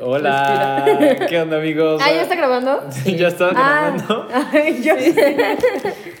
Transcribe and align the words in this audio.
Hola, 0.00 0.84
¿qué 1.28 1.40
onda 1.40 1.56
amigos? 1.58 2.00
Ah, 2.04 2.10
¿ya 2.12 2.22
está 2.22 2.34
grabando? 2.36 2.82
Sí, 2.90 3.16
ya 3.16 3.28
está 3.28 3.50
Ah, 3.54 3.94
grabando. 3.96 4.28
ay, 4.52 4.82
yo 4.82 4.94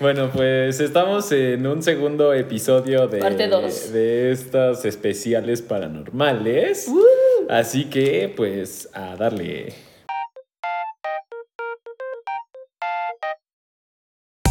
Bueno, 0.00 0.30
pues 0.32 0.80
estamos 0.80 1.30
en 1.32 1.66
un 1.66 1.82
segundo 1.82 2.32
episodio 2.34 3.06
de, 3.08 3.18
Parte 3.18 3.46
dos. 3.46 3.92
de 3.92 4.32
estas 4.32 4.84
especiales 4.84 5.62
paranormales. 5.62 6.90
Así 7.48 7.84
que, 7.86 8.32
pues, 8.36 8.88
a 8.94 9.16
darle. 9.16 9.74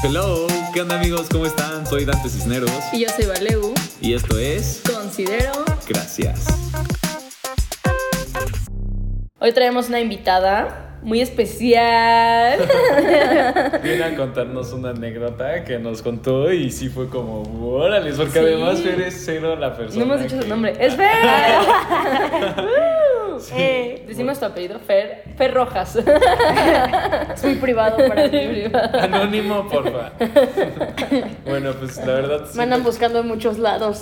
Hello, 0.03 0.47
¿qué 0.73 0.81
onda 0.81 0.95
amigos? 0.99 1.27
¿Cómo 1.29 1.45
están? 1.45 1.85
Soy 1.85 2.05
Dante 2.05 2.29
Cisneros 2.29 2.71
Y 2.93 2.99
yo 3.01 3.09
soy 3.09 3.25
Valeu. 3.25 3.73
y 3.99 4.13
esto 4.13 4.37
es 4.37 4.81
Considero. 4.85 5.51
Gracias. 5.87 6.45
Hoy 9.39 9.51
traemos 9.51 9.87
una 9.89 9.99
invitada 9.99 10.97
muy 11.03 11.21
especial. 11.21 12.57
Viene 13.83 14.03
a 14.03 14.15
contarnos 14.15 14.73
una 14.73 14.89
anécdota 14.89 15.63
que 15.63 15.77
nos 15.77 16.01
contó 16.01 16.51
y 16.51 16.71
sí 16.71 16.89
fue 16.89 17.07
como, 17.07 17.43
órale, 17.71 18.13
porque 18.13 18.31
Sí. 18.31 18.39
además 18.39 18.81
Fer 18.81 19.01
es 19.01 19.21
cero 19.25 19.55
la 19.55 19.75
persona. 19.77 20.03
no 20.05 20.13
hemos 20.15 20.23
dicho 20.23 20.41
su 20.41 20.47
nombre. 20.47 20.73
¡Es 20.79 20.95
Fer! 20.95 21.07
Sí. 23.39 23.53
Eh, 23.57 24.03
decimos 24.07 24.39
tu 24.39 24.45
apellido, 24.45 24.79
Fer. 24.79 25.23
Fer 25.37 25.53
Rojas. 25.53 25.95
es 27.33 27.43
muy 27.43 27.55
privado 27.55 27.97
para 28.07 28.27
mí. 28.27 28.63
Anónimo, 29.01 29.67
porfa. 29.69 30.11
bueno, 31.45 31.71
pues 31.79 31.97
la 31.97 32.05
verdad. 32.05 32.39
Me 32.55 32.63
andan 32.63 32.79
siento- 32.79 32.83
buscando 32.83 33.19
en 33.19 33.27
muchos 33.27 33.57
lados. 33.59 34.01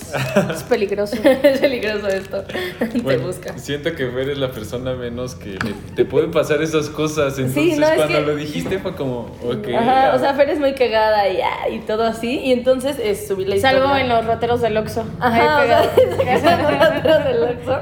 Es 0.52 0.63
peligroso. 0.63 1.16
es 1.43 1.59
peligroso 1.59 2.07
esto. 2.07 2.43
Te 2.43 2.99
bueno, 3.02 3.27
busca. 3.27 3.57
Siento 3.57 3.93
que 3.95 4.07
Fer 4.09 4.29
es 4.29 4.38
la 4.38 4.52
persona 4.52 4.93
menos 4.93 5.35
que 5.35 5.52
te, 5.57 5.73
te 5.95 6.05
pueden 6.05 6.31
pasar 6.31 6.62
esas 6.62 6.90
cosas. 6.90 7.38
Entonces, 7.38 7.77
no, 7.77 7.88
es 7.88 7.93
cuando 7.95 8.20
que- 8.20 8.26
lo 8.26 8.35
dijiste 8.35 8.79
fue 8.79 8.95
como, 8.95 9.31
ok. 9.43 9.68
Ajá, 9.77 10.13
o 10.15 10.20
sea, 10.20 10.34
Fer 10.34 10.49
es 10.49 10.59
muy 10.59 10.74
cagada 10.74 11.27
y, 11.29 11.41
ah, 11.41 11.70
y 11.70 11.79
todo 11.79 12.04
así. 12.04 12.40
Y 12.40 12.52
entonces 12.52 12.98
es 13.02 13.27
subir 13.27 13.48
la 13.49 13.55
historia. 13.55 13.79
Salgo 13.79 13.96
en 13.98 14.09
los 14.09 14.26
rateros 14.26 14.62
del 14.62 14.77
Oxxo. 14.77 15.04
Ajá, 15.20 15.59
Ahí 15.59 15.65
o 15.65 15.68
sea, 15.68 16.18
pegado. 16.18 16.41
salgo 16.41 16.68
atrás 16.84 17.26
del 17.26 17.43
Oxxo. 17.43 17.79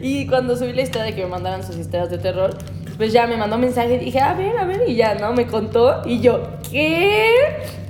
Y 0.00 0.26
cuando 0.26 0.56
subí 0.56 0.72
la 0.72 0.82
historia 0.82 0.91
de 1.00 1.14
que 1.14 1.22
me 1.22 1.28
mandaran 1.30 1.62
sus 1.64 1.76
historias 1.76 2.10
de 2.10 2.18
terror, 2.18 2.56
pues 2.96 3.12
ya 3.12 3.26
me 3.26 3.36
mandó 3.36 3.56
un 3.56 3.62
mensaje 3.62 3.94
y 3.94 3.98
dije, 3.98 4.20
a 4.20 4.34
ver, 4.34 4.56
a 4.58 4.64
ver, 4.64 4.82
y 4.86 4.94
ya, 4.96 5.14
¿no? 5.14 5.32
Me 5.32 5.46
contó 5.46 6.02
y 6.04 6.20
yo, 6.20 6.42
¿qué? 6.70 7.26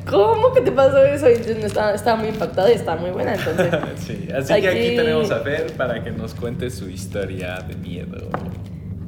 ¿Cómo 0.09 0.53
que 0.53 0.61
te 0.63 0.73
pasó 0.73 1.05
eso? 1.05 1.29
Y 1.31 1.35
entonces 1.35 1.65
estaba, 1.65 1.93
estaba 1.95 2.17
muy 2.19 2.29
impactada 2.29 2.71
y 2.71 2.75
estaba 2.75 3.01
muy 3.01 3.11
buena, 3.11 3.35
entonces... 3.35 3.69
Sí, 3.97 4.29
así 4.37 4.49
que 4.61 4.69
aquí 4.69 4.79
Aquí- 4.87 4.97
tenemos 4.97 5.31
a 5.31 5.41
Fer 5.41 5.73
para 5.77 6.03
que 6.03 6.11
nos 6.11 6.35
cuente 6.35 6.71
su 6.71 6.89
historia 6.89 7.57
de 7.67 7.77
miedo. 7.77 8.29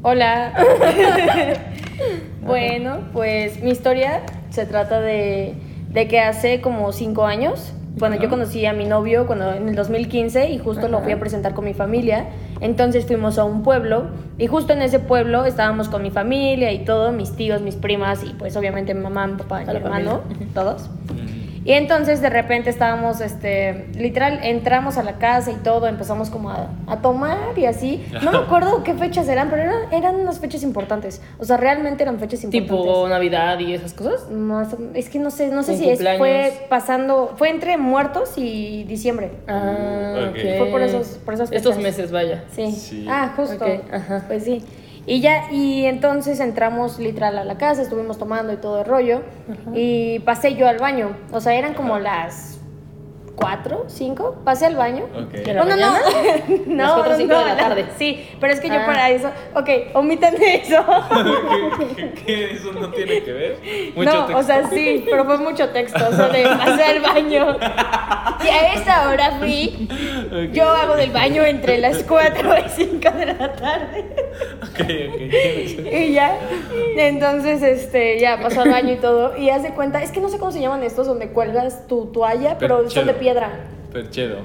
Hola. 0.03 0.53
bueno, 2.43 3.01
pues 3.13 3.63
mi 3.63 3.71
historia 3.71 4.23
se 4.51 4.67
trata 4.67 5.01
de, 5.01 5.55
de 5.91 6.09
que 6.09 6.21
hace 6.21 6.61
como 6.61 6.93
cinco 6.93 7.25
años, 7.27 7.73
cuando 7.99 8.21
yo 8.21 8.29
conocí 8.29 8.67
a 8.67 8.73
mi 8.73 8.87
novio 8.87 9.27
cuando, 9.27 9.53
en 9.55 9.69
el 9.69 9.75
2015 9.77 10.51
y 10.51 10.59
justo 10.59 10.89
lo 10.89 11.01
fui 11.01 11.13
a 11.13 11.21
presentar 11.21 11.55
con 11.55 11.65
mi 11.65 11.75
familia, 11.75 12.27
entonces 12.65 13.05
fuimos 13.05 13.39
a 13.39 13.45
un 13.45 13.63
pueblo 13.63 14.07
y 14.39 14.47
justo 14.47 14.73
en 14.73 14.81
ese 14.81 14.99
pueblo 14.99 15.45
estábamos 15.45 15.91
con 15.91 16.03
mi 16.03 16.11
familia 16.11 16.73
y 16.73 16.83
todo, 16.87 17.13
mis 17.13 17.33
tíos, 17.33 17.61
mis 17.61 17.77
primas 17.77 18.25
y 18.25 18.31
pues 18.31 18.57
obviamente 18.57 18.95
mi 18.95 19.03
mamá, 19.03 19.27
mi 19.27 19.37
papá 19.37 19.61
mi 19.61 19.71
hermano, 19.71 20.23
familia. 20.23 20.49
todos. 20.55 20.89
Y 21.65 21.73
entonces 21.73 22.21
de 22.21 22.29
repente 22.29 22.69
estábamos, 22.69 23.23
este, 23.23 23.87
literal, 23.97 24.41
entramos 24.43 24.99
a 24.99 25.03
la 25.03 25.15
casa 25.15 25.51
y 25.51 25.55
todo, 25.55 25.87
empezamos 25.87 26.29
como 26.29 26.51
a, 26.51 26.69
a 26.87 26.99
tomar 27.01 27.39
y 27.59 27.65
así. 27.65 28.05
No 28.23 28.33
me 28.33 28.39
acuerdo 28.45 28.85
qué 28.85 28.93
fechas 28.93 29.27
eran, 29.29 29.49
pero 29.49 29.63
eran, 29.63 29.93
eran 29.93 30.17
unas 30.17 30.41
fechas 30.41 30.63
importantes. 30.63 31.23
O 31.39 31.45
sea, 31.47 31.57
realmente 31.57 32.03
eran 32.03 32.19
fechas 32.19 32.45
importantes. 32.45 32.71
Tipo 32.77 33.09
Navidad 33.09 33.59
y 33.61 33.73
esas 33.73 33.95
cosas. 33.95 34.31
Más 34.31 34.77
es 34.93 35.09
que 35.09 35.19
no 35.19 35.31
sé, 35.31 35.49
no 35.49 35.63
sé 35.63 35.73
¿Un 35.73 35.79
si 35.79 35.89
es, 35.89 36.03
fue 36.19 36.67
pasando, 36.69 37.33
fue 37.37 37.49
entre 37.49 37.79
muertos 37.79 38.35
y 38.37 38.85
diciembre. 38.85 39.31
Ah, 39.49 40.29
Ok. 40.29 40.37
ok. 40.37 40.59
Fue 40.59 40.67
por 40.71 40.83
esos- 40.83 41.19
por 41.25 41.33
esas 41.33 41.51
Estos 41.51 41.77
fechas. 41.77 41.83
meses, 41.83 42.13
vaya. 42.13 42.45
Sí. 42.55 42.73
Sí. 42.73 43.07
Ah, 43.09 43.33
justo. 43.35 43.65
Ajá. 43.91 44.25
Pues 44.27 44.45
sí. 44.45 44.63
Y 45.07 45.21
ya, 45.21 45.51
y 45.53 45.85
entonces 45.85 46.41
entramos 46.41 46.99
literal 46.99 47.37
a 47.39 47.45
la 47.45 47.59
casa, 47.59 47.83
estuvimos 47.83 48.19
tomando 48.19 48.53
y 48.53 48.57
todo 48.57 48.81
el 48.81 48.85
rollo. 48.87 49.23
Y 49.75 50.21
pasé 50.21 50.55
yo 50.55 50.67
al 50.69 50.79
baño. 50.79 51.17
O 51.33 51.41
sea, 51.41 51.55
eran 51.55 51.75
como 51.75 51.99
las 51.99 52.59
cuatro, 53.37 53.85
cinco. 53.89 54.37
Pasé 54.45 54.65
al 54.67 54.77
baño. 54.77 55.05
Ok. 55.15 55.33
¿De 55.33 55.53
la 55.55 55.63
Oh, 55.63 55.65
no, 55.65 55.71
mañana? 55.73 55.99
no, 56.67 56.83
Las 56.85 56.93
cuatro 56.95 57.13
o 57.15 57.17
cinco 57.17 57.35
de 57.39 57.45
la 57.45 57.55
no, 57.55 57.57
tarde. 57.61 57.85
Sí, 57.99 58.27
pero 58.41 58.53
es 58.53 58.61
que 58.61 58.69
yo 58.69 58.75
Ah. 58.79 58.87
para 58.87 59.11
eso. 59.11 59.29
Ok, 59.55 59.69
omitan 59.95 60.35
eso. 60.41 60.85
¿Qué, 61.97 61.97
qué- 61.97 62.13
qué? 62.25 62.51
¿Eso 62.53 62.73
no 62.73 62.89
tiene 62.91 63.23
que 63.25 63.33
ver? 63.33 63.59
Mucho 63.97 64.29
no, 64.29 64.39
o 64.39 64.43
sea, 64.43 64.69
sí, 64.71 65.05
pero 65.11 65.25
fue 65.25 65.37
mucho 65.39 65.69
texto. 65.71 66.03
O 66.09 66.13
sea, 66.15 66.29
de 66.29 66.45
pasé 66.45 66.85
al 66.85 67.01
baño. 67.01 67.57
Y 68.45 68.49
a 68.49 68.73
esa 68.75 69.09
hora 69.09 69.33
fui. 69.41 69.89
Yo 70.53 70.69
hago 70.71 70.95
del 70.97 71.11
baño 71.11 71.43
entre 71.45 71.79
las 71.79 72.03
4 72.05 72.55
y 72.59 72.69
5 72.71 73.11
de 73.11 73.27
la 73.27 73.53
tarde. 73.53 74.24
Y 75.93 76.13
ya, 76.13 76.39
entonces, 76.97 77.63
este, 77.63 78.19
ya 78.19 78.41
pasó 78.41 78.63
al 78.63 78.71
baño 78.71 78.93
y 78.93 78.97
todo. 78.97 79.37
Y 79.37 79.51
haz 79.51 79.63
de 79.63 79.71
cuenta, 79.71 80.03
es 80.03 80.11
que 80.11 80.21
no 80.21 80.29
sé 80.29 80.39
cómo 80.39 80.53
se 80.53 80.61
llaman 80.61 80.83
estos 80.83 81.07
donde 81.07 81.29
cuelgas 81.29 81.87
tu 81.87 82.07
toalla, 82.07 82.59
pero 82.59 82.89
son 82.91 83.07
de 83.07 83.15
piedra. 83.15 83.51
Perchero, 83.93 84.39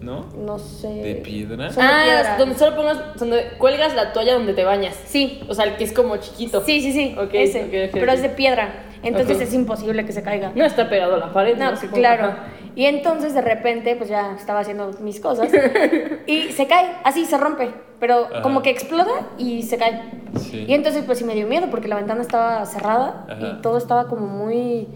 ¿no? 0.00 0.26
No 0.36 0.58
sé. 0.58 0.88
¿De 0.88 1.14
piedra? 1.16 1.70
Son 1.70 1.82
de 1.82 1.88
Ah, 1.92 2.02
piedra. 2.04 2.36
donde 2.38 2.54
solo 2.58 2.76
pongas, 2.76 2.98
donde 3.18 3.50
cuelgas 3.58 3.94
la 3.94 4.12
toalla 4.12 4.34
donde 4.34 4.54
te 4.54 4.64
bañas. 4.64 4.98
Sí. 5.04 5.40
O 5.48 5.54
sea, 5.54 5.66
el 5.66 5.76
que 5.76 5.84
es 5.84 5.92
como 5.92 6.16
chiquito. 6.16 6.62
Sí, 6.64 6.80
sí, 6.80 6.92
sí. 6.92 7.14
Ok, 7.18 7.30
ese. 7.34 7.90
pero 7.92 8.12
es 8.12 8.22
de 8.22 8.30
piedra. 8.30 8.86
Entonces 9.02 9.40
es 9.40 9.54
imposible 9.54 10.04
que 10.04 10.12
se 10.12 10.22
caiga. 10.22 10.52
No 10.54 10.64
está 10.64 10.88
pegado 10.90 11.14
a 11.14 11.18
la 11.18 11.32
pared. 11.32 11.56
No, 11.56 11.74
Supongo. 11.76 11.96
claro. 11.96 12.24
Ajá. 12.26 12.44
Y 12.76 12.84
entonces 12.86 13.34
de 13.34 13.40
repente, 13.42 13.96
pues 13.96 14.08
ya 14.08 14.34
estaba 14.38 14.60
haciendo 14.60 14.90
mis 15.00 15.20
cosas 15.20 15.48
y 16.26 16.52
se 16.52 16.66
cae, 16.66 16.92
así 17.02 17.24
se 17.24 17.36
rompe, 17.36 17.70
pero 17.98 18.26
Ajá. 18.26 18.42
como 18.42 18.62
que 18.62 18.70
explota 18.70 19.10
y 19.38 19.62
se 19.64 19.76
cae. 19.76 20.02
Sí. 20.38 20.66
Y 20.68 20.74
entonces 20.74 21.02
pues 21.04 21.18
sí 21.18 21.24
me 21.24 21.34
dio 21.34 21.46
miedo 21.48 21.66
porque 21.70 21.88
la 21.88 21.96
ventana 21.96 22.22
estaba 22.22 22.64
cerrada 22.66 23.26
Ajá. 23.28 23.46
y 23.58 23.62
todo 23.62 23.76
estaba 23.76 24.06
como 24.06 24.26
muy, 24.26 24.86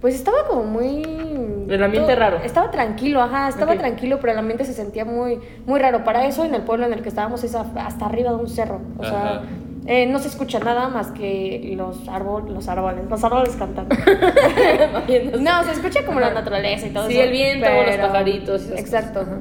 pues 0.00 0.14
estaba 0.14 0.46
como 0.48 0.64
muy... 0.64 1.02
El 1.68 1.82
ambiente 1.82 2.12
todo- 2.12 2.20
raro. 2.20 2.36
Estaba 2.44 2.70
tranquilo, 2.70 3.20
ajá, 3.22 3.48
estaba 3.48 3.76
tranquilo, 3.76 4.18
pero 4.20 4.32
el 4.32 4.38
ambiente 4.38 4.64
se 4.64 4.72
sentía 4.72 5.04
muy, 5.04 5.38
muy 5.66 5.78
raro. 5.80 6.04
Para 6.04 6.26
eso 6.26 6.44
en 6.44 6.54
el 6.54 6.62
pueblo 6.62 6.86
en 6.86 6.92
el 6.92 7.02
que 7.02 7.08
estábamos 7.08 7.44
es 7.44 7.54
hasta 7.54 8.06
arriba 8.06 8.30
de 8.30 8.36
un 8.36 8.48
cerro, 8.48 8.80
o 8.98 9.04
sea... 9.04 9.42
Eh, 9.86 10.04
no 10.06 10.18
se 10.18 10.28
escucha 10.28 10.60
nada 10.60 10.88
más 10.88 11.10
que 11.10 11.72
los 11.74 12.06
árboles, 12.06 12.50
los 12.52 12.68
árboles, 12.68 13.06
los 13.08 13.24
árboles 13.24 13.56
cantando. 13.56 13.96
No, 15.40 15.64
se 15.64 15.72
escucha 15.72 16.04
como 16.04 16.20
la 16.20 16.30
naturaleza 16.32 16.86
y 16.86 16.90
todo 16.90 17.08
Sí, 17.08 17.14
eso. 17.14 17.22
el 17.22 17.30
viento, 17.32 17.66
los 17.86 17.96
pajaritos 17.96 18.70
Exacto. 18.76 19.20
cosas. 19.20 19.38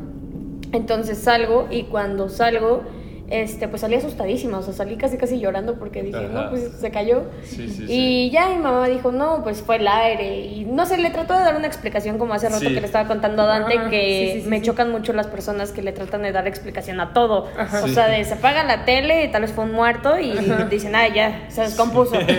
Entonces 0.72 1.18
salgo 1.18 1.68
y 1.69 1.84
cuando 1.84 2.30
salgo, 2.30 2.84
este, 3.29 3.67
pues 3.67 3.81
salí 3.81 3.95
asustadísima, 3.95 4.57
o 4.59 4.62
sea, 4.63 4.73
salí 4.73 4.95
casi 4.97 5.17
casi 5.17 5.40
llorando 5.40 5.75
porque 5.75 6.01
dije, 6.03 6.17
Ajá. 6.17 6.28
no, 6.28 6.50
pues 6.50 6.72
se 6.79 6.91
cayó. 6.91 7.23
Sí, 7.44 7.67
sí, 7.69 7.85
sí. 7.85 7.85
y 7.88 8.29
ya 8.31 8.50
mi 8.50 8.57
mamá 8.57 8.88
dijo, 8.88 9.12
no, 9.12 9.44
pues 9.44 9.62
fue 9.62 9.78
el 9.78 9.88
aire. 9.88 10.38
Y 10.45 10.66
no 10.66 10.85
sé, 10.85 10.97
le 10.97 11.09
trató 11.09 11.34
de 11.34 11.39
dar 11.41 11.56
una 11.56 11.68
explicación 11.68 12.18
como 12.18 12.34
hace 12.34 12.47
rato 12.50 12.59
Sí. 12.59 12.73
que 12.73 12.81
le 12.81 12.85
estaba 12.88 13.07
contando 13.07 13.44
a 13.44 13.45
Dante, 13.45 13.75
que 13.89 14.29
sí, 14.34 14.38
sí, 14.39 14.41
sí, 14.44 14.50
me 14.50 14.59
sí. 14.59 14.66
chocan 14.66 14.91
mucho 14.91 15.13
las 15.13 15.28
personas 15.28 15.72
que 15.72 15.81
le 15.81 15.91
tratan 15.91 16.23
de 16.23 16.31
dar 16.31 16.47
explicación 16.47 17.00
a 17.00 17.13
todo. 17.13 17.47
Ajá. 17.57 17.84
O 17.84 17.88
Sí. 17.88 17.94
sea, 17.94 18.07
de 18.07 18.23
se 18.25 18.34
apaga 18.35 18.63
la 18.63 18.85
tele, 18.85 19.28
tal 19.29 19.41
vez 19.44 19.51
fue 19.53 19.63
un 19.66 19.72
muerto 19.72 20.19
y 20.19 20.34
dicen, 20.69 20.95
ah, 20.95 21.07
ya, 21.07 21.45
se 21.50 21.62
descompuso. 21.62 22.16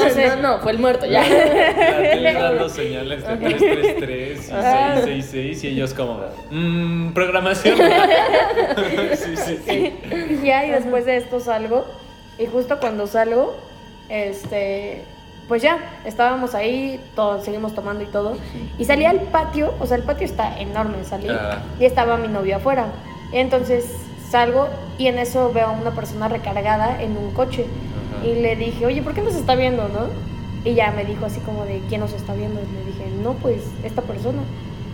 No 0.00 0.08
sé, 0.10 0.28
no, 0.28 0.36
no, 0.36 0.58
fue 0.60 0.72
el 0.72 0.78
muerto 0.78 1.06
ya. 1.06 1.22
La 1.22 2.02
tele 2.10 2.32
dando 2.32 2.68
señales 2.68 3.26
de 3.26 3.36
333 3.36 4.38
y 4.38 4.42
666 4.42 5.64
y 5.64 5.68
ellos 5.68 5.94
como, 5.94 6.20
mmm, 6.50 7.12
programación. 7.12 7.78
sí, 9.14 9.36
sí, 9.36 9.56
sí. 9.66 9.92
Ya, 10.42 10.66
y 10.66 10.70
después 10.70 11.04
de 11.04 11.16
esto 11.16 11.40
salgo. 11.40 11.86
Y 12.38 12.46
justo 12.46 12.78
cuando 12.80 13.06
salgo, 13.06 13.56
este. 14.08 15.04
Pues 15.48 15.62
ya, 15.62 15.78
estábamos 16.04 16.54
ahí, 16.54 17.00
todos 17.16 17.44
seguimos 17.44 17.74
tomando 17.74 18.04
y 18.04 18.06
todo. 18.06 18.36
Y 18.78 18.84
salí 18.84 19.04
al 19.04 19.20
patio, 19.20 19.74
o 19.80 19.86
sea, 19.86 19.96
el 19.96 20.04
patio 20.04 20.24
está 20.24 20.60
enorme, 20.60 21.02
salí. 21.04 21.26
Ah. 21.28 21.58
Y 21.80 21.86
estaba 21.86 22.16
mi 22.16 22.28
novio 22.28 22.56
afuera. 22.56 22.86
Y 23.32 23.38
entonces 23.38 23.96
salgo 24.28 24.68
y 24.96 25.08
en 25.08 25.18
eso 25.18 25.52
veo 25.52 25.66
a 25.66 25.72
una 25.72 25.90
persona 25.90 26.28
recargada 26.28 27.02
en 27.02 27.16
un 27.16 27.32
coche. 27.32 27.66
Ajá. 27.66 28.26
Y 28.26 28.40
le 28.40 28.54
dije, 28.54 28.86
oye, 28.86 29.02
¿por 29.02 29.12
qué 29.12 29.22
nos 29.22 29.34
está 29.34 29.56
viendo, 29.56 29.88
no? 29.88 30.06
Y 30.64 30.74
ya 30.74 30.92
me 30.92 31.04
dijo 31.04 31.26
así 31.26 31.40
como 31.40 31.64
de, 31.64 31.82
¿quién 31.88 32.00
nos 32.00 32.12
está 32.12 32.34
viendo? 32.34 32.60
Y 32.60 32.72
le 32.72 32.84
dije, 32.84 33.10
no, 33.22 33.32
pues 33.34 33.62
esta 33.82 34.02
persona. 34.02 34.42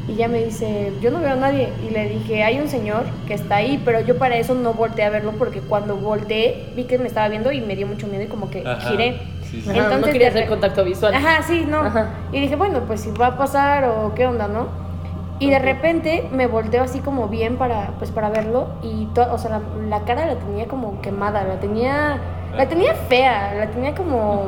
Y 0.08 0.14
ya 0.14 0.28
me 0.28 0.44
dice, 0.44 0.92
yo 1.00 1.10
no 1.10 1.18
veo 1.20 1.32
a 1.32 1.36
nadie. 1.36 1.68
Y 1.86 1.90
le 1.92 2.08
dije, 2.08 2.44
hay 2.44 2.60
un 2.60 2.68
señor 2.68 3.04
que 3.26 3.34
está 3.34 3.56
ahí, 3.56 3.82
pero 3.84 4.00
yo 4.00 4.16
para 4.18 4.36
eso 4.36 4.54
no 4.54 4.72
volteé 4.72 5.04
a 5.04 5.10
verlo 5.10 5.32
porque 5.32 5.60
cuando 5.60 5.96
volteé 5.96 6.66
vi 6.76 6.84
que 6.84 6.96
me 6.98 7.08
estaba 7.08 7.28
viendo 7.28 7.50
y 7.50 7.60
me 7.60 7.74
dio 7.74 7.86
mucho 7.88 8.06
miedo 8.06 8.22
y 8.22 8.28
como 8.28 8.48
que 8.48 8.62
Ajá. 8.66 8.88
giré. 8.90 9.20
Sí, 9.42 9.60
sí. 9.62 9.70
Ajá, 9.70 9.78
no 9.78 9.84
Entonces, 9.86 10.12
quería 10.12 10.28
hacer 10.28 10.46
contacto 10.46 10.84
visual. 10.84 11.12
Ajá, 11.14 11.42
sí, 11.42 11.64
no. 11.68 11.80
Ajá. 11.80 12.10
Y 12.32 12.40
dije, 12.40 12.54
bueno, 12.56 12.80
pues 12.86 13.00
si 13.00 13.10
va 13.10 13.28
a 13.28 13.36
pasar 13.36 13.84
o 13.84 14.14
qué 14.14 14.26
onda, 14.26 14.46
¿no? 14.48 14.68
Y 15.38 15.50
de 15.50 15.58
repente 15.58 16.28
me 16.32 16.46
volteo 16.46 16.82
así 16.82 17.00
como 17.00 17.28
bien 17.28 17.56
para, 17.56 17.88
pues, 17.98 18.10
para 18.10 18.30
verlo 18.30 18.68
y 18.82 19.06
to- 19.06 19.30
o 19.32 19.38
sea, 19.38 19.50
la, 19.50 19.60
la 19.88 20.04
cara 20.04 20.24
la 20.26 20.36
tenía 20.36 20.66
como 20.66 21.00
quemada, 21.02 21.44
la 21.44 21.60
tenía 21.60 22.18
La 22.56 22.68
tenía 22.68 22.94
fea, 22.94 23.54
la 23.54 23.66
tenía 23.70 23.94
como. 23.94 24.46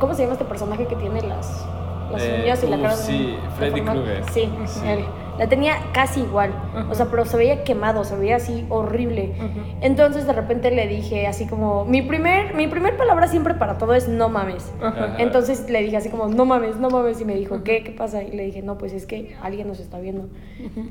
¿Cómo 0.00 0.14
se 0.14 0.22
llama 0.22 0.34
este 0.34 0.44
personaje 0.44 0.86
que 0.86 0.94
tiene 0.96 1.20
las, 1.22 1.66
las 2.12 2.22
Eh, 2.22 2.42
y 2.44 2.66
la 2.70 2.76
uf, 2.76 2.82
cara? 2.82 2.96
sí, 2.96 3.36
Freddy? 3.56 3.80
Krueger. 3.82 4.22
Sí, 4.32 4.50
Sí. 4.66 4.80
él. 4.86 5.04
La 5.38 5.46
tenía 5.48 5.76
casi 5.92 6.18
igual. 6.22 6.50
O 6.90 6.96
sea, 6.96 7.06
pero 7.06 7.24
se 7.24 7.36
veía 7.36 7.62
quemado, 7.62 8.02
se 8.02 8.16
veía 8.16 8.34
así 8.36 8.66
horrible. 8.70 9.34
Entonces 9.80 10.26
de 10.26 10.32
repente 10.32 10.72
le 10.72 10.88
dije 10.88 11.28
así 11.28 11.46
como. 11.46 11.84
Mi 11.84 12.02
primer, 12.02 12.54
mi 12.56 12.66
primer 12.66 12.96
palabra 12.96 13.28
siempre 13.28 13.54
para 13.54 13.78
todo 13.78 13.94
es 13.94 14.08
no 14.08 14.28
mames. 14.28 14.72
Entonces 15.18 15.70
le 15.70 15.80
dije 15.82 15.96
así 15.96 16.08
como, 16.08 16.26
no 16.26 16.44
mames, 16.44 16.74
no 16.78 16.90
mames. 16.90 17.20
Y 17.20 17.24
me 17.24 17.36
dijo, 17.36 17.62
¿qué? 17.62 17.84
¿Qué 17.84 17.92
pasa? 17.92 18.24
Y 18.24 18.32
le 18.32 18.46
dije, 18.46 18.62
no, 18.62 18.78
pues 18.78 18.92
es 18.92 19.06
que 19.06 19.36
alguien 19.40 19.68
nos 19.68 19.78
está 19.78 20.00
viendo. 20.00 20.26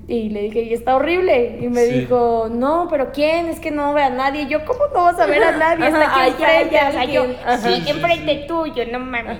Y 0.08 0.30
le 0.30 0.44
dije, 0.44 0.62
y 0.62 0.74
está 0.74 0.96
horrible. 0.96 1.60
Y 1.62 1.68
me 1.68 1.82
Sí. 1.82 2.00
dijo, 2.00 2.48
no, 2.50 2.88
pero 2.90 3.12
¿quién? 3.12 3.48
Es 3.48 3.60
que 3.60 3.72
no 3.72 3.94
ve 3.94 4.04
a 4.04 4.10
nadie. 4.10 4.44
Y 4.44 4.48
yo, 4.48 4.64
¿cómo 4.64 4.80
no 4.94 5.04
vas 5.04 5.20
a 5.20 5.26
ver 5.26 5.44
a 5.44 5.58
nadie? 5.58 5.88
Está 5.90 6.24
aquí 6.24 6.30
enfrente. 6.30 6.78
O 6.88 6.92
sea, 6.94 7.04
yo, 7.04 7.26
sí, 7.26 7.34
Sí, 7.68 7.82
sí, 7.84 7.90
enfrente 7.90 8.46
tuyo, 8.48 8.84
no 8.94 9.00
mames. 9.00 9.40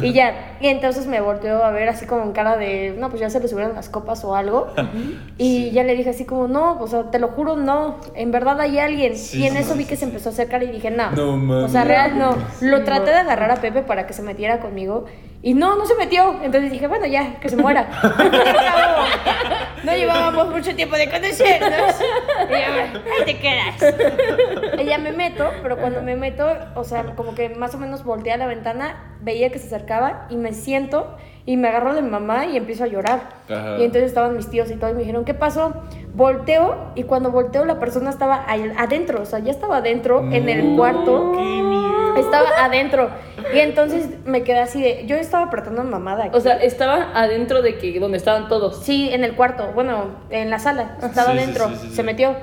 Y 0.00 0.14
ya. 0.14 0.55
Y 0.60 0.68
entonces 0.68 1.06
me 1.06 1.20
volteó 1.20 1.64
a 1.64 1.70
ver 1.70 1.88
así 1.88 2.06
como 2.06 2.22
en 2.22 2.32
cara 2.32 2.56
de, 2.56 2.94
no, 2.98 3.08
pues 3.08 3.20
ya 3.20 3.30
se 3.30 3.40
le 3.40 3.48
subieron 3.48 3.74
las 3.74 3.88
copas 3.88 4.24
o 4.24 4.34
algo. 4.34 4.68
Y 5.38 5.70
ya 5.70 5.84
le 5.84 5.94
dije 5.94 6.10
así 6.10 6.24
como, 6.24 6.48
no, 6.48 6.78
o 6.80 6.86
sea, 6.86 7.10
te 7.10 7.18
lo 7.18 7.28
juro, 7.28 7.56
no. 7.56 7.96
En 8.14 8.32
verdad 8.32 8.58
hay 8.60 8.78
alguien. 8.78 9.16
Sí, 9.16 9.40
y 9.40 9.46
en 9.46 9.52
sí, 9.52 9.58
eso 9.58 9.72
sí, 9.72 9.78
vi 9.78 9.84
que 9.84 9.96
sí, 9.96 10.00
se 10.00 10.04
empezó 10.06 10.30
a 10.30 10.32
acercar 10.32 10.62
y 10.62 10.68
dije, 10.68 10.90
no. 10.90 11.10
No 11.10 11.64
O 11.64 11.68
sea, 11.68 11.84
real 11.84 12.18
no. 12.18 12.36
Lo 12.62 12.84
traté 12.84 13.10
de 13.10 13.18
agarrar 13.18 13.50
a 13.50 13.56
Pepe 13.56 13.82
para 13.82 14.06
que 14.06 14.14
se 14.14 14.22
metiera 14.22 14.60
conmigo. 14.60 15.04
Y 15.46 15.54
no, 15.54 15.76
no 15.76 15.86
se 15.86 15.94
metió. 15.94 16.42
Entonces 16.42 16.72
dije, 16.72 16.88
bueno, 16.88 17.06
ya, 17.06 17.38
que 17.38 17.48
se 17.48 17.56
muera. 17.56 17.88
no 19.84 19.94
llevábamos 19.94 20.48
mucho 20.48 20.74
tiempo 20.74 20.96
de 20.96 21.08
conocernos. 21.08 22.00
Y 22.48 22.52
yo, 22.52 23.00
ahí 23.12 23.24
te 23.24 23.38
quedas. 23.38 23.94
Ya 24.84 24.98
me 24.98 25.12
meto, 25.12 25.48
pero 25.62 25.76
cuando 25.76 26.02
me 26.02 26.16
meto, 26.16 26.48
o 26.74 26.82
sea, 26.82 27.04
como 27.14 27.36
que 27.36 27.50
más 27.50 27.72
o 27.76 27.78
menos 27.78 28.02
volteé 28.02 28.32
a 28.32 28.38
la 28.38 28.48
ventana, 28.48 29.14
veía 29.20 29.52
que 29.52 29.60
se 29.60 29.68
acercaba 29.68 30.26
y 30.30 30.36
me 30.36 30.52
siento 30.52 31.16
y 31.44 31.56
me 31.56 31.68
agarro 31.68 31.94
de 31.94 32.02
mi 32.02 32.10
mamá 32.10 32.46
y 32.46 32.56
empiezo 32.56 32.82
a 32.82 32.88
llorar. 32.88 33.28
Ajá. 33.48 33.76
Y 33.78 33.84
entonces 33.84 34.08
estaban 34.08 34.36
mis 34.36 34.50
tíos 34.50 34.68
y 34.72 34.74
todo 34.74 34.90
y 34.90 34.94
me 34.94 35.00
dijeron, 35.00 35.24
¿qué 35.24 35.34
pasó? 35.34 35.84
Volteo 36.12 36.90
y 36.96 37.04
cuando 37.04 37.30
volteo 37.30 37.64
la 37.64 37.78
persona 37.78 38.10
estaba 38.10 38.44
adentro, 38.48 39.22
o 39.22 39.24
sea, 39.24 39.38
ya 39.38 39.52
estaba 39.52 39.76
adentro 39.76 40.28
en 40.32 40.48
el 40.48 40.76
cuarto. 40.76 41.30
¡Qué 41.36 41.62
miedo! 41.62 42.05
Estaba 42.20 42.48
adentro. 42.60 43.10
Y 43.54 43.58
entonces 43.60 44.08
me 44.24 44.42
quedé 44.42 44.58
así 44.60 44.82
de. 44.82 45.04
Yo 45.06 45.16
estaba 45.16 45.46
apretando 45.46 45.82
a 45.82 45.84
mi 45.84 45.90
mamá 45.90 46.16
de 46.16 46.22
aquí. 46.24 46.36
O 46.36 46.40
sea, 46.40 46.56
estaba 46.56 47.10
adentro 47.14 47.62
de 47.62 47.78
que 47.78 47.98
donde 48.00 48.16
estaban 48.18 48.48
todos. 48.48 48.82
sí, 48.84 49.08
en 49.12 49.24
el 49.24 49.34
cuarto. 49.34 49.70
Bueno, 49.74 50.06
en 50.30 50.50
la 50.50 50.58
sala. 50.58 50.96
Estaba 51.02 51.32
Sí, 51.32 51.38
adentro. 51.38 51.68
sí, 51.68 51.74
sí, 51.80 51.88
sí. 51.90 51.94
Se 51.96 52.02
metió. 52.02 52.34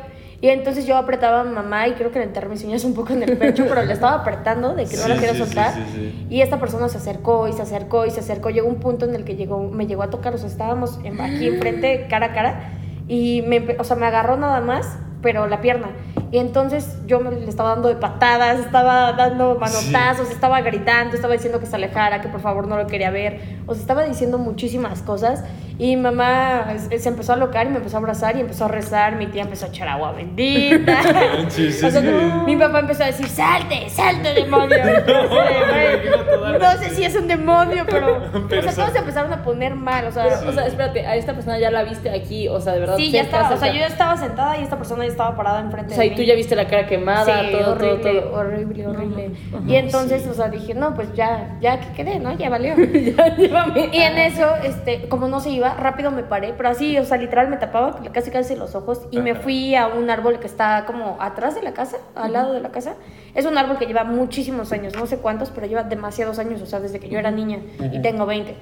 Y 0.42 0.50
entonces 0.50 0.86
yo 0.86 0.98
apretaba 0.98 1.40
a 1.42 1.44
mamá 1.46 1.88
y 1.88 1.94
creo 1.94 2.12
que 2.12 2.20
le 2.20 2.26
enterré 2.26 2.50
mis 2.50 2.62
uñas 2.66 2.84
un 2.84 2.94
poco 2.94 3.14
en 3.14 3.24
el 3.24 3.38
pecho, 3.38 3.64
pero 3.70 3.82
le 3.84 3.94
estaba 3.94 4.16
apretando 4.16 4.76
de 4.76 4.84
que 4.86 4.98
no 4.98 5.08
la 5.08 5.16
quería 5.16 5.36
soltar. 5.36 5.74
sí, 5.74 5.82
sí. 5.96 6.28
Y 6.30 6.42
esta 6.42 6.60
persona 6.60 6.90
se 6.90 6.98
acercó 6.98 7.48
y 7.48 7.54
se 7.54 7.62
acercó 7.62 8.06
y 8.06 8.12
se 8.12 8.20
acercó. 8.20 8.50
Llegó 8.50 8.68
un 8.68 8.76
punto 8.82 9.06
en 9.06 9.16
el 9.16 9.24
que 9.24 9.38
llegó, 9.38 9.64
me 9.70 9.88
llegó 9.88 10.04
a 10.04 10.10
tocar, 10.10 10.34
o 10.34 10.38
sea, 10.38 10.50
estábamos 10.50 11.00
en- 11.06 11.22
aquí 11.22 11.48
enfrente, 11.48 12.08
cara 12.10 12.26
a 12.28 12.34
cara, 12.34 12.72
y 13.08 13.42
me, 13.48 13.78
o 13.80 13.84
sea, 13.86 13.96
me 13.96 14.06
agarró 14.06 14.36
nada 14.36 14.60
más, 14.60 14.98
pero 15.22 15.48
la 15.48 15.62
pierna. 15.62 15.92
Y 16.34 16.40
entonces 16.40 16.98
yo 17.06 17.20
me, 17.20 17.30
le 17.30 17.48
estaba 17.48 17.70
dando 17.70 17.90
de 17.90 17.96
patadas, 17.96 18.60
estaba 18.60 19.14
dando 19.14 19.56
manotazos, 19.60 20.32
estaba 20.32 20.62
gritando, 20.62 21.16
estaba 21.16 21.34
diciendo 21.36 21.60
que 21.60 21.68
se 21.68 21.76
alejara, 21.76 22.22
que 22.22 22.28
por 22.28 22.42
favor 22.42 22.68
no 22.68 22.76
lo 22.76 22.88
quería 22.88 23.12
ver. 23.12 23.40
O 23.68 23.76
sea, 23.76 23.82
estaba 23.82 24.04
diciendo 24.04 24.40
muchísimas 24.40 25.04
cosas. 25.04 25.44
Y 25.78 25.96
mamá 25.96 26.74
eh, 26.90 27.00
se 27.00 27.10
empezó 27.10 27.34
a 27.34 27.36
locar 27.36 27.68
y 27.68 27.70
me 27.70 27.78
empezó 27.78 27.98
a 27.98 28.00
abrazar 28.00 28.36
y 28.36 28.42
empezó 28.42 28.66
a 28.66 28.68
rezar. 28.68 29.16
Mi 29.16 29.28
tía 29.28 29.44
empezó 29.44 29.66
a 29.66 29.70
echar 29.70 29.88
agua 29.88 30.12
bendita. 30.14 31.02
Sí, 31.50 31.72
sí, 31.72 31.86
O 31.86 31.92
sea, 31.92 32.02
mi 32.46 32.56
papá 32.56 32.80
empezó 32.80 33.04
a 33.04 33.08
decir, 33.08 33.28
salte, 33.28 33.90
salte, 33.90 34.34
demonio. 34.34 34.78
no 36.60 36.72
sé 36.80 36.90
si 36.92 37.04
es 37.04 37.16
un 37.16 37.28
demonio, 37.28 37.86
pero... 37.88 38.24
Pero 38.50 38.62
o 38.62 38.64
sea, 38.64 38.74
todos 38.74 38.92
se 38.92 39.00
empezaron 39.00 39.32
a 39.34 39.44
poner 39.44 39.76
mal, 39.76 40.06
o 40.06 40.12
sea... 40.12 40.24
Pero, 40.24 40.50
o 40.50 40.54
sea, 40.54 40.66
espérate, 40.66 41.06
a 41.06 41.16
esta 41.16 41.34
persona 41.34 41.60
ya 41.60 41.70
la 41.70 41.84
viste 41.84 42.10
aquí, 42.10 42.48
o 42.48 42.60
sea, 42.60 42.74
de 42.74 42.80
verdad. 42.80 42.98
sí, 42.98 43.12
ya 43.12 43.22
estaba, 43.22 43.50
o 43.50 43.58
sea, 43.58 43.72
yo 43.72 43.80
ya 43.80 43.88
estaba 43.88 44.18
sentada 44.18 44.58
y 44.58 44.64
esta 44.64 44.78
persona 44.78 45.04
ya 45.04 45.12
estaba 45.12 45.36
parada 45.36 45.60
enfrente 45.60 45.96
de 45.96 46.10
mí. 46.10 46.23
Tú 46.24 46.30
ya 46.30 46.36
viste 46.36 46.56
la 46.56 46.68
cara 46.68 46.88
quemada, 46.88 47.42
sí, 47.42 47.52
todo, 47.52 47.72
horrible, 47.72 47.98
todo, 47.98 48.22
todo. 48.22 48.40
horrible, 48.40 48.88
horrible. 48.88 49.32
Ujú, 49.54 49.70
y 49.70 49.76
entonces, 49.76 50.24
sí. 50.24 50.30
o 50.30 50.34
sea, 50.34 50.50
dije, 50.50 50.74
no, 50.74 50.94
pues 50.96 51.14
ya, 51.14 51.58
ya 51.62 51.80
que 51.80 51.92
quedé, 51.94 52.20
¿no? 52.20 52.38
Ya 52.38 52.50
valió. 52.50 52.76
ya, 52.78 53.36
llévame. 53.36 53.90
Y 53.92 53.98
en 54.00 54.18
eso, 54.18 54.56
este, 54.64 55.10
como 55.10 55.28
no 55.28 55.40
se 55.42 55.50
iba, 55.50 55.74
rápido 55.76 56.12
me 56.12 56.24
paré, 56.24 56.54
pero 56.56 56.70
así, 56.70 56.98
o 56.98 57.04
sea, 57.04 57.18
literal 57.18 57.50
me 57.50 57.58
tapaba 57.58 58.00
casi 58.14 58.32
casi 58.32 58.56
los 58.56 58.74
ojos 58.76 59.02
y 59.12 59.20
me 59.20 59.32
Ajá. 59.32 59.42
fui 59.42 59.76
a 59.76 59.88
un 59.88 60.10
árbol 60.10 60.40
que 60.40 60.48
está 60.48 60.86
como 60.86 61.18
atrás 61.20 61.56
de 61.56 61.62
la 61.62 61.74
casa, 61.74 61.98
al 62.16 62.34
lado 62.34 62.54
de 62.54 62.62
la 62.62 62.70
casa. 62.70 62.96
Es 63.36 63.46
un 63.46 63.58
árbol 63.58 63.78
que 63.78 63.86
lleva 63.86 64.04
muchísimos 64.04 64.72
años, 64.72 64.96
no 64.96 65.06
sé 65.08 65.18
cuántos, 65.18 65.50
pero 65.50 65.68
lleva 65.68 65.84
demasiados 65.84 66.40
años, 66.40 66.62
o 66.62 66.66
sea, 66.66 66.80
desde 66.80 67.00
que 67.00 67.10
yo 67.10 67.20
era 67.20 67.32
niña 67.32 67.60
y 67.92 68.02
tengo 68.02 68.26
20. 68.26 68.56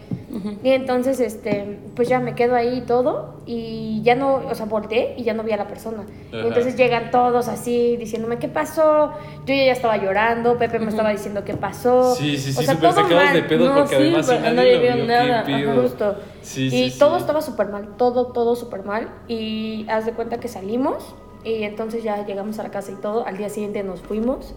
Y 0.63 0.71
entonces, 0.71 1.19
este, 1.19 1.79
pues 1.95 2.07
ya 2.07 2.19
me 2.19 2.35
quedo 2.35 2.55
ahí 2.55 2.77
y 2.77 2.81
todo 2.81 3.35
y 3.45 4.01
ya 4.03 4.15
no, 4.15 4.35
o 4.49 4.55
sea, 4.55 4.65
volteé 4.65 5.13
y 5.17 5.23
ya 5.23 5.33
no 5.33 5.43
vi 5.43 5.51
a 5.51 5.57
la 5.57 5.67
persona. 5.67 6.03
Y 6.31 6.37
entonces 6.39 6.77
llegan 6.77 7.11
todos 7.11 7.47
así 7.49 7.97
diciéndome, 7.97 8.37
¿qué 8.39 8.47
pasó? 8.47 9.11
Yo 9.45 9.53
ya 9.53 9.71
estaba 9.73 9.97
llorando, 9.97 10.57
Pepe 10.57 10.79
me 10.79 10.89
estaba 10.89 11.09
diciendo, 11.09 11.43
¿qué 11.43 11.55
pasó? 11.55 12.15
Sí, 12.15 12.37
sí, 12.37 12.51
O 12.51 12.61
sí, 12.61 12.65
sea, 12.65 12.75
súper 12.75 12.91
todo 12.91 13.01
sacados 13.03 13.23
mal. 13.25 13.33
de 13.33 13.43
pedo 13.43 13.67
No, 13.67 13.73
porque 13.75 13.95
sí, 13.97 14.01
además 14.03 14.27
pero 14.29 14.53
nadie, 14.55 14.75
lo 14.75 14.81
vio 14.95 15.05
nada. 15.05 15.39
Ajá. 15.41 15.81
Justo. 15.81 16.15
Sí, 16.41 16.67
y 16.67 16.89
sí, 16.91 16.99
todo 16.99 17.15
sí. 17.15 17.21
estaba 17.21 17.41
súper 17.41 17.67
mal, 17.67 17.89
todo, 17.97 18.27
todo 18.27 18.55
súper 18.55 18.83
mal. 18.83 19.09
Y 19.27 19.85
haz 19.89 20.05
de 20.05 20.13
cuenta 20.13 20.39
que 20.39 20.47
salimos 20.47 21.13
y 21.43 21.63
entonces 21.63 22.03
ya 22.03 22.25
llegamos 22.25 22.59
a 22.59 22.63
la 22.63 22.69
casa 22.69 22.91
y 22.91 22.95
todo. 22.95 23.25
Al 23.25 23.37
día 23.37 23.49
siguiente 23.49 23.83
nos 23.83 24.01
fuimos. 24.01 24.53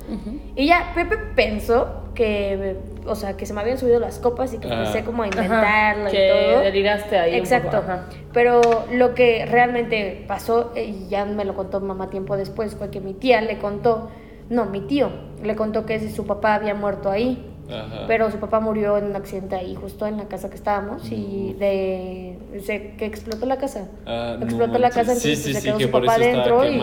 Y 0.57 0.67
ya 0.67 0.93
Pepe 0.95 1.17
pensó 1.35 2.03
que, 2.15 2.77
o 3.07 3.15
sea, 3.15 3.37
que 3.37 3.47
se 3.47 3.55
me 3.55 3.61
habían 3.61 3.79
subido 3.79 3.99
las 4.01 4.19
copas 4.19 4.53
y 4.55 4.59
que 4.59 4.69
Ah. 4.69 4.75
empecé 4.81 5.05
como 5.05 5.23
a 5.23 5.27
Ajá, 5.27 5.35
inventarlo 5.43 6.09
y 6.09 6.13
que 6.13 6.31
todo. 6.53 6.61
deliraste 6.61 7.19
ahí. 7.19 7.33
un 7.33 7.39
Exacto. 7.39 7.71
poco, 7.71 7.83
ajá. 7.85 8.07
Pero 8.33 8.61
lo 8.93 9.15
que 9.15 9.47
realmente 9.47 10.25
pasó, 10.29 10.73
eh, 10.77 10.85
y 10.85 11.09
ya 11.09 11.25
me 11.25 11.45
lo 11.45 11.55
contó 11.55 11.81
mamá 11.81 12.11
tiempo 12.11 12.37
después, 12.37 12.75
fue 12.77 12.91
que 12.91 13.01
mi 13.01 13.15
tía 13.15 13.41
le 13.41 13.59
contó, 13.59 14.11
no, 14.51 14.67
mi 14.67 14.81
tío 14.83 15.11
le 15.43 15.57
contó 15.57 15.87
que 15.87 15.99
su 16.11 16.27
papá 16.27 16.55
había 16.55 16.75
muerto 16.75 17.11
ahí. 17.11 17.51
Ajá. 17.71 18.05
Pero 18.07 18.31
su 18.31 18.39
papá 18.39 18.61
murió 18.61 18.99
en 18.99 19.07
un 19.07 19.17
accidente 19.17 19.57
ahí, 19.57 19.75
justo 19.75 20.07
en 20.07 20.19
la 20.19 20.25
casa 20.29 20.51
que 20.51 20.57
estábamos, 20.57 21.11
y 21.11 21.55
de, 21.59 22.39
se- 22.65 22.93
que 22.97 23.07
explotó 23.07 23.47
la 23.47 23.57
casa. 23.57 23.89
Ah, 24.07 24.37
no 24.39 24.45
explotó 24.45 24.79
la 24.79 24.91
casa, 24.91 25.15
Sí, 25.15 25.31
entonces 25.31 25.39
sí, 25.45 25.53
se 25.55 25.61
sí, 25.61 25.67
quedó 25.69 25.79
que 25.79 25.85
su 25.85 25.91
por 25.91 26.05
papá 26.05 26.15
adentro 26.17 26.65
y... 26.71 26.77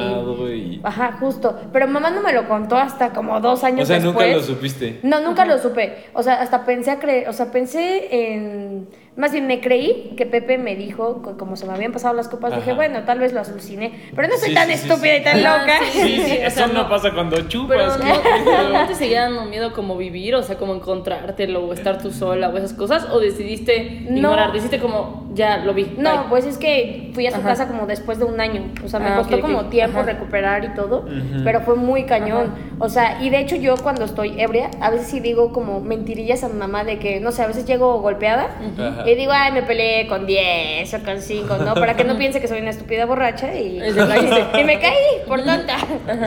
y- 0.55 0.81
Ajá, 0.83 1.17
justo. 1.19 1.55
Pero 1.71 1.87
mamá 1.87 2.09
no 2.09 2.21
me 2.21 2.33
lo 2.33 2.47
contó 2.47 2.77
hasta 2.77 3.11
como 3.13 3.39
dos 3.39 3.63
años 3.63 3.81
O 3.83 3.85
sea, 3.85 3.99
después. 3.99 4.27
nunca 4.27 4.37
lo 4.39 4.43
supiste. 4.43 4.99
No, 5.03 5.19
nunca 5.21 5.45
lo 5.45 5.57
supe. 5.59 6.05
O 6.13 6.23
sea, 6.23 6.41
hasta 6.41 6.65
pensé 6.65 6.91
a 6.91 6.99
creer, 6.99 7.29
o 7.29 7.33
sea, 7.33 7.51
pensé 7.51 8.33
en, 8.33 8.87
más 9.17 9.33
bien 9.33 9.45
me 9.45 9.59
creí 9.59 10.13
que 10.15 10.25
Pepe 10.25 10.57
me 10.57 10.75
dijo, 10.77 11.21
como 11.37 11.57
se 11.57 11.65
me 11.65 11.73
habían 11.73 11.91
pasado 11.91 12.13
las 12.13 12.29
copas, 12.29 12.55
dije, 12.55 12.73
bueno, 12.73 13.03
tal 13.03 13.19
vez 13.19 13.33
lo 13.33 13.41
aluciné, 13.41 13.91
pero 14.15 14.29
no 14.29 14.35
soy 14.37 14.49
Sí, 14.49 14.55
tan 14.55 14.67
sí, 14.67 14.73
estúpida 14.73 15.15
sí. 15.15 15.19
y 15.19 15.23
tan 15.23 15.45
Ah, 15.45 15.57
loca. 15.59 15.73
sí, 15.91 15.99
Sí, 16.01 16.21
sí, 16.23 16.31
o 16.31 16.47
eso 16.47 16.67
no 16.67 16.73
no- 16.83 16.89
pasa 16.89 17.11
cuando 17.13 17.35
Pero 17.35 17.47
chupas. 17.49 17.99
no, 17.99 18.73
¿no 18.73 18.87
te 18.87 18.95
seguía 18.95 19.23
dando 19.23 19.45
miedo 19.45 19.73
como 19.73 19.97
vivir, 19.97 20.33
o 20.35 20.43
sea, 20.43 20.57
como 20.57 20.73
encontrártelo 20.75 21.65
o 21.65 21.73
estar 21.73 22.01
tú 22.01 22.11
sola 22.11 22.49
o 22.49 22.57
esas 22.57 22.73
cosas? 22.73 23.05
¿O 23.11 23.19
decidiste 23.19 24.01
No. 24.09 24.15
ignorar? 24.17 24.53
Decidiste 24.53 24.79
como, 24.79 25.29
ya 25.33 25.57
lo 25.57 25.73
vi. 25.73 25.93
No, 25.97 26.11
bye? 26.11 26.29
pues 26.29 26.45
es 26.45 26.57
que 26.57 27.11
fui 27.13 27.27
a 27.27 27.31
su 27.31 27.37
Ajá. 27.39 27.49
casa 27.49 27.67
como 27.67 27.87
después 27.87 28.17
de 28.17 28.23
un 28.25 28.39
año. 28.39 28.71
O 28.83 28.87
sea, 28.87 28.99
me 29.01 29.09
Ah, 29.09 29.17
costó 29.17 29.41
como 29.41 29.65
tiempo 29.65 29.99
Ajá. 29.99 30.07
recuperar 30.13 30.63
y 30.63 30.69
todo, 30.73 31.05
pero 31.43 31.59
fue 31.61 31.75
muy 31.75 32.05
cañón. 32.05 32.53
O 32.79 32.87
sea, 32.87 33.21
y 33.21 33.29
de 33.29 33.39
hecho 33.39 33.57
yo 33.57 33.75
cuando 33.75 34.05
estoy 34.05 34.39
ebria, 34.39 34.71
a 34.79 34.89
veces 34.89 35.07
sí 35.07 35.19
digo 35.19 35.51
como 35.51 35.81
mentirillas 35.81 36.43
a 36.45 36.47
mi 36.47 36.55
mamá 36.57 36.85
de 36.85 36.97
que, 36.97 37.19
no 37.19 37.31
sé, 37.33 37.41
a 37.43 37.47
veces 37.47 37.65
llego 37.65 37.99
golpeada 38.01 38.47
Ajá. 38.77 39.00
Y 39.07 39.15
digo, 39.15 39.31
ay, 39.33 39.51
me 39.51 39.63
peleé 39.63 40.07
con 40.07 40.25
10 40.25 40.93
o 40.93 40.99
con 41.03 41.21
5, 41.21 41.57
¿no? 41.57 41.73
Para 41.73 41.95
que 41.95 42.03
no 42.03 42.17
piense 42.17 42.39
que 42.41 42.47
soy 42.47 42.59
una 42.61 42.69
estúpida 42.71 43.05
borracha 43.05 43.53
y, 43.55 43.77
Y 44.59 44.63
me 44.63 44.79
caí 44.79 44.95
por 45.27 45.43
tonta. 45.43 45.77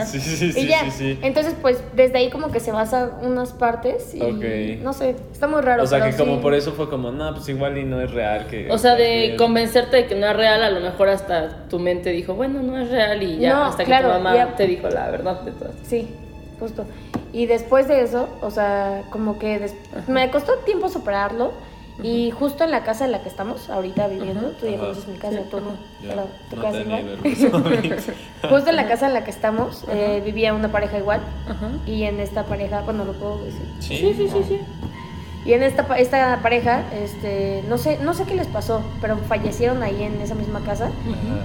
Sí, 0.05 0.19
sí, 0.19 0.51
sí, 0.51 0.59
y 0.61 0.67
ya, 0.67 0.81
sí, 0.85 0.91
sí. 0.91 1.19
entonces 1.21 1.55
pues 1.61 1.81
desde 1.95 2.17
ahí 2.17 2.29
como 2.29 2.51
que 2.51 2.59
se 2.59 2.71
basan 2.71 3.11
unas 3.21 3.51
partes 3.53 4.13
y 4.15 4.21
Ok. 4.21 4.81
no 4.83 4.93
sé, 4.93 5.15
está 5.31 5.47
muy 5.47 5.61
raro. 5.61 5.83
O 5.83 5.87
sea, 5.87 6.01
que 6.09 6.15
como 6.15 6.41
por 6.41 6.53
eso 6.53 6.71
fue 6.73 6.89
como, 6.89 7.11
no, 7.11 7.33
pues 7.33 7.47
igual 7.49 7.77
y 7.77 7.83
no 7.83 8.01
es 8.01 8.11
real. 8.11 8.47
que 8.47 8.71
O 8.71 8.77
sea, 8.77 8.95
de 8.95 9.19
bien". 9.27 9.37
convencerte 9.37 9.97
de 9.97 10.05
que 10.07 10.15
no 10.15 10.27
es 10.27 10.35
real, 10.35 10.63
a 10.63 10.69
lo 10.69 10.79
mejor 10.79 11.09
hasta 11.09 11.67
tu 11.69 11.79
mente 11.79 12.11
dijo, 12.11 12.33
bueno, 12.35 12.61
no 12.61 12.77
es 12.79 12.89
real 12.89 13.21
y 13.23 13.37
ya, 13.39 13.53
No, 13.53 13.65
hasta 13.65 13.83
que 13.83 13.87
claro, 13.89 14.07
tu 14.09 14.13
mamá 14.15 14.35
ya. 14.35 14.55
te 14.55 14.67
dijo 14.67 14.89
la 14.89 15.09
verdad 15.09 15.41
de 15.41 15.51
todo. 15.51 15.71
Sí, 15.83 16.07
justo. 16.59 16.85
Y 17.33 17.47
después 17.47 17.87
de 17.87 18.01
eso, 18.01 18.29
o 18.41 18.49
sea, 18.49 19.01
como 19.09 19.37
que 19.39 19.59
des- 19.59 19.75
me 20.07 20.29
costó 20.31 20.53
tiempo 20.59 20.87
superarlo. 20.89 21.51
Y 22.03 22.31
justo 22.31 22.63
en 22.63 22.71
la 22.71 22.83
casa 22.83 23.05
en 23.05 23.11
la 23.11 23.21
que 23.21 23.29
estamos 23.29 23.69
ahorita 23.69 24.07
viviendo, 24.07 24.49
tú 24.59 24.67
ya 24.67 24.77
conoces 24.77 25.07
mi 25.07 25.17
casa, 25.17 25.39
tú 25.49 25.61
no, 25.61 25.71
pero 26.01 26.27
tu 26.49 26.55
no. 26.57 26.61
casa 26.61 26.81
igual. 26.81 27.17
Justo 28.49 28.69
en 28.69 28.75
la 28.75 28.87
casa 28.87 29.07
en 29.07 29.13
la 29.13 29.23
que 29.23 29.31
estamos 29.31 29.85
eh, 29.89 30.21
vivía 30.25 30.53
una 30.53 30.71
pareja 30.71 30.97
igual. 30.97 31.21
Y 31.85 32.03
en 32.03 32.19
esta 32.19 32.43
pareja, 32.43 32.81
bueno, 32.81 33.05
lo 33.05 33.13
puedo 33.13 33.43
decir. 33.45 33.65
Sí, 33.79 33.97
Sí, 33.97 34.13
sí, 34.13 34.29
sí, 34.29 34.43
sí. 34.47 34.59
Y 35.45 35.53
en 35.53 35.61
esta, 35.61 35.83
esta 35.99 36.39
pareja, 36.41 36.81
este, 36.91 37.63
no 37.69 37.77
sé, 37.77 37.99
no 38.01 38.15
sé 38.15 38.23
qué 38.23 38.33
les 38.33 38.47
pasó, 38.47 38.81
pero 38.99 39.15
fallecieron 39.29 39.83
ahí 39.83 40.01
en 40.01 40.19
esa 40.19 40.33
misma 40.33 40.61
casa. 40.61 40.89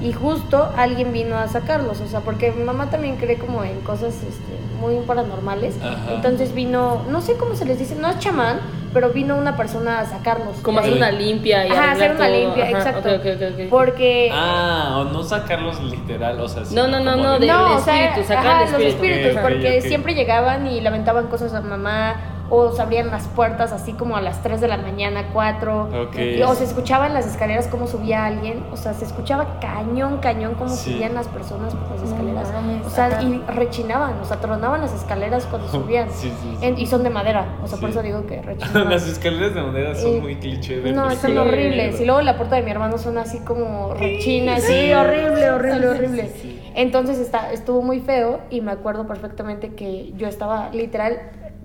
Y 0.00 0.12
justo 0.14 0.72
alguien 0.74 1.12
vino 1.12 1.36
a 1.36 1.48
sacarlos, 1.48 2.00
o 2.00 2.08
sea, 2.08 2.20
porque 2.20 2.50
mi 2.50 2.64
mamá 2.64 2.88
también 2.88 3.16
cree 3.16 3.36
como 3.36 3.62
en 3.62 3.78
cosas 3.82 4.14
este, 4.14 4.52
muy 4.80 4.96
paranormales. 5.06 5.74
Entonces 6.14 6.54
vino, 6.54 7.02
no 7.10 7.20
sé 7.20 7.34
cómo 7.34 7.54
se 7.56 7.66
les 7.66 7.78
dice, 7.78 7.94
no 7.94 8.08
es 8.08 8.18
chamán, 8.18 8.60
pero 8.92 9.10
vino 9.10 9.36
una 9.36 9.56
persona 9.56 10.00
a 10.00 10.04
sacarlos. 10.06 10.56
Como 10.62 10.80
hacer 10.80 10.94
una 10.94 11.10
limpia 11.10 11.66
y 11.66 11.70
Ajá, 11.70 11.92
hacer 11.92 12.10
una 12.12 12.26
todo. 12.26 12.36
limpia, 12.40 12.64
Ajá, 12.64 12.78
exacto. 12.78 13.08
ok, 13.10 13.20
ok, 13.20 13.26
ok, 13.36 13.60
ok. 13.64 13.68
Porque 13.70 14.30
Ah, 14.32 14.96
o 14.98 15.04
no 15.04 15.22
sacarlos 15.22 15.80
literal, 15.82 16.40
o 16.40 16.48
sea, 16.48 16.62
No, 16.72 16.88
no, 16.88 17.00
no, 17.00 17.16
no, 17.16 17.32
de- 17.34 17.38
del 17.40 17.48
no, 17.48 17.76
o 17.76 17.80
sea, 17.80 18.04
espíritu, 18.06 18.28
sacar 18.28 18.46
ajá, 18.46 18.64
el 18.64 18.72
los 18.72 18.80
espíritu. 18.82 19.04
espíritus, 19.18 19.40
porque 19.42 19.82
siempre 19.82 20.14
llegaban 20.14 20.66
y 20.66 20.80
lamentaban 20.80 21.26
cosas 21.28 21.52
a 21.54 21.60
mamá 21.60 22.29
o 22.50 22.72
se 22.72 22.82
abrían 22.82 23.10
las 23.10 23.28
puertas 23.28 23.72
así 23.72 23.92
como 23.92 24.16
a 24.16 24.20
las 24.20 24.42
3 24.42 24.60
de 24.60 24.68
la 24.68 24.76
mañana, 24.76 25.28
4. 25.32 25.88
Ok. 26.08 26.16
y- 26.18 26.42
o 26.42 26.54
se 26.54 26.64
escuchaba 26.64 27.06
en 27.06 27.14
las 27.14 27.26
escaleras 27.26 27.68
cómo 27.68 27.86
subía 27.86 28.24
alguien, 28.26 28.64
o 28.72 28.76
sea, 28.76 28.92
se 28.94 29.04
escuchaba 29.04 29.60
cañón, 29.60 30.18
cañón 30.18 30.54
cómo 30.54 30.70
Sí. 30.70 30.92
subían 30.94 31.14
las 31.14 31.28
personas 31.28 31.74
por 31.74 31.90
las 31.92 32.02
No 32.02 32.08
escaleras. 32.10 32.52
mames, 32.52 32.86
o 32.86 32.90
sea, 32.90 33.22
y 33.22 33.38
rechinaban, 33.48 34.18
o 34.20 34.24
sea, 34.24 34.38
tronaban 34.40 34.80
las 34.80 34.92
escaleras 34.92 35.46
cuando 35.46 35.68
subían. 35.70 36.08
Sí, 36.10 36.28
sí, 36.42 36.56
sí. 36.60 36.66
En- 36.66 36.78
y 36.78 36.86
son 36.86 37.02
de 37.04 37.10
madera, 37.10 37.56
o 37.62 37.66
sea, 37.68 37.78
por 37.78 37.90
eso 37.90 38.02
digo 38.02 38.26
que 38.26 38.42
rechinaban. 38.42 38.90
Las 38.90 39.06
escaleras 39.06 39.54
de 39.54 39.62
madera 39.62 39.94
son 39.94 40.14
Eh, 40.16 40.20
muy 40.20 40.36
cliché. 40.36 40.80
de 40.80 40.92
No, 40.92 41.08
de 41.08 41.38
horribles. 41.38 42.00
Y 42.00 42.04
luego 42.04 42.20
la 42.22 42.36
puerta 42.36 42.56
de 42.56 42.62
mi 42.62 42.70
hermano 42.70 42.98
suena 42.98 43.22
así 43.22 43.38
como 43.40 43.94
rechina, 43.94 44.58
sí, 44.58 44.92
horrible, 44.92 45.50
horrible, 45.50 45.88
horrible. 45.88 46.32
Entonces 46.74 47.18
está, 47.18 47.52
estuvo 47.52 47.82
muy 47.82 48.00
feo 48.00 48.40
y 48.50 48.60
me 48.60 48.72
acuerdo 48.72 49.06
perfectamente 49.06 49.74
que 49.74 50.12
yo 50.16 50.28
estaba 50.28 50.70
literal, 50.70 51.18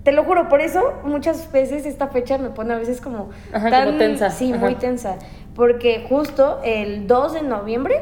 te 0.06 0.12
lo 0.12 0.22
juro, 0.22 0.48
por 0.48 0.60
eso 0.60 0.92
muchas 1.02 1.50
veces 1.50 1.84
esta 1.84 2.06
fecha 2.06 2.38
me 2.38 2.50
pone 2.50 2.72
a 2.72 2.76
veces 2.76 3.00
como 3.00 3.30
Ajá, 3.52 3.70
tan 3.70 3.86
como 3.86 3.98
tensa. 3.98 4.30
Sí, 4.30 4.52
Ajá. 4.52 4.64
muy 4.64 4.76
tensa, 4.76 5.16
porque 5.56 6.06
justo 6.08 6.60
el 6.62 7.08
2 7.08 7.32
de 7.32 7.42
noviembre 7.42 8.00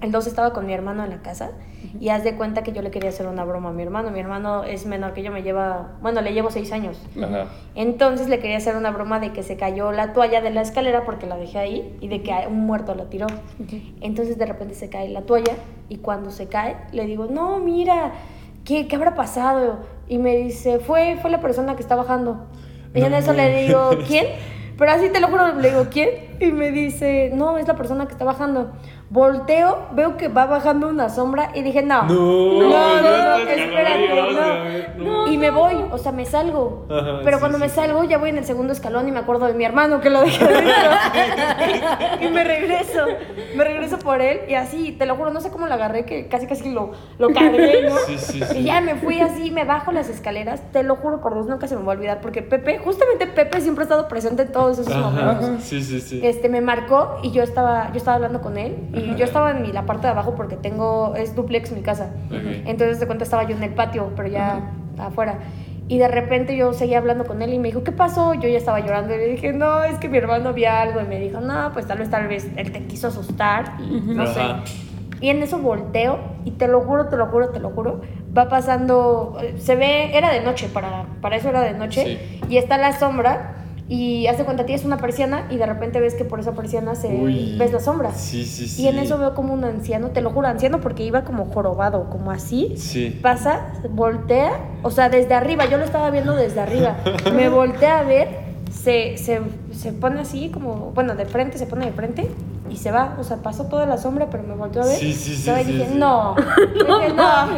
el 0.00 0.12
2 0.12 0.26
estaba 0.28 0.52
con 0.52 0.64
mi 0.64 0.72
hermano 0.74 1.02
en 1.02 1.10
la 1.10 1.20
casa 1.20 1.50
y 1.98 2.10
haz 2.10 2.22
de 2.22 2.36
cuenta 2.36 2.62
que 2.62 2.70
yo 2.70 2.82
le 2.82 2.92
quería 2.92 3.08
hacer 3.08 3.26
una 3.26 3.44
broma 3.44 3.70
a 3.70 3.72
mi 3.72 3.82
hermano. 3.82 4.12
Mi 4.12 4.20
hermano 4.20 4.62
es 4.62 4.86
menor 4.86 5.12
que 5.12 5.24
yo, 5.24 5.32
me 5.32 5.42
lleva, 5.42 5.96
bueno, 6.02 6.20
le 6.20 6.34
llevo 6.34 6.52
6 6.52 6.70
años. 6.70 7.00
Entonces 7.74 8.28
le 8.28 8.38
quería 8.38 8.58
hacer 8.58 8.76
una 8.76 8.92
broma 8.92 9.18
de 9.18 9.32
que 9.32 9.42
se 9.42 9.56
cayó 9.56 9.90
la 9.90 10.12
toalla 10.12 10.40
de 10.40 10.50
la 10.50 10.60
escalera 10.60 11.04
porque 11.04 11.26
la 11.26 11.36
dejé 11.36 11.58
ahí 11.58 11.98
y 12.00 12.06
de 12.06 12.22
que 12.22 12.32
un 12.48 12.60
muerto 12.64 12.94
la 12.94 13.06
tiró. 13.06 13.26
Entonces 14.00 14.38
de 14.38 14.46
repente 14.46 14.74
se 14.74 14.88
cae 14.88 15.08
la 15.08 15.22
toalla 15.22 15.54
y 15.88 15.96
cuando 15.96 16.30
se 16.30 16.46
cae 16.46 16.76
le 16.92 17.06
digo, 17.06 17.26
no, 17.26 17.58
mira, 17.58 18.12
¿qué, 18.64 18.86
qué 18.86 18.94
habrá 18.94 19.16
pasado? 19.16 19.97
Y 20.08 20.18
me 20.18 20.36
dice, 20.36 20.78
fue, 20.78 21.18
fue 21.20 21.30
la 21.30 21.40
persona 21.40 21.76
que 21.76 21.82
está 21.82 21.94
bajando. 21.94 22.46
Y 22.94 23.02
en 23.02 23.10
No 23.10 23.18
eso 23.18 23.32
le 23.32 23.64
digo, 23.64 23.90
¿quién? 24.06 24.26
Pero 24.78 24.92
así 24.92 25.08
te 25.10 25.20
lo 25.20 25.28
juro, 25.28 25.54
le 25.54 25.70
digo, 25.70 25.86
¿quién? 25.90 26.10
Y 26.40 26.52
me 26.52 26.70
dice, 26.70 27.32
no, 27.34 27.58
es 27.58 27.66
la 27.66 27.74
persona 27.74 28.06
que 28.06 28.12
está 28.12 28.24
bajando. 28.24 28.72
Volteo, 29.10 29.86
veo 29.92 30.18
que 30.18 30.28
va 30.28 30.44
bajando 30.44 30.86
una 30.86 31.08
sombra 31.08 31.50
y 31.54 31.62
dije, 31.62 31.82
no. 31.82 32.02
No, 32.04 32.60
no, 32.60 32.70
ya 32.70 33.00
no, 33.00 33.36
está 33.38 33.54
espérate, 33.54 34.08
no. 34.98 35.04
no. 35.04 35.32
Y 35.32 35.38
me 35.38 35.50
voy, 35.50 35.76
o 35.90 35.96
sea, 35.96 36.12
me 36.12 36.26
salgo. 36.26 36.86
Ajá, 36.90 37.20
Pero 37.24 37.38
sí, 37.38 37.40
cuando 37.40 37.56
sí, 37.56 37.64
me 37.64 37.70
salgo, 37.70 38.04
ya 38.04 38.18
voy 38.18 38.28
en 38.28 38.36
el 38.36 38.44
segundo 38.44 38.74
escalón 38.74 39.08
y 39.08 39.12
me 39.12 39.20
acuerdo 39.20 39.46
de 39.46 39.54
mi 39.54 39.64
hermano 39.64 40.02
que 40.02 40.10
lo 40.10 40.20
dejé 40.20 40.44
adentro. 40.44 40.90
y 42.20 42.28
me 42.28 42.44
regreso. 42.44 43.06
Me 43.56 43.64
regreso 43.64 43.98
por 43.98 44.20
él 44.20 44.40
y 44.46 44.54
así, 44.54 44.92
te 44.92 45.06
lo 45.06 45.16
juro, 45.16 45.30
no 45.30 45.40
sé 45.40 45.50
cómo 45.50 45.66
lo 45.66 45.74
agarré, 45.74 46.04
que 46.04 46.28
casi 46.28 46.46
casi 46.46 46.70
lo, 46.70 46.92
lo 47.18 47.32
cargué, 47.32 47.88
¿no? 47.88 47.96
Sí. 47.96 48.42
Y 48.56 48.64
ya 48.64 48.82
me 48.82 48.96
fui 48.96 49.20
así, 49.22 49.50
me 49.50 49.64
bajo 49.64 49.90
las 49.90 50.10
escaleras. 50.10 50.60
Te 50.70 50.82
lo 50.82 50.96
juro 50.96 51.22
por 51.22 51.32
Dios, 51.32 51.46
nunca 51.46 51.66
se 51.66 51.76
me 51.76 51.82
va 51.82 51.94
a 51.94 51.96
olvidar. 51.96 52.20
Porque 52.20 52.42
Pepe, 52.42 52.78
justamente 52.78 53.26
Pepe 53.26 53.62
siempre 53.62 53.82
ha 53.82 53.86
estado 53.86 54.06
presente 54.06 54.42
en 54.42 54.52
todos 54.52 54.78
esos 54.78 54.94
momentos 54.94 55.44
Ajá. 55.48 55.60
Sí, 55.60 55.82
sí, 55.82 56.00
sí. 56.00 56.20
este 56.22 56.50
me 56.50 56.60
marcó 56.60 57.18
y 57.22 57.30
yo 57.30 57.42
estaba 57.42 57.90
yo 57.92 57.96
estaba 57.96 58.16
hablando 58.16 58.42
con 58.42 58.58
él 58.58 58.76
y 58.98 59.14
yo 59.16 59.24
estaba 59.24 59.50
en 59.52 59.62
mi, 59.62 59.72
la 59.72 59.86
parte 59.86 60.06
de 60.06 60.12
abajo 60.12 60.34
porque 60.34 60.56
tengo 60.56 61.14
es 61.16 61.34
duplex 61.34 61.72
mi 61.72 61.82
casa. 61.82 62.10
Ok. 62.26 62.36
entonces 62.66 63.00
de 63.00 63.06
cuenta 63.06 63.24
estaba 63.24 63.44
yo 63.44 63.56
en 63.56 63.62
el 63.62 63.70
patio 63.74 64.12
pero 64.16 64.28
ya 64.28 64.60
afuera. 64.98 65.38
Y 65.90 65.96
de 65.96 66.08
repente 66.08 66.54
yo 66.54 66.74
seguía 66.74 66.98
hablando 66.98 67.24
con 67.24 67.40
él 67.40 67.54
y 67.54 67.58
me 67.58 67.68
dijo 67.68 67.82
qué 67.82 67.92
pasó 67.92 68.34
yo 68.34 68.46
ya 68.48 68.58
estaba 68.58 68.80
llorando 68.80 69.14
y 69.14 69.18
le 69.18 69.26
dije 69.28 69.52
no 69.54 69.84
es 69.84 69.96
que 69.98 70.08
mi 70.10 70.18
hermano 70.18 70.52
vio 70.52 70.70
algo 70.70 71.00
y 71.00 71.04
me 71.04 71.18
dijo 71.18 71.40
no 71.40 71.70
pues 71.72 71.86
tal 71.86 71.96
vez 71.98 72.10
tal 72.10 72.28
vez 72.28 72.46
él 72.56 72.72
te 72.72 72.82
quiso 72.84 73.08
asustar 73.08 73.72
y 73.80 74.00
no 74.14 74.26
sé 74.26 74.42
y 75.20 75.30
en 75.30 75.42
eso 75.42 75.58
volteo 75.58 76.18
y 76.44 76.52
te 76.52 76.68
lo 76.68 76.80
juro, 76.82 77.08
te 77.08 77.16
lo 77.16 77.26
juro, 77.26 77.48
te 77.48 77.58
lo 77.58 77.70
juro, 77.70 78.02
va 78.36 78.48
pasando, 78.48 79.36
eh, 79.42 79.54
se 79.58 79.74
ve, 79.74 80.16
era 80.16 80.30
de 80.32 80.42
noche, 80.42 80.68
para, 80.72 81.06
para 81.20 81.34
eso 81.36 81.48
era 81.48 81.60
de 81.62 81.72
noche, 81.72 82.04
Sí. 82.04 82.40
y 82.48 82.56
está 82.56 82.78
la 82.78 82.92
sombra 82.92 83.56
y 83.88 84.26
hace 84.26 84.44
cuenta 84.44 84.66
tienes 84.66 84.84
una 84.84 84.98
persiana 84.98 85.46
y 85.50 85.56
de 85.56 85.64
repente 85.64 85.98
ves 85.98 86.14
que 86.14 86.24
por 86.24 86.40
esa 86.40 86.52
persiana 86.52 86.94
se 86.94 87.08
Uy. 87.08 87.56
ves 87.58 87.72
la 87.72 87.80
sombra. 87.80 88.12
Sí, 88.12 88.44
sí, 88.44 88.68
sí. 88.68 88.82
Y 88.82 88.88
en 88.88 88.98
eso 88.98 89.16
veo 89.18 89.34
como 89.34 89.54
un 89.54 89.64
anciano, 89.64 90.10
te 90.10 90.20
lo 90.20 90.30
juro, 90.30 90.46
anciano 90.46 90.80
porque 90.80 91.04
iba 91.04 91.24
como 91.24 91.46
jorobado, 91.46 92.10
como 92.10 92.30
así. 92.30 92.74
Sí. 92.76 93.18
Pasa, 93.22 93.72
voltea, 93.90 94.52
o 94.82 94.90
sea, 94.90 95.08
desde 95.08 95.34
arriba, 95.34 95.64
yo 95.70 95.78
lo 95.78 95.84
estaba 95.84 96.10
viendo 96.10 96.34
desde 96.36 96.60
arriba. 96.60 96.96
Me 97.34 97.48
voltea 97.48 98.00
a 98.00 98.02
ver, 98.02 98.28
se, 98.70 99.16
se, 99.16 99.40
se 99.72 99.92
pone 99.92 100.20
así, 100.20 100.50
como, 100.50 100.92
bueno, 100.94 101.14
de 101.14 101.24
frente, 101.24 101.56
se 101.56 101.66
pone 101.66 101.86
de 101.86 101.92
frente 101.92 102.28
y 102.70 102.76
se 102.76 102.90
va. 102.90 103.16
O 103.18 103.24
sea, 103.24 103.38
pasó 103.38 103.64
toda 103.68 103.86
la 103.86 103.96
sombra, 103.98 104.28
pero 104.30 104.42
me 104.44 104.54
volteó 104.54 104.82
a 104.82 104.86
ver. 104.86 104.96
Sí, 104.96 105.12
sí, 105.12 105.34
sí, 105.36 105.50
y 105.50 105.64
sí, 105.64 105.72
dije, 105.72 105.86
sí. 105.90 105.94
no. 105.98 106.34
Dije, 106.36 106.84
no, 107.14 107.46
no, 107.46 107.56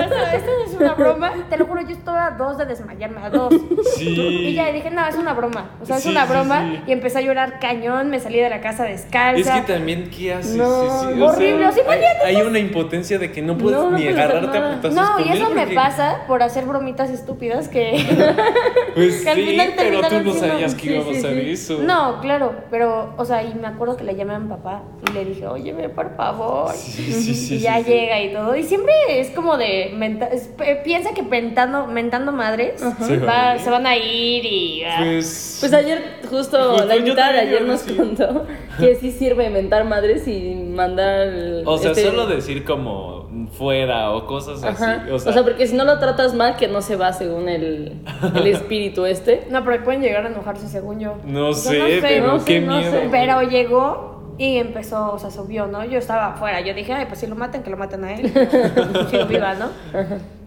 esto, 0.00 0.14
esto 0.34 0.50
no 0.58 0.64
es 0.72 0.80
una 0.80 0.94
broma. 0.94 1.32
Te 1.48 1.56
lo 1.56 1.66
juro, 1.66 1.80
yo 1.82 1.90
estaba 1.90 2.26
a 2.26 2.30
dos 2.32 2.58
de 2.58 2.64
desmayarme, 2.66 3.20
a 3.22 3.30
dos. 3.30 3.54
Sí. 3.96 4.08
Y 4.08 4.54
ya 4.54 4.70
dije, 4.72 4.90
no, 4.90 5.06
es 5.06 5.16
una 5.16 5.32
broma. 5.34 5.70
O 5.82 5.86
sea, 5.86 5.96
es 5.96 6.02
Sí, 6.02 6.10
una 6.10 6.26
sí, 6.26 6.32
broma. 6.32 6.60
sí. 6.70 6.80
Y 6.88 6.92
empecé 6.92 7.18
a 7.18 7.20
llorar 7.22 7.58
cañón, 7.60 8.10
me 8.10 8.20
salí 8.20 8.38
de 8.38 8.48
la 8.50 8.60
casa 8.60 8.84
descalza. 8.84 9.56
Es 9.56 9.64
que 9.66 9.72
también, 9.72 10.10
¿qué 10.10 10.34
haces? 10.34 10.56
No, 10.56 10.82
Sí, 10.82 11.14
sí, 11.14 11.22
horrible, 11.22 11.66
o 11.66 11.72
sea, 11.72 11.84
hay, 12.24 12.36
una 12.42 12.58
impotencia 12.58 13.18
de 13.18 13.30
que 13.32 13.42
no 13.42 13.56
puedes 13.58 13.78
No, 13.78 13.90
no 13.90 13.98
ni 13.98 14.06
hacer 14.06 14.20
agarrarte 14.20 14.58
a 14.58 14.70
putazos 14.74 14.94
No, 14.94 15.14
con 15.16 15.26
y 15.26 15.32
eso 15.32 15.48
él 15.48 15.54
me 15.54 15.60
porque- 15.62 15.74
pasa 15.74 16.18
por 16.26 16.42
hacer 16.42 16.64
bromitas 16.64 17.10
estúpidas 17.10 17.68
que... 17.68 17.98
Pues 18.94 19.22
que 19.22 19.30
al 19.30 19.36
sí, 19.36 19.46
final 19.46 19.72
pero 19.76 20.00
tú 20.00 20.08
terminaron 20.08 20.40
no 20.42 20.48
sabías 20.48 20.74
que 20.74 20.80
sí, 20.82 20.88
iba 20.94 21.00
a 21.02 21.04
sí, 21.04 21.14
pasar 21.14 21.32
sí. 21.34 21.50
eso. 21.50 21.78
No, 21.82 22.20
claro, 22.20 22.52
pero, 22.70 23.14
o 23.16 23.24
sea, 23.24 23.42
y 23.44 23.54
me 23.54 23.66
acuerdo 23.68 23.96
que 23.96 24.04
le 24.04 24.16
llamé 24.16 24.34
a 24.38 24.40
mi 24.40 24.48
papá 24.48 24.82
y 25.08 25.12
le 25.12 25.24
dije, 25.26 25.46
oye, 25.46 25.72
ve, 25.72 25.88
por 25.88 26.16
favor. 26.16 26.72
Sí, 26.72 27.12
sí, 27.12 27.34
sí. 27.34 27.54
y 27.56 27.58
ya 27.58 27.80
llega 27.80 28.22
y 28.22 28.32
todo. 28.32 28.56
Y 28.56 28.62
siempre 28.62 28.92
es 29.08 29.30
como 29.30 29.56
de. 29.56 29.92
menta- 29.94 30.28
es- 30.28 30.50
piensa 30.84 31.12
que 31.14 31.22
mentando, 31.22 31.86
mentando 31.86 32.32
madres 32.32 32.80
Se 33.06 33.16
va- 33.18 33.26
van 33.26 33.38
a 33.38 33.54
ir. 33.56 33.60
se 33.60 33.70
van 33.70 33.86
a 33.86 33.96
ir 33.96 34.44
y. 34.46 34.82
ah, 34.84 34.96
Pues. 35.00 35.58
Pues 35.60 35.72
ayer, 35.72 36.02
justo 36.28 36.70
Justo 36.72 36.84
la 36.86 36.96
invitada 36.96 37.40
ayer 37.40 37.62
nos 37.62 37.82
contó 37.82 38.46
que 38.78 38.94
sí 38.96 39.10
sirve 39.12 39.50
mentar 39.50 39.84
madres 39.84 40.26
y 40.28 40.54
mandar. 40.54 41.28
o 41.64 41.78
sea, 41.78 41.90
este- 41.90 42.04
solo 42.04 42.26
decir 42.26 42.64
como 42.64 43.27
fuera 43.46 44.10
o 44.12 44.26
cosas 44.26 44.64
Ajá. 44.64 45.02
así. 45.02 45.10
O 45.10 45.18
sea, 45.18 45.42
porque 45.44 45.66
si 45.66 45.76
no 45.76 45.84
lo 45.84 45.98
tratas 45.98 46.34
mal, 46.34 46.56
que 46.56 46.66
no 46.68 46.82
se 46.82 46.96
va 46.96 47.12
según 47.12 47.48
el, 47.48 48.00
el 48.34 48.46
espíritu 48.48 49.06
este. 49.06 49.46
No, 49.50 49.62
pero 49.64 49.84
pueden 49.84 50.02
llegar 50.02 50.24
a 50.26 50.28
enojarse 50.28 50.66
según 50.66 50.98
yo. 50.98 51.14
No 51.24 51.48
O 51.48 51.52
sea, 51.54 51.72
sé, 51.72 51.98
pero 52.00 52.26
no 52.26 52.38
sé, 52.40 52.44
qué 52.46 52.60
no 52.60 52.76
miedo. 52.78 52.90
sé. 52.90 53.08
Pero 53.10 53.42
llegó 53.42 54.34
y 54.38 54.56
empezó, 54.58 55.12
o 55.12 55.18
sea, 55.18 55.30
subió, 55.30 55.66
¿no? 55.66 55.84
Yo 55.84 55.98
estaba 55.98 56.28
afuera. 56.34 56.60
Yo 56.60 56.72
dije, 56.74 56.92
ay, 56.92 57.06
pues 57.06 57.20
si 57.20 57.26
lo 57.26 57.34
matan, 57.36 57.62
que 57.62 57.70
lo 57.70 57.76
maten 57.76 58.04
a 58.04 58.14
él. 58.14 58.32
si 59.10 59.16
lo 59.16 59.26
viva, 59.26 59.54
¿no? 59.54 59.66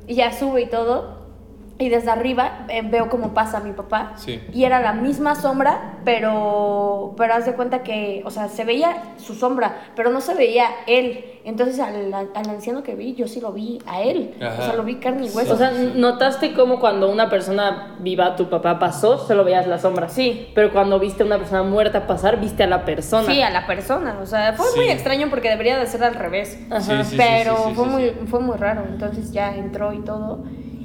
Y 0.08 0.16
ya 0.16 0.32
sube 0.32 0.62
y 0.64 0.66
todo. 0.68 1.21
Y 1.82 1.90
desde 1.90 2.12
arriba 2.12 2.66
eh, 2.70 2.84
veo 2.84 3.10
cómo 3.10 3.34
pasa 3.34 3.60
mi 3.60 3.72
papá. 3.72 4.14
Sí. 4.16 4.40
Y 4.54 4.66
era 4.66 4.80
la 4.80 4.94
misma 4.94 5.34
sombra, 5.34 5.96
pero, 6.06 7.14
pero 7.18 7.34
haz 7.34 7.46
de 7.48 7.54
cuenta 7.54 7.82
que, 7.82 8.22
o 8.24 8.30
sea, 8.30 8.48
se 8.50 8.64
veía 8.64 9.16
su 9.18 9.34
sombra, 9.34 9.88
pero 9.96 10.12
no 10.12 10.22
se 10.22 10.36
veía 10.36 10.68
él. 10.86 11.26
Entonces 11.44 11.80
al, 11.80 12.14
al 12.14 12.50
anciano 12.50 12.84
que 12.84 12.94
vi, 12.94 13.16
yo 13.16 13.28
sí 13.28 13.42
lo 13.42 13.52
vi 13.52 13.80
a 13.88 14.02
él. 14.04 14.36
Ajá. 14.40 14.56
O 14.60 14.64
sea, 14.64 14.74
lo 14.76 14.84
vi 14.84 14.96
carne 14.98 15.26
y 15.26 15.30
hueso. 15.32 15.56
O 15.56 15.58
sea, 15.58 15.72
¿notaste 15.72 16.54
cómo 16.54 16.80
cuando 16.80 17.12
una 17.12 17.30
persona 17.32 17.96
viva, 18.00 18.36
tu 18.36 18.48
papá 18.48 18.78
pasó, 18.78 19.18
solo 19.18 19.44
veías 19.44 19.66
la 19.66 19.80
sombra? 19.80 20.08
Sí. 20.08 20.50
Pero 20.54 20.72
cuando 20.72 21.00
viste 21.00 21.24
a 21.24 21.26
una 21.26 21.40
persona 21.40 21.64
muerta 21.64 22.06
pasar, 22.06 22.40
viste 22.40 22.62
a 22.64 22.68
la 22.68 22.86
persona. 22.86 23.26
Sí, 23.26 23.42
a 23.42 23.50
la 23.50 23.66
persona. 23.66 24.20
O 24.22 24.26
sea, 24.28 24.54
fue 24.54 24.68
Sí. 24.68 24.78
muy 24.78 24.90
extraño 24.90 25.32
porque 25.32 25.50
debería 25.50 25.80
de 25.80 25.88
ser 25.88 26.04
al 26.04 26.14
revés. 26.14 26.60
Ajá. 26.70 26.82
Sí, 26.82 26.92
sí, 26.98 27.04
sí, 27.12 27.16
pero 27.18 27.56
sí, 27.58 27.64
sí, 27.70 27.74
fue, 27.74 27.86
sí, 27.86 27.90
muy, 27.90 28.04
sí. 28.04 28.16
fue 28.28 28.40
muy 28.40 28.58
raro. 28.58 28.84
Entonces 28.88 29.32
ya 29.32 29.56
entró 29.56 29.94
y 29.94 30.02
todo. 30.02 30.44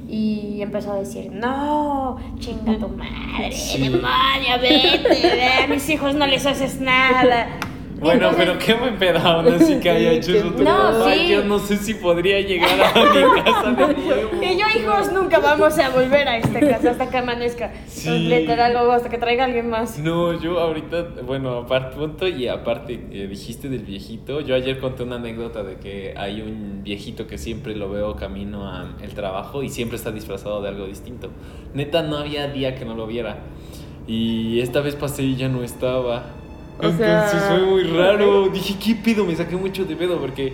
Y 0.09 0.61
empezó 0.61 0.93
a 0.93 0.99
decir, 0.99 1.31
no, 1.31 2.17
chinga 2.39 2.77
tu 2.77 2.87
madre, 2.87 3.49
demonia, 3.77 4.57
vete, 4.57 5.03
ve, 5.09 5.63
a 5.63 5.67
mis 5.67 5.89
hijos 5.89 6.15
no 6.15 6.25
les 6.25 6.45
haces 6.45 6.79
nada. 6.79 7.59
Bueno, 7.99 8.29
Entonces- 8.29 8.45
pero 8.45 8.59
qué 8.59 8.73
buen 8.75 8.95
pedo 8.97 9.19
aún 9.19 9.47
así 9.53 9.79
que 9.79 9.89
haya 9.89 10.11
hecho 10.11 10.31
eso 10.33 10.51
tu 10.51 10.63
No, 10.63 10.69
papá. 10.77 11.13
sí. 11.13 11.29
Yo 11.29 11.43
no 11.45 11.57
sé 11.59 11.77
si 11.77 11.95
podría 11.95 12.39
llegar 12.41 12.69
a 12.79 12.93
mi 12.93 13.41
casa 13.43 13.71
de 13.71 13.93
nuevo. 13.95 14.29
Y 14.43 14.57
yo, 14.57 14.65
hijos, 14.79 15.11
nunca 15.11 15.39
vamos 15.39 15.77
a 15.79 15.89
volver 15.89 16.27
a 16.27 16.37
esta 16.37 16.59
casa 16.59 16.91
hasta 16.91 17.09
que 17.09 17.17
amanezca. 17.17 17.71
Sí. 17.87 18.09
Literal, 18.27 18.75
o 18.75 18.91
hasta 18.91 19.09
que 19.09 19.17
traiga 19.17 19.45
alguien 19.45 19.69
más. 19.69 19.97
No, 19.99 20.39
yo 20.39 20.59
ahorita, 20.59 21.07
bueno, 21.25 21.57
aparte, 21.57 21.95
punto 21.97 22.27
y 22.27 22.47
aparte, 22.47 23.07
eh, 23.11 23.27
dijiste 23.27 23.67
del 23.69 23.81
viejito. 23.83 24.41
Yo 24.41 24.53
ayer 24.55 24.79
conté 24.79 25.01
una 25.03 25.15
anécdota 25.15 25.63
de 25.63 25.77
que 25.77 26.13
hay 26.15 26.41
un 26.41 26.83
viejito 26.83 27.25
que 27.25 27.37
siempre 27.37 27.75
lo 27.75 27.89
veo 27.89 28.15
camino 28.15 28.71
al 28.71 28.95
trabajo 29.15 29.63
y 29.63 29.69
siempre 29.69 29.97
está 29.97 30.11
disfrazado 30.11 30.61
de 30.61 30.69
algo 30.69 30.85
distinto. 30.85 31.29
Neta, 31.73 32.03
no 32.03 32.17
había 32.17 32.47
día 32.47 32.75
que 32.75 32.85
no 32.85 32.93
lo 32.95 33.07
viera. 33.07 33.37
Y 34.05 34.61
esta 34.61 34.81
vez 34.81 34.95
pasé 34.95 35.23
y 35.23 35.35
ya 35.35 35.49
no 35.49 35.63
estaba. 35.63 36.23
O 36.79 36.83
Entonces 36.85 37.31
sea, 37.31 37.49
fue 37.49 37.59
muy 37.65 37.83
raro. 37.83 38.49
Dije, 38.49 38.75
¿qué 38.83 38.95
pedo? 38.95 39.25
Me 39.25 39.35
saqué 39.35 39.55
mucho 39.55 39.85
de 39.85 39.95
pedo 39.95 40.19
porque, 40.19 40.53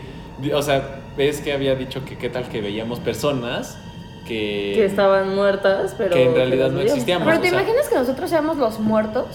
o 0.54 0.62
sea, 0.62 1.02
ves 1.18 1.42
que 1.42 1.52
había 1.54 1.76
dicho 1.76 2.04
que 2.06 2.18
qué 2.18 2.30
tal 2.30 2.48
que 2.48 2.62
veíamos 2.62 3.00
personas 3.00 3.78
que, 4.26 4.72
Que 4.76 4.86
estaban 4.86 5.36
muertas, 5.36 5.94
pero. 5.98 6.12
que 6.16 6.24
en 6.26 6.34
realidad 6.36 6.72
no 6.72 6.80
existíamos. 6.80 7.28
Pero 7.28 7.42
te 7.42 7.48
o 7.48 7.52
sea, 7.52 7.62
imaginas 7.62 7.90
que 7.90 7.96
nosotros 7.96 8.30
seamos 8.30 8.58
los 8.58 8.80
muertos? 8.80 9.26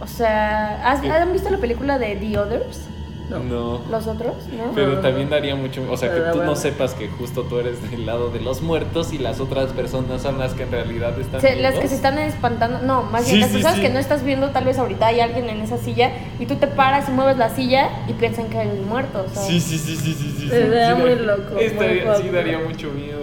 O 0.00 0.08
sea, 0.08 0.90
¿has- 0.90 1.00
Sí. 1.02 1.08
¿han 1.08 1.32
visto 1.32 1.50
la 1.50 1.58
película 1.58 1.98
de 2.00 2.16
The 2.16 2.38
Others? 2.38 2.88
No. 3.30 3.80
¿Los 3.90 4.06
otros? 4.06 4.34
¿No? 4.56 4.72
Pero 4.74 4.98
también 4.98 5.30
daría 5.30 5.54
mucho, 5.56 5.82
o 5.90 5.96
sea, 5.96 6.12
que 6.14 6.20
tú 6.32 6.42
no 6.44 6.54
sepas 6.56 6.92
que 6.94 7.08
justo 7.08 7.42
tú 7.44 7.58
eres 7.58 7.90
del 7.90 8.04
lado 8.04 8.30
de 8.30 8.40
los 8.40 8.60
muertos 8.60 9.12
y 9.12 9.18
las 9.18 9.40
otras 9.40 9.72
personas 9.72 10.20
son 10.22 10.38
las 10.38 10.52
que 10.52 10.64
en 10.64 10.70
realidad 10.70 11.18
están 11.18 11.40
Se- 11.40 11.56
las 11.56 11.74
que 11.76 11.88
se 11.88 11.94
están 11.94 12.18
espantando, 12.18 12.80
no, 12.82 13.02
más 13.04 13.24
Sí, 13.24 13.30
bien 13.32 13.40
las 13.40 13.48
sí, 13.50 13.54
personas 13.56 13.76
sí. 13.76 13.82
que 13.82 13.88
no 13.90 13.98
estás 13.98 14.24
viendo, 14.24 14.50
tal 14.50 14.64
vez 14.64 14.78
ahorita 14.78 15.06
hay 15.06 15.20
alguien 15.20 15.48
en 15.48 15.60
esa 15.62 15.78
silla 15.78 16.10
y 16.38 16.46
tú 16.46 16.56
te 16.56 16.66
paras 16.66 17.08
y 17.08 17.12
mueves 17.12 17.38
la 17.38 17.48
silla 17.48 17.88
y 18.08 18.12
piensan 18.12 18.48
que 18.50 18.58
hay 18.58 18.68
un 18.68 18.88
muerto, 18.88 19.24
¿sabes? 19.32 19.48
Sí, 19.48 19.60
sí, 19.60 19.78
sí, 19.78 19.96
sí, 19.96 20.12
sí, 20.12 20.36
sí. 20.38 20.44
Estaría 20.44 20.94
sí, 20.94 21.00
muy 21.00 21.14
loco, 21.16 21.58
estaría- 21.58 22.04
muy 22.12 22.22
sí, 22.22 22.28
daría 22.28 22.58
mucho 22.58 22.90
miedo. 22.90 23.20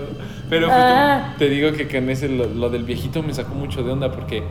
Pero 0.50 0.66
justo 0.68 0.82
Ah. 0.84 1.34
te 1.38 1.48
digo 1.48 1.72
que 1.74 1.88
con 1.88 2.10
ese, 2.10 2.28
lo, 2.28 2.46
lo 2.48 2.70
del 2.70 2.84
viejito 2.84 3.22
me 3.24 3.34
sacó 3.34 3.54
mucho 3.54 3.84
de 3.84 3.92
onda 3.92 4.12
porque, 4.12 4.44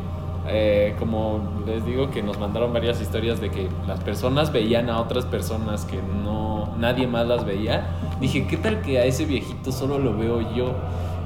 eh, 0.50 0.94
como 0.98 1.62
les 1.66 1.84
digo, 1.84 2.10
que 2.10 2.22
nos 2.22 2.38
mandaron 2.38 2.72
varias 2.72 3.00
historias 3.00 3.40
de 3.40 3.50
que 3.50 3.68
las 3.86 4.00
personas 4.00 4.52
veían 4.52 4.90
a 4.90 5.00
otras 5.00 5.24
personas 5.24 5.84
que 5.84 6.00
no, 6.02 6.74
nadie 6.78 7.06
más 7.06 7.26
las 7.26 7.44
veía. 7.44 7.88
Dije, 8.20 8.46
¿qué 8.46 8.56
tal 8.56 8.82
que 8.82 8.98
a 8.98 9.04
ese 9.04 9.24
viejito 9.24 9.72
solo 9.72 9.98
lo 9.98 10.16
veo 10.16 10.40
yo? 10.54 10.74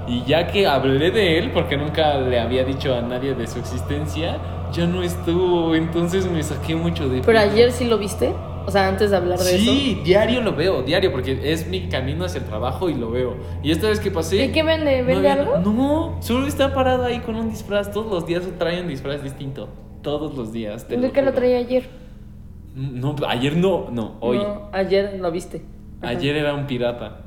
Y 0.07 0.23
ya 0.25 0.49
que 0.49 0.66
hablé 0.66 1.11
de 1.11 1.38
él, 1.38 1.50
porque 1.52 1.76
nunca 1.76 2.21
le 2.21 2.38
había 2.38 2.64
dicho 2.64 2.95
a 2.95 3.00
nadie 3.00 3.35
de 3.35 3.47
su 3.47 3.59
existencia, 3.59 4.38
ya 4.73 4.87
no 4.87 5.02
estuvo. 5.02 5.75
Entonces 5.75 6.31
me 6.31 6.43
saqué 6.43 6.75
mucho 6.75 7.09
de 7.09 7.23
Pero 7.23 7.38
ayer 7.38 7.73
sí 7.73 7.87
lo 7.87 7.99
viste. 7.99 8.33
O 8.66 8.71
sea, 8.71 8.88
antes 8.88 9.11
de 9.11 9.16
hablar 9.16 9.38
de 9.38 9.56
eso. 9.56 9.59
Sí, 9.73 10.00
diario 10.04 10.40
lo 10.40 10.54
veo, 10.54 10.83
diario, 10.83 11.12
porque 11.12 11.52
es 11.52 11.66
mi 11.66 11.88
camino 11.88 12.25
hacia 12.25 12.38
el 12.40 12.47
trabajo 12.47 12.88
y 12.88 12.94
lo 12.94 13.11
veo. 13.11 13.37
Y 13.62 13.71
esta 13.73 13.88
vez 13.88 14.00
que 14.00 14.11
pasé. 14.11 14.44
¿Y 14.44 14.52
qué 14.52 14.62
vende? 14.62 15.00
no 15.02 15.06
¿Vende 15.06 15.28
había- 15.30 15.42
algo? 15.42 15.59
No, 15.59 16.16
solo 16.23 16.47
está 16.47 16.73
parado 16.75 17.04
ahí 17.04 17.21
con 17.21 17.35
un 17.37 17.50
disfraz. 17.50 17.90
Todos 17.92 18.11
los 18.11 18.26
días 18.26 18.42
trae 18.59 18.80
un 18.80 18.88
disfraz 18.88 19.23
distinto. 19.23 19.68
Todos 20.02 20.35
los 20.37 20.52
días. 20.52 20.88
¿De 20.88 21.11
qué 21.11 21.23
lo 21.23 21.33
traía 21.33 21.59
ayer? 21.59 21.88
No, 22.75 23.14
ayer 23.28 23.56
no, 23.56 23.88
no, 23.90 24.16
hoy. 24.21 24.38
No, 24.38 24.68
ayer 24.73 25.18
lo 25.21 25.30
viste. 25.30 25.62
Ajá. 26.02 26.11
Ayer 26.11 26.37
era 26.37 26.54
un 26.54 26.66
pirata. 26.66 27.21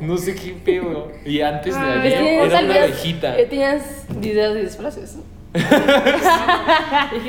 No 0.00 0.16
sé 0.16 0.34
qué 0.34 0.52
pedo. 0.64 1.12
Y 1.24 1.40
antes 1.40 1.74
de 1.74 1.80
Ah, 1.80 2.00
ayer 2.02 2.18
que 2.18 2.42
era 2.44 2.60
una 2.60 2.74
abejita. 2.74 3.36
Tenías 3.48 4.06
ideas 4.22 4.54
de 4.54 4.62
disfraces. 4.62 5.18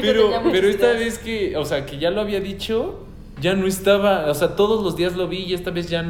Pero, 0.01 0.41
pero 0.51 0.67
esta 0.67 0.93
vez 0.93 1.19
que, 1.19 1.55
o 1.57 1.65
sea, 1.65 1.85
que 1.85 1.97
ya 1.97 2.09
lo 2.11 2.21
había 2.21 2.39
dicho, 2.39 3.05
ya 3.41 3.53
no 3.53 3.67
estaba. 3.67 4.29
O 4.29 4.33
sea, 4.33 4.55
todos 4.55 4.83
los 4.83 4.95
días 4.95 5.15
lo 5.15 5.27
vi 5.27 5.39
y 5.39 5.53
esta 5.53 5.71
vez 5.71 5.89
ya 5.89 6.03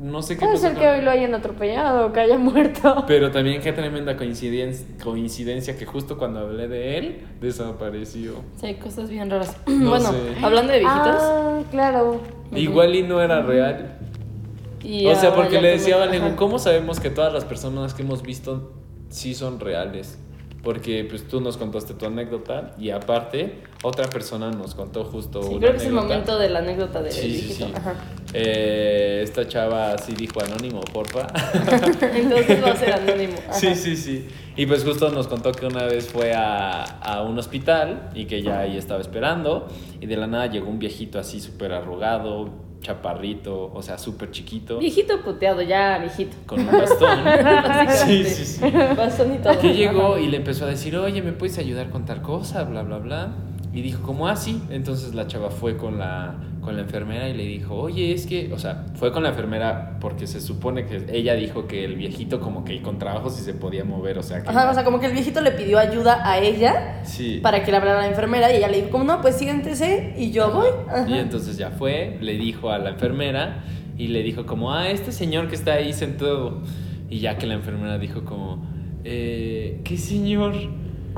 no 0.00 0.22
sé 0.22 0.34
qué 0.34 0.40
Puede 0.40 0.54
pasó 0.54 0.68
ser 0.68 0.76
que 0.76 0.88
hoy 0.88 1.02
lo 1.02 1.10
hayan 1.10 1.34
atropellado 1.34 2.06
o 2.06 2.12
que 2.12 2.20
haya 2.20 2.38
muerto. 2.38 3.04
Pero 3.06 3.30
también 3.30 3.60
qué 3.60 3.72
tremenda 3.72 4.16
coincidencia, 4.16 4.86
coincidencia 5.02 5.76
que 5.76 5.84
justo 5.84 6.16
cuando 6.16 6.40
hablé 6.40 6.68
de 6.68 6.96
él, 6.96 7.26
desapareció. 7.40 8.36
Sí, 8.58 8.66
hay 8.66 8.74
cosas 8.76 9.10
bien 9.10 9.28
raras. 9.28 9.56
No 9.66 9.90
bueno, 9.90 10.10
sé. 10.10 10.42
hablando 10.42 10.72
de 10.72 10.78
viejitos. 10.78 11.16
Ah, 11.18 11.60
claro. 11.70 12.20
Igual 12.54 12.94
y 12.94 13.02
no 13.02 13.20
era 13.20 13.42
real. 13.42 13.98
y 14.82 15.06
o 15.06 15.14
sea, 15.14 15.34
porque 15.34 15.60
le 15.60 15.68
decía 15.68 15.96
a 15.96 15.98
Valen. 15.98 16.34
¿cómo 16.34 16.58
sabemos 16.58 16.98
que 16.98 17.10
todas 17.10 17.32
las 17.32 17.44
personas 17.44 17.92
que 17.92 18.00
hemos 18.00 18.22
visto 18.22 18.72
sí 19.10 19.34
son 19.34 19.60
reales? 19.60 20.18
Porque 20.62 21.06
pues 21.08 21.26
tú 21.26 21.40
nos 21.40 21.56
contaste 21.56 21.94
tu 21.94 22.04
anécdota 22.06 22.74
y 22.78 22.90
aparte 22.90 23.62
otra 23.82 24.08
persona 24.10 24.50
nos 24.50 24.74
contó 24.74 25.04
justo 25.04 25.42
Sí, 25.42 25.48
una 25.54 25.58
creo 25.60 25.70
que 25.72 25.76
es 25.78 25.84
el 25.86 25.92
momento 25.94 26.38
de 26.38 26.50
la 26.50 26.58
anécdota 26.58 27.02
del 27.02 27.12
Sí, 27.12 27.40
sí, 27.40 27.54
sí. 27.54 27.72
Ajá. 27.74 27.94
Eh, 28.34 29.20
esta 29.24 29.48
chava 29.48 29.96
sí 29.98 30.12
dijo 30.14 30.40
anónimo, 30.42 30.80
porfa. 30.80 31.26
Entonces 32.14 32.62
va 32.62 32.72
a 32.72 32.76
ser 32.76 32.92
anónimo. 32.92 33.34
Ajá. 33.48 33.54
Sí, 33.54 33.74
sí, 33.74 33.96
sí. 33.96 34.28
Y 34.56 34.66
pues 34.66 34.84
justo 34.84 35.10
nos 35.10 35.26
contó 35.28 35.52
que 35.52 35.64
una 35.64 35.84
vez 35.84 36.08
fue 36.08 36.34
a, 36.34 36.82
a 36.82 37.22
un 37.22 37.38
hospital 37.38 38.10
y 38.14 38.26
que 38.26 38.42
ya 38.42 38.60
ahí 38.60 38.76
estaba 38.76 39.00
esperando 39.00 39.66
y 40.00 40.06
de 40.06 40.16
la 40.16 40.26
nada 40.26 40.46
llegó 40.46 40.68
un 40.68 40.78
viejito 40.78 41.18
así 41.18 41.40
súper 41.40 41.72
arrugado, 41.72 42.50
chaparrito, 42.80 43.70
o 43.72 43.82
sea, 43.82 43.98
súper 43.98 44.30
chiquito, 44.30 44.78
Viejito 44.78 45.20
puteado, 45.22 45.62
ya 45.62 45.98
viejito. 45.98 46.36
con 46.46 46.60
un 46.60 46.66
bastón. 46.72 47.18
sí, 48.06 48.24
sí, 48.24 48.44
sí. 48.44 48.60
Bastón 48.96 49.34
y 49.34 49.38
todo. 49.38 49.58
Que 49.58 49.74
llegó 49.74 50.18
y 50.18 50.26
le 50.28 50.38
empezó 50.38 50.64
a 50.64 50.68
decir, 50.68 50.96
oye, 50.96 51.22
¿me 51.22 51.32
puedes 51.32 51.58
ayudar 51.58 51.90
con 51.90 52.04
tal 52.04 52.22
cosa? 52.22 52.64
Bla, 52.64 52.82
bla, 52.82 52.98
bla. 52.98 53.32
Y 53.72 53.82
dijo, 53.82 54.02
¿cómo 54.02 54.28
así? 54.28 54.62
Entonces 54.70 55.14
la 55.14 55.26
chava 55.26 55.50
fue 55.50 55.76
con 55.76 55.98
la, 55.98 56.34
con 56.70 56.76
la 56.76 56.82
enfermera 56.82 57.28
y 57.28 57.34
le 57.34 57.42
dijo, 57.42 57.74
oye, 57.74 58.12
es 58.12 58.26
que, 58.26 58.52
o 58.52 58.58
sea, 58.58 58.86
fue 58.94 59.10
con 59.10 59.24
la 59.24 59.30
enfermera 59.30 59.96
porque 60.00 60.28
se 60.28 60.40
supone 60.40 60.86
que 60.86 61.04
ella 61.12 61.34
dijo 61.34 61.66
que 61.66 61.84
el 61.84 61.96
viejito 61.96 62.38
como 62.38 62.64
que 62.64 62.80
con 62.80 62.96
trabajo 62.96 63.28
sí 63.28 63.42
se 63.42 63.54
podía 63.54 63.82
mover, 63.82 64.18
o 64.18 64.22
sea, 64.22 64.40
que... 64.40 64.48
Ajá, 64.48 64.70
o 64.70 64.74
sea, 64.74 64.84
como 64.84 65.00
que 65.00 65.06
el 65.06 65.12
viejito 65.12 65.40
le 65.40 65.50
pidió 65.50 65.80
ayuda 65.80 66.20
a 66.24 66.38
ella 66.38 67.00
sí. 67.02 67.40
para 67.42 67.64
que 67.64 67.72
le 67.72 67.78
hablara 67.78 67.98
a 67.98 68.02
la 68.02 68.08
enfermera 68.08 68.52
y 68.52 68.58
ella 68.58 68.68
le 68.68 68.76
dijo, 68.76 68.90
como 68.90 69.02
no, 69.02 69.20
pues 69.20 69.36
síguentese 69.36 70.14
y 70.16 70.30
yo 70.30 70.52
voy. 70.52 70.68
Ajá. 70.88 71.08
Y 71.08 71.18
entonces 71.18 71.56
ya 71.56 71.70
fue, 71.70 72.18
le 72.20 72.34
dijo 72.34 72.70
a 72.70 72.78
la 72.78 72.90
enfermera 72.90 73.64
y 73.98 74.06
le 74.06 74.22
dijo 74.22 74.46
como, 74.46 74.72
ah, 74.72 74.90
este 74.90 75.10
señor 75.10 75.48
que 75.48 75.56
está 75.56 75.72
ahí 75.72 75.92
sentado. 75.92 76.62
Y 77.08 77.18
ya 77.18 77.36
que 77.36 77.48
la 77.48 77.54
enfermera 77.54 77.98
dijo 77.98 78.24
como, 78.24 78.64
eh, 79.02 79.80
¿qué 79.82 79.96
señor? 79.96 80.54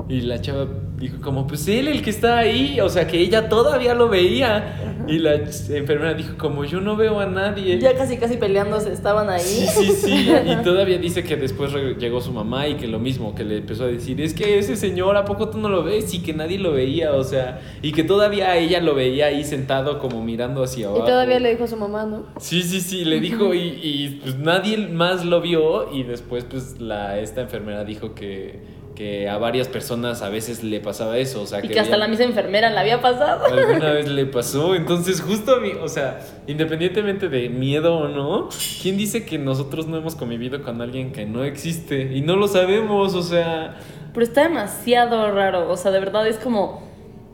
Y 0.09 0.21
la 0.21 0.41
chava 0.41 0.67
dijo 0.97 1.21
como, 1.21 1.47
pues 1.47 1.67
él, 1.67 1.87
el 1.87 2.01
que 2.01 2.09
está 2.09 2.37
ahí, 2.39 2.79
o 2.81 2.89
sea 2.89 3.07
que 3.07 3.19
ella 3.19 3.49
todavía 3.49 3.93
lo 3.93 4.09
veía. 4.09 4.95
Y 5.07 5.17
la 5.19 5.35
enfermera 5.35 6.13
dijo 6.13 6.37
como, 6.37 6.63
yo 6.65 6.79
no 6.81 6.95
veo 6.95 7.19
a 7.19 7.25
nadie. 7.25 7.79
Ya 7.79 7.95
casi 7.95 8.17
casi 8.17 8.37
peleándose 8.37 8.91
estaban 8.93 9.29
ahí. 9.29 9.41
Sí, 9.41 9.67
sí, 9.67 9.91
sí. 9.91 10.29
Y 10.45 10.55
todavía 10.63 10.97
dice 10.97 11.23
que 11.23 11.35
después 11.35 11.73
llegó 11.99 12.21
su 12.21 12.31
mamá 12.31 12.67
y 12.67 12.75
que 12.75 12.87
lo 12.87 12.99
mismo, 12.99 13.33
que 13.35 13.43
le 13.43 13.57
empezó 13.57 13.83
a 13.85 13.87
decir, 13.87 14.19
es 14.21 14.33
que 14.33 14.59
ese 14.59 14.75
señor, 14.75 15.15
¿a 15.17 15.25
poco 15.25 15.49
tú 15.49 15.57
no 15.57 15.69
lo 15.69 15.83
ves? 15.83 16.13
Y 16.13 16.21
que 16.21 16.33
nadie 16.33 16.59
lo 16.59 16.71
veía, 16.73 17.13
o 17.13 17.23
sea, 17.23 17.61
y 17.81 17.91
que 17.91 18.03
todavía 18.03 18.55
ella 18.57 18.79
lo 18.81 18.95
veía 18.95 19.27
ahí 19.27 19.43
sentado 19.43 19.99
como 19.99 20.23
mirando 20.23 20.63
hacia 20.63 20.81
Y 20.81 20.85
abajo. 20.85 21.05
todavía 21.05 21.39
le 21.39 21.51
dijo 21.51 21.63
a 21.63 21.67
su 21.67 21.77
mamá, 21.77 22.05
¿no? 22.05 22.25
Sí, 22.39 22.61
sí, 22.63 22.79
sí, 22.81 23.03
le 23.05 23.19
dijo 23.19 23.53
y, 23.53 23.79
y, 23.81 24.19
pues 24.21 24.37
nadie 24.37 24.77
más 24.77 25.25
lo 25.25 25.41
vio 25.41 25.93
y 25.93 26.03
después 26.03 26.45
pues 26.45 26.79
la, 26.79 27.19
esta 27.19 27.41
enfermera 27.41 27.83
dijo 27.83 28.13
que, 28.15 28.59
que 28.95 29.27
a 29.27 29.37
varias 29.39 29.67
personas 29.67 30.21
a 30.21 30.29
veces 30.29 30.63
le 30.63 30.79
pasaba 30.79 31.17
eso, 31.17 31.41
o 31.41 31.45
sea, 31.47 31.59
Y 31.59 31.67
que 31.67 31.79
hasta 31.79 31.95
había- 31.95 32.05
la 32.05 32.07
misma 32.07 32.25
enfermera 32.25 32.69
le 32.69 32.77
había 32.79 33.01
pasado. 33.01 33.45
Alguna 33.45 33.91
vez 33.93 34.07
le 34.09 34.25
pasó, 34.27 34.75
entonces 34.75 35.19
justo 35.21 35.55
a 35.55 35.59
mí, 35.59 35.71
o 35.81 35.87
sea, 35.87 36.19
independientemente 36.47 37.27
de 37.27 37.49
miedo 37.49 37.95
o 37.97 38.07
no, 38.07 38.49
¿quién 38.81 38.95
dice 38.97 39.25
que 39.25 39.37
nosotros 39.39 39.87
no 39.87 39.97
hemos 39.97 40.15
convivido 40.15 40.61
con 40.61 40.79
alguien 40.81 41.11
que 41.11 41.25
no 41.25 41.43
existe? 41.43 42.13
Y 42.13 42.21
no 42.21 42.35
lo 42.35 42.47
sabemos, 42.47 43.15
o 43.15 43.23
sea, 43.23 43.77
Pero 44.13 44.23
está 44.23 44.43
demasiado 44.43 45.31
raro. 45.31 45.71
O 45.71 45.75
sea, 45.77 45.89
de 45.91 45.99
verdad 45.99 46.27
es 46.27 46.37
como. 46.37 46.83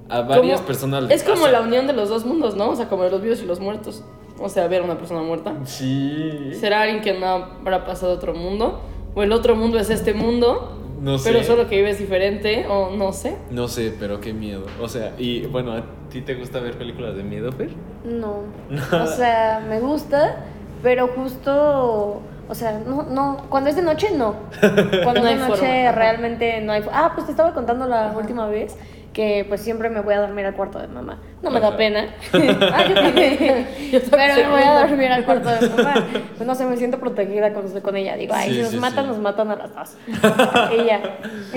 a 0.07 0.21
varias 0.21 0.55
como- 0.61 0.67
personas 0.67 1.03
les 1.03 1.21
Es 1.21 1.27
como 1.29 1.47
la 1.49 1.59
unión 1.61 1.87
de 1.87 1.93
los 1.93 2.07
dos 2.09 2.25
mundos, 2.25 2.55
¿no? 2.55 2.69
O 2.69 2.75
sea, 2.77 2.87
como 2.87 3.03
de 3.03 3.11
los 3.11 3.21
vivos 3.21 3.41
y 3.43 3.45
los 3.45 3.59
muertos. 3.59 4.03
O 4.39 4.47
sea, 4.47 4.67
ver 4.69 4.81
a 4.81 4.85
una 4.85 4.97
persona 4.97 5.21
muerta. 5.21 5.53
Sí. 5.65 6.51
¿Será 6.57 6.83
alguien 6.83 7.01
que 7.01 7.11
no 7.13 7.25
habrá 7.27 7.83
pasado 7.85 8.13
a 8.13 8.15
otro 8.15 8.33
mundo? 8.33 8.79
¿O 9.13 9.23
el 9.23 9.33
otro 9.33 9.55
mundo 9.57 9.77
es 9.77 9.89
este 9.89 10.13
mundo? 10.13 10.77
No 11.01 11.17
sé. 11.17 11.31
Pero 11.31 11.43
solo 11.43 11.67
que 11.67 11.77
vives 11.77 11.97
diferente, 11.99 12.65
o 12.67 12.91
no 12.91 13.13
sé. 13.13 13.37
No 13.51 13.67
sé, 13.67 13.93
pero 13.99 14.19
qué 14.19 14.33
miedo. 14.33 14.65
O 14.81 14.87
sea, 14.89 15.13
y 15.17 15.45
bueno, 15.47 15.73
¿a 15.73 15.83
ti 16.09 16.21
te 16.21 16.35
gusta 16.35 16.59
ver 16.59 16.77
películas 16.77 17.15
de 17.15 17.23
miedo, 17.23 17.51
Fer? 17.51 17.69
No. 18.03 18.43
O 18.91 19.07
sea, 19.07 19.65
me 19.67 19.79
gusta, 19.79 20.45
pero 20.83 21.07
justo. 21.07 22.21
O 22.49 22.55
sea, 22.55 22.81
no, 22.85 23.03
no. 23.03 23.45
Cuando 23.49 23.69
es 23.69 23.75
de 23.75 23.83
noche, 23.83 24.09
no. 24.15 24.35
Cuando 25.03 25.21
No 25.21 25.27
es 25.27 25.39
de 25.39 25.47
noche, 25.47 25.55
forma, 25.61 25.91
realmente 25.91 26.61
no 26.61 26.73
hay. 26.73 26.83
Ah, 26.91 27.11
pues 27.13 27.25
te 27.27 27.31
estaba 27.31 27.53
contando 27.53 27.87
la 27.87 28.13
última 28.17 28.47
vez 28.47 28.75
que 29.13 29.45
pues 29.47 29.61
siempre 29.61 29.89
me 29.89 30.01
voy 30.01 30.13
a 30.13 30.19
dormir 30.21 30.45
al 30.45 30.53
cuarto 30.53 30.79
de 30.79 30.87
mamá. 30.87 31.19
No 31.41 31.49
me 31.51 31.59
da 31.59 31.75
pena. 31.75 32.15
ah, 32.33 32.85
yo. 32.87 33.91
Yo 33.91 33.99
Pero 34.11 34.35
me 34.35 34.49
voy 34.49 34.61
a 34.61 34.79
dormir 34.87 35.11
al 35.11 35.25
cuarto 35.25 35.49
de 35.49 35.69
mamá. 35.69 36.05
Pues 36.37 36.47
no 36.47 36.53
sé, 36.55 36.65
me 36.65 36.77
siento 36.77 36.99
protegida 36.99 37.51
cuando 37.51 37.67
estoy 37.67 37.81
con 37.81 37.95
ella. 37.95 38.15
Digo, 38.15 38.33
ay, 38.35 38.49
Sí, 38.49 38.55
si 38.55 38.61
nos 38.61 38.71
sí, 38.71 38.77
matan, 38.77 39.05
sí. 39.05 39.09
nos 39.09 39.19
matan 39.19 39.51
a 39.51 39.55
las 39.55 39.73
dos. 39.75 39.97
y 40.07 40.85
ya. 40.85 41.01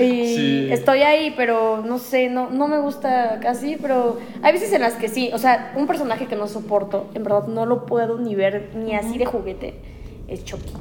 Y 0.01 0.35
Sí. 0.35 0.67
estoy 0.71 1.01
ahí, 1.01 1.33
pero 1.37 1.83
no 1.85 1.97
sé, 1.99 2.29
no, 2.29 2.49
no 2.49 2.67
me 2.67 2.79
gusta 2.79 3.39
casi, 3.41 3.77
pero 3.77 4.19
hay 4.41 4.53
veces 4.53 4.71
en 4.73 4.81
las 4.81 4.93
que 4.95 5.07
sí. 5.09 5.29
O 5.33 5.37
sea, 5.37 5.73
un 5.75 5.85
personaje 5.87 6.25
que 6.27 6.35
no 6.35 6.47
soporto, 6.47 7.09
en 7.13 7.23
verdad 7.23 7.47
no 7.47 7.65
lo 7.65 7.85
puedo 7.85 8.17
ni 8.19 8.35
ver 8.35 8.71
ni 8.75 8.95
así 8.95 9.17
de 9.17 9.25
juguete, 9.25 9.79
es 10.27 10.43
Chucky. 10.43 10.73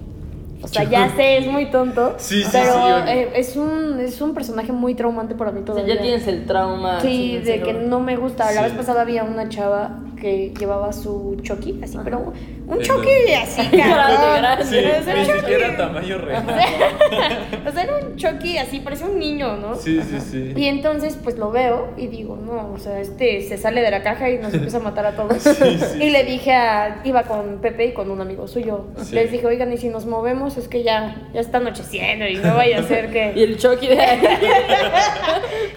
O 0.63 0.69
sea, 0.69 0.85
ya 0.85 1.15
sé, 1.17 1.39
es 1.39 1.47
muy 1.47 1.67
tonto. 1.71 2.15
Sí, 2.19 2.43
sí, 2.43 2.49
pero 2.53 2.73
sí, 2.75 3.11
eh, 3.11 3.33
es, 3.35 3.57
un, 3.57 3.99
es 4.01 4.21
un 4.21 4.33
personaje 4.35 4.73
muy 4.73 4.95
traumante 4.95 5.35
para 5.35 5.51
mí 5.51 5.61
O 5.61 5.65
sea, 5.65 5.75
todavía. 5.75 5.95
ya 5.97 6.01
tienes 6.03 6.27
el 6.29 6.47
trauma. 6.47 7.01
Sí, 7.01 7.39
de 7.39 7.61
que 7.63 7.73
no 7.75 8.01
me 8.01 8.17
gusta. 8.17 8.45
La 8.53 8.63
Sí. 8.63 8.69
vez 8.69 8.73
pasada 8.75 9.03
había 9.03 9.25
una 9.25 9.49
chava 9.49 9.99
que 10.23 10.55
llevaba 10.57 10.93
su 10.93 11.37
Chucky, 11.43 11.81
así, 11.83 11.97
Ajá. 11.97 12.05
pero 12.05 12.19
un 12.21 12.77
¿En 12.77 12.81
Chucky 12.81 12.93
dónde? 12.95 13.37
así, 13.37 13.77
cabrón. 13.77 14.67
Sí, 14.67 14.77
ni 15.17 15.25
siquiera 15.25 15.77
tamaño 15.77 16.19
real. 16.19 16.45
O 17.67 17.71
sea, 17.73 17.83
era 17.85 17.97
un 17.99 18.17
Chucky 18.17 18.59
así, 18.59 18.81
parece 18.81 19.05
un 19.05 19.19
niño, 19.19 19.57
¿no? 19.57 19.75
Sí, 19.75 20.01
sí, 20.03 20.21
sí. 20.21 20.53
Y 20.57 20.67
entonces, 20.67 21.19
pues 21.23 21.39
lo 21.39 21.51
veo 21.51 21.93
y 21.97 22.07
digo, 22.07 22.37
no, 22.37 22.73
o 22.73 22.79
sea, 22.79 23.01
este 23.01 23.41
se 23.43 23.57
sale 23.59 23.83
de 23.83 23.91
la 23.91 24.03
caja 24.03 24.31
y 24.31 24.39
nos 24.39 24.55
empieza 24.55 24.77
a 24.77 24.81
matar 24.81 25.07
a 25.07 25.17
todos. 25.17 25.43
Sí, 25.63 25.79
sí, 25.79 26.03
y 26.03 26.11
le 26.11 26.25
dije 26.25 26.53
a, 26.53 27.03
iba 27.05 27.25
con 27.25 27.59
Pepe 27.61 27.87
y 27.87 27.93
con 27.93 28.11
un 28.11 28.21
amigo 28.21 28.47
suyo. 28.49 28.87
Sí. 29.03 29.15
Les 29.15 29.31
dije, 29.31 29.47
oigan, 29.47 29.73
y 29.73 29.77
si 29.77 29.89
nos 29.89 30.07
movemos, 30.07 30.57
es 30.57 30.69
que 30.69 30.83
ya, 30.83 31.17
ya 31.35 31.41
está 31.41 31.59
anocheciendo 31.59 32.27
y 32.27 32.37
no 32.37 32.55
vaya 32.55 32.79
a 32.79 32.83
ser 32.83 33.11
que. 33.11 33.33
Y 33.35 33.43
el 33.43 33.59
Chucky 33.59 33.89
de... 33.89 33.95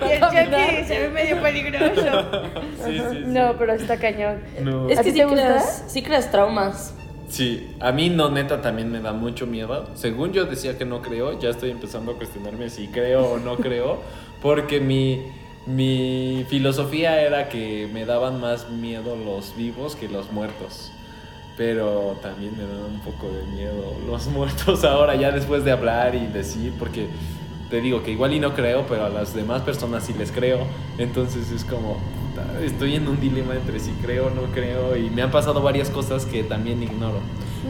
Y 0.07 0.11
el 0.11 0.19
Chucky 0.19 0.85
se 0.87 0.99
ve 0.99 1.09
medio 1.09 1.41
peligroso. 1.41 2.23
Sí, 2.85 2.97
sí, 2.97 3.03
sí. 3.11 3.23
No, 3.27 3.55
pero 3.57 3.73
está 3.73 3.97
cañón. 3.97 4.34
No. 4.61 4.89
Es 4.89 4.99
¿A 4.99 5.03
que 5.03 5.11
sí 5.11 5.21
creas, 5.21 5.83
sí 5.87 6.01
creas 6.01 6.31
traumas. 6.31 6.93
Sí, 7.29 7.75
a 7.79 7.91
mí 7.91 8.09
no, 8.09 8.29
neta, 8.29 8.61
también 8.61 8.91
me 8.91 9.01
da 9.01 9.11
mucho 9.13 9.47
miedo. 9.47 9.89
Según 9.95 10.31
yo 10.31 10.45
decía 10.45 10.77
que 10.77 10.85
no 10.85 11.01
creo, 11.01 11.39
ya 11.39 11.49
estoy 11.49 11.71
empezando 11.71 12.11
a 12.11 12.15
cuestionarme 12.15 12.69
si 12.69 12.87
creo 12.87 13.25
o 13.25 13.37
no 13.39 13.57
creo, 13.57 13.99
porque 14.41 14.79
mi, 14.79 15.23
mi 15.65 16.45
filosofía 16.49 17.21
era 17.21 17.49
que 17.49 17.89
me 17.91 18.05
daban 18.05 18.39
más 18.39 18.69
miedo 18.69 19.15
los 19.15 19.55
vivos 19.55 19.95
que 19.95 20.07
los 20.07 20.31
muertos. 20.31 20.91
Pero 21.57 22.17
también 22.21 22.51
me 22.57 22.63
dan 22.63 22.93
un 22.93 22.99
poco 22.99 23.27
de 23.31 23.43
miedo 23.55 23.95
los 24.05 24.27
muertos 24.33 24.83
ahora, 24.83 25.15
ya 25.15 25.31
después 25.31 25.63
de 25.65 25.71
hablar 25.71 26.13
y 26.13 26.27
decir, 26.27 26.73
porque 26.77 27.07
te 27.69 27.81
digo 27.81 28.03
que 28.03 28.11
igual 28.11 28.33
y 28.33 28.39
no 28.39 28.53
creo, 28.53 28.85
pero 28.87 29.05
a 29.05 29.09
las 29.09 29.33
demás 29.33 29.61
personas 29.63 30.03
sí 30.03 30.13
les 30.17 30.31
creo. 30.31 30.59
Entonces 30.97 31.51
es 31.51 31.63
como, 31.63 31.97
puta, 32.29 32.61
estoy 32.63 32.95
en 32.95 33.07
un 33.07 33.19
dilema 33.19 33.55
entre 33.55 33.79
si 33.79 33.91
creo 34.01 34.27
o 34.27 34.29
no 34.29 34.43
creo 34.53 34.95
y 34.95 35.09
me 35.09 35.21
han 35.21 35.31
pasado 35.31 35.61
varias 35.61 35.89
cosas 35.89 36.25
que 36.25 36.43
también 36.43 36.81
ignoro. 36.83 37.19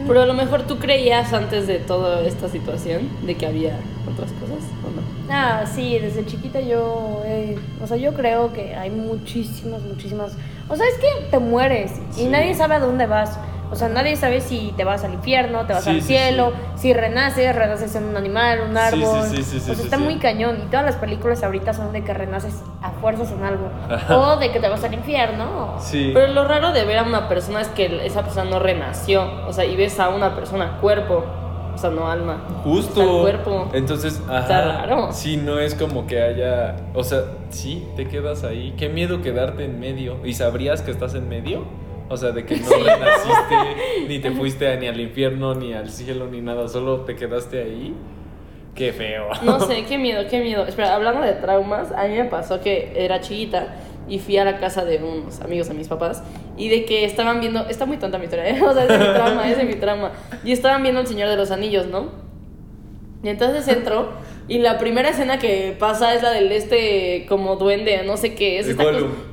Pero 0.06 0.20
a 0.22 0.26
lo 0.26 0.34
mejor 0.34 0.64
tú 0.64 0.76
creías 0.78 1.32
antes 1.32 1.66
de 1.66 1.78
toda 1.78 2.20
esta 2.26 2.48
situación 2.50 3.08
de 3.24 3.34
que 3.34 3.46
había 3.46 3.78
otras 4.12 4.30
cosas, 4.32 4.58
¿o 4.84 4.90
no? 4.94 5.32
Ah, 5.32 5.64
sí, 5.66 5.98
desde 5.98 6.26
chiquita 6.26 6.60
yo, 6.60 7.22
eh, 7.24 7.56
o 7.82 7.86
sea, 7.86 7.96
yo 7.96 8.12
creo 8.12 8.52
que 8.52 8.74
hay 8.76 8.90
muchísimas, 8.90 9.80
muchísimas, 9.82 10.32
o 10.68 10.76
sea, 10.76 10.84
es 10.86 10.98
que 10.98 11.30
te 11.30 11.38
mueres 11.38 11.92
y 12.16 12.20
Sí. 12.20 12.26
nadie 12.28 12.54
sabe 12.54 12.74
a 12.74 12.80
dónde 12.80 13.06
vas. 13.06 13.38
O 13.70 13.74
sea, 13.74 13.88
nadie 13.88 14.14
sabe 14.16 14.40
si 14.40 14.72
te 14.76 14.84
vas 14.84 15.02
al 15.04 15.14
infierno, 15.14 15.66
te 15.66 15.72
vas 15.72 15.84
Sí, 15.84 15.90
al 15.90 15.96
sí, 16.00 16.06
cielo, 16.08 16.52
si 16.76 16.92
renaces, 16.92 17.54
renaces 17.54 17.94
en 17.96 18.04
un 18.04 18.16
animal, 18.16 18.60
un 18.68 18.76
árbol. 18.76 19.24
sí, 19.28 19.42
sí, 19.42 19.58
sí, 19.60 19.70
o 19.70 19.74
sea, 19.74 19.84
está 19.84 19.98
muy 19.98 20.16
cañón 20.18 20.58
y 20.62 20.66
todas 20.70 20.84
las 20.86 20.96
películas 20.96 21.42
ahorita 21.42 21.72
son 21.74 21.92
de 21.92 22.04
que 22.04 22.14
renaces 22.14 22.62
a 22.82 22.90
fuerzas 22.92 23.32
en 23.32 23.42
algo 23.42 23.68
Ajá. 23.90 24.16
o 24.18 24.36
de 24.36 24.52
que 24.52 24.60
te 24.60 24.68
vas 24.68 24.84
al 24.84 24.94
infierno. 24.94 25.74
Sí. 25.80 26.12
Pero 26.14 26.28
lo 26.28 26.44
raro 26.46 26.72
de 26.72 26.84
ver 26.84 26.98
a 26.98 27.02
una 27.02 27.28
persona 27.28 27.60
es 27.60 27.68
que 27.68 28.06
esa 28.06 28.22
persona 28.22 28.48
no 28.48 28.58
renació. 28.58 29.24
O 29.48 29.52
sea, 29.52 29.64
y 29.64 29.74
ves 29.76 29.98
a 29.98 30.08
una 30.10 30.34
persona 30.36 30.78
cuerpo, 30.80 31.24
o 31.74 31.78
sea, 31.78 31.90
no 31.90 32.08
alma. 32.08 32.44
Justo. 32.62 33.02
El 33.02 33.20
cuerpo. 33.22 33.68
Entonces, 33.74 34.22
ajá. 34.28 34.40
Está 34.40 34.64
raro. 34.78 35.08
Sí, 35.12 35.36
no 35.36 35.58
es 35.58 35.74
como 35.74 36.06
que 36.06 36.22
haya. 36.22 36.76
O 36.94 37.02
sea, 37.04 37.22
sí, 37.50 37.86
te 37.96 38.06
quedas 38.06 38.44
ahí. 38.44 38.74
Qué 38.78 38.88
miedo 38.88 39.20
quedarte 39.22 39.64
en 39.64 39.80
medio. 39.80 40.24
¿Y 40.24 40.34
sabrías 40.34 40.82
que 40.82 40.90
estás 40.92 41.14
en 41.14 41.28
medio? 41.28 41.64
O 42.08 42.16
sea, 42.16 42.30
de 42.30 42.44
que 42.44 42.56
no 42.56 42.68
renaciste, 42.68 44.06
ni 44.08 44.18
te 44.20 44.30
fuiste 44.30 44.76
ni 44.76 44.86
al 44.86 45.00
infierno, 45.00 45.54
ni 45.54 45.72
al 45.72 45.90
cielo, 45.90 46.28
ni 46.28 46.40
nada. 46.40 46.68
Solo 46.68 47.00
te 47.00 47.16
quedaste 47.16 47.62
ahí. 47.62 47.94
Qué 48.74 48.92
feo. 48.92 49.28
No 49.42 49.58
sé, 49.60 49.84
qué 49.84 49.98
miedo, 49.98 50.24
qué 50.30 50.40
miedo. 50.40 50.66
Espera, 50.66 50.94
hablando 50.94 51.22
de 51.22 51.32
traumas, 51.32 51.90
a 51.92 52.06
mí 52.06 52.14
me 52.14 52.26
pasó 52.26 52.60
que 52.60 52.92
era 52.94 53.20
chiquita 53.20 53.74
y 54.08 54.18
fui 54.18 54.36
a 54.36 54.44
la 54.44 54.58
casa 54.58 54.84
de 54.84 54.98
unos 54.98 55.40
amigos 55.40 55.68
de 55.68 55.74
mis 55.74 55.88
papás 55.88 56.22
y 56.56 56.68
de 56.68 56.84
que 56.84 57.04
estaban 57.04 57.40
viendo, 57.40 57.66
está 57.68 57.86
muy 57.86 57.96
tonta 57.96 58.18
mi 58.18 58.24
historia, 58.24 58.48
¿eh? 58.48 58.62
o 58.62 58.72
sea, 58.72 58.84
es 58.84 58.98
mi 58.98 59.14
trauma, 59.14 59.50
ese 59.50 59.62
es 59.62 59.68
mi 59.68 59.74
trauma. 59.74 60.12
Y 60.44 60.52
estaban 60.52 60.82
viendo 60.82 61.00
El 61.00 61.06
Señor 61.06 61.28
de 61.28 61.36
los 61.36 61.50
Anillos, 61.50 61.86
¿no? 61.86 62.10
Y 63.22 63.28
entonces 63.28 63.66
entro 63.66 64.10
y 64.48 64.58
la 64.58 64.78
primera 64.78 65.08
escena 65.08 65.38
que 65.38 65.74
pasa 65.78 66.14
es 66.14 66.22
la 66.22 66.30
del 66.30 66.52
este 66.52 67.26
como 67.28 67.56
duende, 67.56 68.02
no 68.04 68.16
sé 68.16 68.34
qué 68.34 68.58
es. 68.60 68.68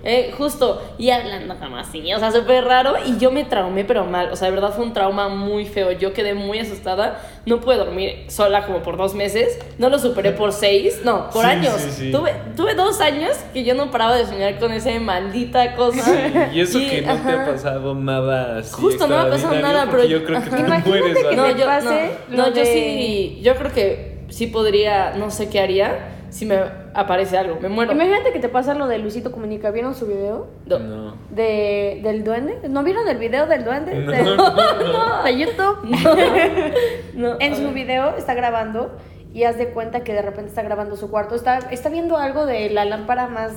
Eh, 0.04 0.32
justo, 0.38 0.82
y 0.98 1.12
hablando 1.12 1.56
como 1.60 1.78
así, 1.78 2.14
o 2.14 2.20
sea, 2.20 2.32
súper 2.32 2.66
raro 2.66 2.96
y 3.06 3.18
yo 3.20 3.32
me 3.32 3.44
traumé 3.46 3.86
pero 3.86 4.06
mal, 4.06 4.30
o 4.32 4.36
sea, 4.36 4.50
de 4.50 4.54
verdad 4.56 4.74
fue 4.74 4.84
un 4.86 4.94
trauma 4.94 5.30
muy 5.30 5.66
feo, 5.66 5.92
yo 5.92 6.14
quedé 6.14 6.34
muy 6.34 6.60
asustada, 6.60 7.20
no 7.46 7.60
pude 7.62 7.78
dormir 7.78 8.26
sola 8.28 8.66
como 8.66 8.82
por 8.82 8.98
dos 8.98 9.14
meses, 9.14 9.60
no 9.78 9.90
lo 9.90 10.00
superé 10.00 10.32
por 10.32 10.52
seis, 10.54 11.02
no, 11.06 11.30
por 11.30 11.44
Sí, 11.46 11.50
años. 11.52 11.76
sí, 11.80 11.90
sí. 11.92 12.12
Tuve, 12.12 12.34
tuve 12.58 12.74
dos 12.76 13.00
años 13.00 13.38
que 13.54 13.64
yo 13.64 13.76
no 13.76 13.92
paraba 13.92 14.16
de 14.16 14.26
soñar 14.26 14.58
con 14.60 14.72
esa 14.74 14.90
maldita 15.00 15.76
cosa. 15.76 16.04
Sí, 16.04 16.34
y 16.54 16.60
eso 16.62 16.80
que 16.80 17.02
no 17.02 17.16
te 17.16 17.32
ha 17.32 17.46
pasado 17.46 17.94
nada 17.96 18.58
así. 18.60 18.74
Justo, 18.82 19.08
no 19.08 19.16
me 19.16 19.22
ha 19.22 19.30
pasado 19.30 19.56
nada, 19.56 19.88
pero- 19.92 20.06
yo 20.06 20.24
creo 20.26 20.42
que 20.44 20.50
te 20.50 20.64
mueres. 20.90 21.18
No, 21.36 21.50
yo, 21.56 21.66
pase 21.66 22.10
no, 22.30 22.46
sí, 22.56 23.40
yo 23.42 23.56
creo 23.56 23.72
que 23.72 24.13
sí 24.30 24.48
podría, 24.48 25.14
no 25.16 25.32
sé 25.32 25.50
qué 25.50 25.60
haría 25.60 26.14
si 26.34 26.48
me 26.48 26.60
aparece 26.96 27.38
algo, 27.38 27.60
me 27.62 27.70
muero. 27.70 27.92
Imagínate 27.92 28.34
que 28.34 28.40
te 28.40 28.50
pasa 28.50 28.74
lo 28.74 28.88
de 28.88 28.98
Luisito 28.98 29.32
Comunica. 29.32 29.70
¿Vieron 29.70 29.94
su 29.94 30.08
video? 30.08 30.48
No. 30.66 30.80
No. 30.80 31.16
De, 31.30 32.00
del 32.02 32.24
duende. 32.24 32.68
¿No 32.70 32.84
vieron 32.84 33.08
el 33.08 33.20
video 33.20 33.46
del 33.46 33.64
duende? 33.64 33.94
No, 33.94 34.12
de, 34.12 34.24
no, 34.36 34.38
no. 34.38 35.24
de 35.24 35.38
YouTube. 35.38 35.78
No, 37.14 37.36
En 37.40 37.56
su 37.56 37.72
video 37.72 38.16
está 38.18 38.34
grabando 38.34 38.98
y 39.32 39.44
haz 39.44 39.60
de 39.60 39.68
cuenta 39.68 40.04
que 40.04 40.14
de 40.14 40.24
repente 40.24 40.50
está 40.50 40.64
grabando 40.64 40.96
su 40.96 41.12
cuarto. 41.12 41.36
Está, 41.36 41.60
está 41.70 41.90
viendo 41.90 42.18
algo 42.18 42.48
de 42.48 42.72
la 42.72 42.86
lámpara 42.86 43.28
más, 43.28 43.54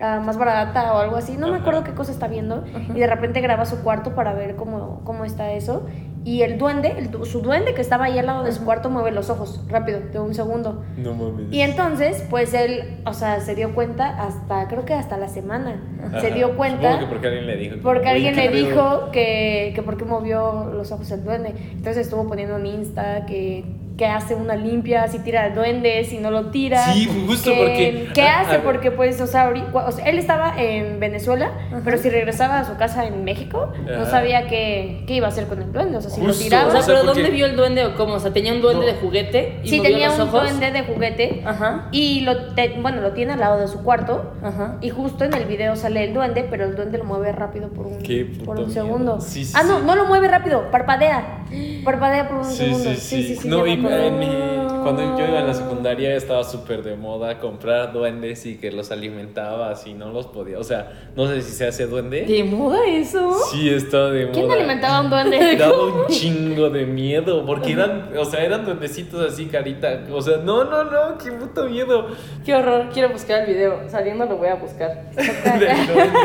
ah, 0.00 0.20
más 0.24 0.36
barata 0.36 0.94
o 0.94 0.98
algo 0.98 1.14
así. 1.14 1.36
No 1.36 1.46
me 1.48 1.58
acuerdo 1.58 1.84
qué 1.84 1.92
cosa 1.92 2.10
está 2.10 2.26
viendo. 2.26 2.64
Y 2.96 2.98
de 2.98 3.06
repente 3.06 3.40
graba 3.40 3.64
su 3.64 3.80
cuarto 3.84 4.16
para 4.16 4.32
ver 4.32 4.56
cómo, 4.56 5.02
cómo 5.04 5.24
está 5.24 5.52
eso. 5.52 5.86
Y 6.24 6.42
el 6.42 6.56
duende, 6.56 6.94
el 6.98 7.24
su 7.24 7.42
duende 7.42 7.74
que 7.74 7.80
estaba 7.80 8.04
ahí 8.04 8.18
al 8.18 8.26
lado 8.26 8.44
de 8.44 8.52
su 8.52 8.64
cuarto, 8.64 8.90
mueve 8.90 9.10
los 9.10 9.28
ojos 9.28 9.60
rápido, 9.68 9.98
de 10.12 10.18
un 10.20 10.34
segundo. 10.34 10.84
No 10.96 11.14
mames. 11.14 11.52
Y 11.52 11.60
entonces, 11.62 12.24
pues 12.30 12.54
él, 12.54 13.00
o 13.04 13.12
sea, 13.12 13.40
se 13.40 13.54
dio 13.56 13.74
cuenta 13.74 14.08
hasta, 14.22 14.68
creo 14.68 14.84
que 14.84 14.94
hasta 14.94 15.16
la 15.16 15.28
semana. 15.28 15.82
Se 16.20 16.30
dio 16.30 16.56
cuenta. 16.56 17.00
Que 17.00 17.06
porque 17.06 17.26
alguien 17.26 17.46
le 17.46 17.56
dijo. 17.56 17.76
Porque 17.82 18.02
"Oye, 18.02 18.10
alguien 18.10 18.34
¿qué 18.34 18.42
le 18.42 18.50
pedo?". 18.50 18.66
dijo 18.68 19.10
que, 19.10 19.72
que 19.74 19.82
por 19.82 19.96
qué 19.96 20.04
movió 20.04 20.70
los 20.72 20.92
ojos 20.92 21.10
el 21.10 21.24
duende. 21.24 21.54
Entonces 21.72 21.98
estuvo 22.06 22.26
poniendo 22.28 22.56
en 22.56 22.66
Insta 22.66 23.26
que, 23.26 23.64
que 23.96 24.06
hace 24.06 24.34
una 24.34 24.56
limpia, 24.56 25.06
si 25.08 25.18
tira 25.18 25.44
al 25.44 25.54
duende, 25.54 26.02
si 26.04 26.18
no 26.18 26.30
lo 26.30 26.46
tira. 26.50 26.92
Sí, 26.92 27.08
justo 27.26 27.50
que- 27.50 27.56
porque- 27.56 28.08
¿Qué 28.14 28.22
a- 28.22 28.40
hace? 28.40 28.56
a. 28.56 28.62
Porque 28.62 28.90
pues, 28.90 29.20
o 29.20 29.26
sea, 29.26 29.52
o 29.72 29.92
sea, 29.92 30.04
él 30.06 30.18
estaba 30.18 30.54
en 30.60 30.98
Venezuela, 30.98 31.52
pero 31.84 31.98
si 31.98 32.08
regresaba 32.10 32.60
a 32.60 32.64
su 32.64 32.76
casa 32.76 33.06
en 33.06 33.22
México, 33.24 33.72
no 33.86 34.06
sabía 34.06 34.46
qué, 34.48 35.04
qué 35.06 35.14
iba 35.14 35.26
a 35.26 35.30
hacer 35.30 35.46
con 35.46 35.60
el 35.62 35.72
duende. 35.72 35.98
O 35.98 36.00
sea, 36.00 36.10
si 36.10 36.20
lo 36.20 36.28
Justo, 36.28 36.44
tiraba. 36.44 36.68
O 36.68 36.70
sea, 36.72 36.80
pero 36.86 36.98
porque- 37.04 37.20
¿dónde 37.22 37.30
vio 37.36 37.46
el 37.46 37.56
duende 37.56 37.84
o 37.84 37.94
cómo? 37.96 38.14
O 38.14 38.20
sea, 38.20 38.32
tenía 38.32 38.52
un 38.52 38.62
duende 38.62 38.86
No. 38.86 38.92
de 38.92 38.98
juguete 38.98 39.60
y 39.62 39.68
Sí, 39.68 39.76
movió 39.78 39.90
tenía 39.90 40.08
los 40.08 40.16
un 40.16 40.28
ojos. 40.28 40.42
duende 40.42 40.70
de 40.70 40.82
juguete 40.84 41.42
Ajá. 41.44 41.88
y 41.92 42.20
lo, 42.20 42.54
te- 42.54 42.76
bueno, 42.80 43.00
lo 43.02 43.12
tiene 43.12 43.34
al 43.34 43.40
lado 43.40 43.60
de 43.60 43.68
su 43.68 43.82
cuarto. 43.82 44.32
Ajá. 44.42 44.78
Y 44.80 44.88
justo 44.90 45.24
en 45.24 45.34
el 45.34 45.44
video 45.44 45.76
sale 45.76 46.04
el 46.04 46.14
duende, 46.14 46.46
pero 46.48 46.64
el 46.64 46.74
duende 46.76 46.98
lo 46.98 47.04
mueve 47.04 47.32
rápido 47.32 47.68
por 47.68 47.86
un, 47.86 47.98
por 48.44 48.58
un 48.58 48.70
segundo. 48.70 49.20
Sí, 49.20 49.44
sí, 49.44 49.52
ah, 49.56 49.62
no, 49.64 49.78
sí. 49.80 49.84
no 49.86 49.94
lo 49.96 50.06
mueve 50.06 50.28
rápido, 50.28 50.70
parpadea. 50.70 51.44
Parpadea 51.84 52.28
por 52.28 52.38
un 52.38 52.44
Sí, 52.44 52.56
segundo. 52.56 52.90
sí, 52.94 53.36
sí. 53.36 53.48
no, 53.48 53.66
ya 53.66 53.72
y 53.72 53.76
me 53.92 54.06
acuerdo. 54.06 54.06
en 54.06 54.18
mi- 54.18 54.71
cuando 54.82 55.18
yo 55.18 55.26
iba 55.26 55.40
en 55.40 55.46
la 55.46 55.54
secundaria 55.54 56.16
estaba 56.16 56.44
súper 56.44 56.82
de 56.82 56.96
moda 56.96 57.38
comprar 57.38 57.92
duendes 57.92 58.44
y 58.46 58.56
que 58.56 58.70
los 58.72 58.90
alimentabas 58.90 59.86
y 59.86 59.94
no 59.94 60.10
los 60.10 60.26
podía. 60.26 60.58
O 60.58 60.64
sea, 60.64 60.92
no 61.16 61.26
sé 61.26 61.42
si 61.42 61.52
se 61.52 61.66
hace 61.66 61.86
duende. 61.86 62.22
¿De 62.22 62.44
moda 62.44 62.78
eso? 62.86 63.32
Sí, 63.50 63.68
está 63.68 64.10
de 64.10 64.26
moda. 64.26 64.32
¿Quién 64.34 64.50
alimentaba 64.50 64.96
a 64.96 65.00
un 65.02 65.10
duende? 65.10 65.56
Daba 65.58 65.84
un 65.84 66.06
chingo 66.08 66.70
de 66.70 66.86
miedo 66.86 67.44
porque 67.46 67.72
eran, 67.72 68.10
o 68.16 68.24
sea, 68.24 68.44
eran 68.44 68.64
duendecitos 68.64 69.32
así 69.32 69.46
carita. 69.46 70.04
O 70.12 70.20
sea, 70.20 70.38
no, 70.38 70.64
no, 70.64 70.84
no, 70.84 71.18
qué 71.18 71.32
puto 71.32 71.64
miedo. 71.64 72.08
Qué 72.44 72.54
horror, 72.54 72.88
quiero 72.92 73.10
buscar 73.10 73.40
el 73.40 73.54
video. 73.54 73.88
Saliendo 73.88 74.24
lo 74.26 74.36
voy 74.36 74.48
a 74.48 74.56
buscar. 74.56 75.10
Del 75.16 75.86
duende. 75.86 76.22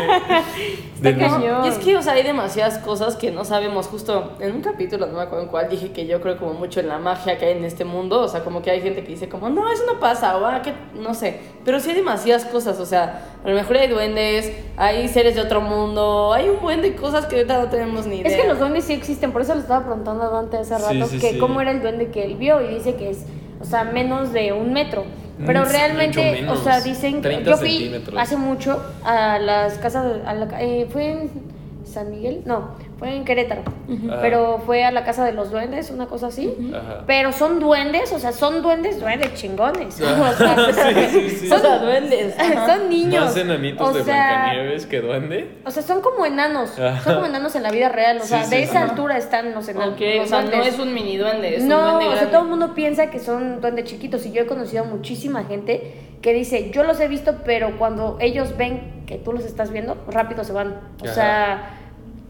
Del-. 1.02 1.18
Y 1.66 1.68
es 1.68 1.78
que, 1.78 1.96
o 1.96 2.02
sea, 2.02 2.14
hay 2.14 2.24
demasiadas 2.24 2.80
cosas 2.80 3.16
que 3.16 3.32
no 3.32 3.46
sabemos. 3.46 3.88
Justo 3.88 4.34
en 4.40 4.56
un 4.56 4.62
capítulo, 4.62 5.06
no 5.08 5.14
me 5.14 5.22
acuerdo 5.22 5.46
en 5.46 5.50
cuál, 5.50 5.70
dije 5.70 5.92
que 5.92 6.08
yo 6.08 6.22
creo 6.22 6.38
como 6.38 6.54
mucho 6.54 6.80
en 6.80 6.88
la 6.88 6.98
magia 6.98 7.38
que 7.38 7.46
hay 7.46 7.58
en 7.58 7.64
este 7.64 7.86
mundo. 7.86 8.22
O 8.22 8.28
sea, 8.28 8.44
como 8.48 8.62
que 8.62 8.72
hay 8.72 8.80
gente 8.80 9.02
que 9.04 9.10
dice 9.10 9.28
como, 9.28 9.50
no, 9.50 9.70
eso 9.70 9.84
no 9.92 10.00
pasa, 10.00 10.38
o 10.38 10.46
ah, 10.46 10.62
que 10.62 10.72
no 10.98 11.14
sé. 11.14 11.38
Pero 11.66 11.82
sí 11.82 11.90
hay 11.90 11.98
demasiadas 11.98 12.46
cosas. 12.46 12.80
O 12.80 12.86
sea, 12.86 13.26
a 13.44 13.50
lo 13.50 13.54
mejor 13.54 13.76
hay 13.76 13.90
duendes, 13.90 14.54
hay 14.78 15.10
seres 15.10 15.36
de 15.36 15.42
otro 15.42 15.60
mundo, 15.60 16.32
hay 16.34 16.48
un 16.48 16.62
buen 16.62 16.82
de 16.82 16.96
cosas 16.96 17.26
que 17.26 17.36
ahorita 17.36 17.60
no 17.62 17.70
tenemos 17.70 18.06
ni 18.08 18.20
idea. 18.20 18.32
Es 18.32 18.42
que 18.42 18.48
los 18.48 18.58
duendes 18.58 18.86
sí 18.86 18.94
existen, 18.94 19.34
por 19.34 19.42
eso 19.42 19.54
le 19.54 19.60
estaba 19.60 19.84
preguntando 19.84 20.24
a 20.24 20.30
Dante 20.30 20.56
hace 20.56 20.78
rato 20.78 21.08
sí, 21.08 21.20
que 21.20 21.32
sí. 21.34 21.40
cómo 21.40 21.60
era 21.60 21.72
el 21.72 21.82
duende 21.82 22.08
que 22.10 22.24
él 22.24 22.36
vio 22.36 22.62
y 22.62 22.76
dice 22.76 22.96
que 22.96 23.10
es, 23.10 23.26
o 23.60 23.66
sea, 23.66 23.84
menos 23.84 24.32
de 24.32 24.54
un 24.54 24.72
metro. 24.72 25.04
Pero 25.46 25.64
Mm, 25.64 25.66
sí, 25.66 25.72
realmente, 25.74 26.32
menos. 26.32 26.60
o 26.62 26.64
sea, 26.64 26.80
dicen 26.80 27.16
que 27.16 27.22
30 27.44 27.50
yo 27.52 27.58
fui 27.58 28.02
hace 28.18 28.38
mucho 28.38 28.82
a 29.04 29.38
las 29.40 29.74
casas, 29.80 30.22
a 30.26 30.34
la 30.34 30.48
ca- 30.48 30.62
eh, 30.62 30.88
fue 30.90 31.12
en 31.12 31.30
San 31.84 32.10
Miguel, 32.10 32.44
no, 32.46 32.70
fue 33.00 33.16
en 33.16 33.26
Querétaro. 33.26 33.62
Pero 34.22 34.62
fue 34.66 34.84
a 34.84 34.92
la 34.92 35.04
casa 35.04 35.24
de 35.24 35.32
los 35.32 35.52
duendes, 35.52 35.92
una 35.92 36.08
cosa 36.08 36.28
así. 36.28 36.54
Pero 37.06 37.32
son 37.32 37.60
duendes, 37.60 38.12
o 38.12 38.20
sea, 38.20 38.32
son 38.32 38.62
duendes, 38.62 39.00
duendes 39.00 39.34
chingones. 39.36 40.02
Ah. 40.02 40.16
O 40.28 40.34
sea, 40.34 40.56
Sí, 41.12 41.30
sí, 41.30 41.30
sí. 41.48 41.52
O 41.52 41.60
sea, 41.60 41.80
duendes. 41.80 42.36
Son 42.66 42.90
niños. 42.90 43.26
Más 43.26 43.38
enanitos 43.38 43.88
o 43.88 43.94
de 43.94 44.04
sea, 44.04 44.44
Blancanieves 44.44 44.86
que 44.86 45.02
duende. 45.02 45.58
O 45.66 45.72
sea, 45.72 45.84
son 45.84 46.02
como 46.02 46.26
enanos. 46.26 46.72
Son 46.72 47.16
como 47.16 47.26
enanos 47.26 47.56
en 47.56 47.64
la 47.64 47.72
vida 47.72 47.90
real. 47.90 48.18
O 48.22 48.24
sea, 48.24 48.44
sí, 48.44 48.52
de 48.52 48.58
sí. 48.58 48.64
esa 48.64 48.84
altura 48.84 49.18
están 49.18 49.54
los 49.54 49.68
enanos. 49.68 49.94
Ok, 49.94 50.02
los 50.18 50.26
o 50.26 50.30
sea, 50.30 50.42
no 50.42 50.64
es 50.64 50.80
un 50.80 50.94
mini 50.94 51.18
duende, 51.18 51.56
es 51.56 51.64
un 51.64 51.70
no, 51.70 51.82
duende 51.82 52.06
o 52.06 52.08
sea, 52.10 52.16
grande. 52.18 52.32
todo 52.32 52.42
el 52.44 52.50
mundo 52.50 52.74
piensa 52.74 53.10
que 53.10 53.20
son 53.20 53.62
duendes 53.62 53.86
chiquitos 53.86 54.26
y 54.26 54.32
yo 54.32 54.42
he 54.42 54.46
conocido 54.46 54.84
a 54.84 54.88
muchísima 54.88 55.44
gente 55.44 55.94
que 56.22 56.34
dice, 56.34 56.72
yo 56.72 56.84
los 56.84 57.00
he 57.00 57.08
visto, 57.08 57.38
pero 57.46 57.78
cuando 57.78 58.18
ellos 58.20 58.58
ven 58.58 59.04
que 59.06 59.16
tú 59.18 59.32
los 59.34 59.46
estás 59.46 59.72
viendo, 59.72 59.98
rápido 60.08 60.44
se 60.44 60.54
van. 60.54 60.80
O 61.02 61.06
Ajá. 61.06 61.14
sea, 61.14 61.70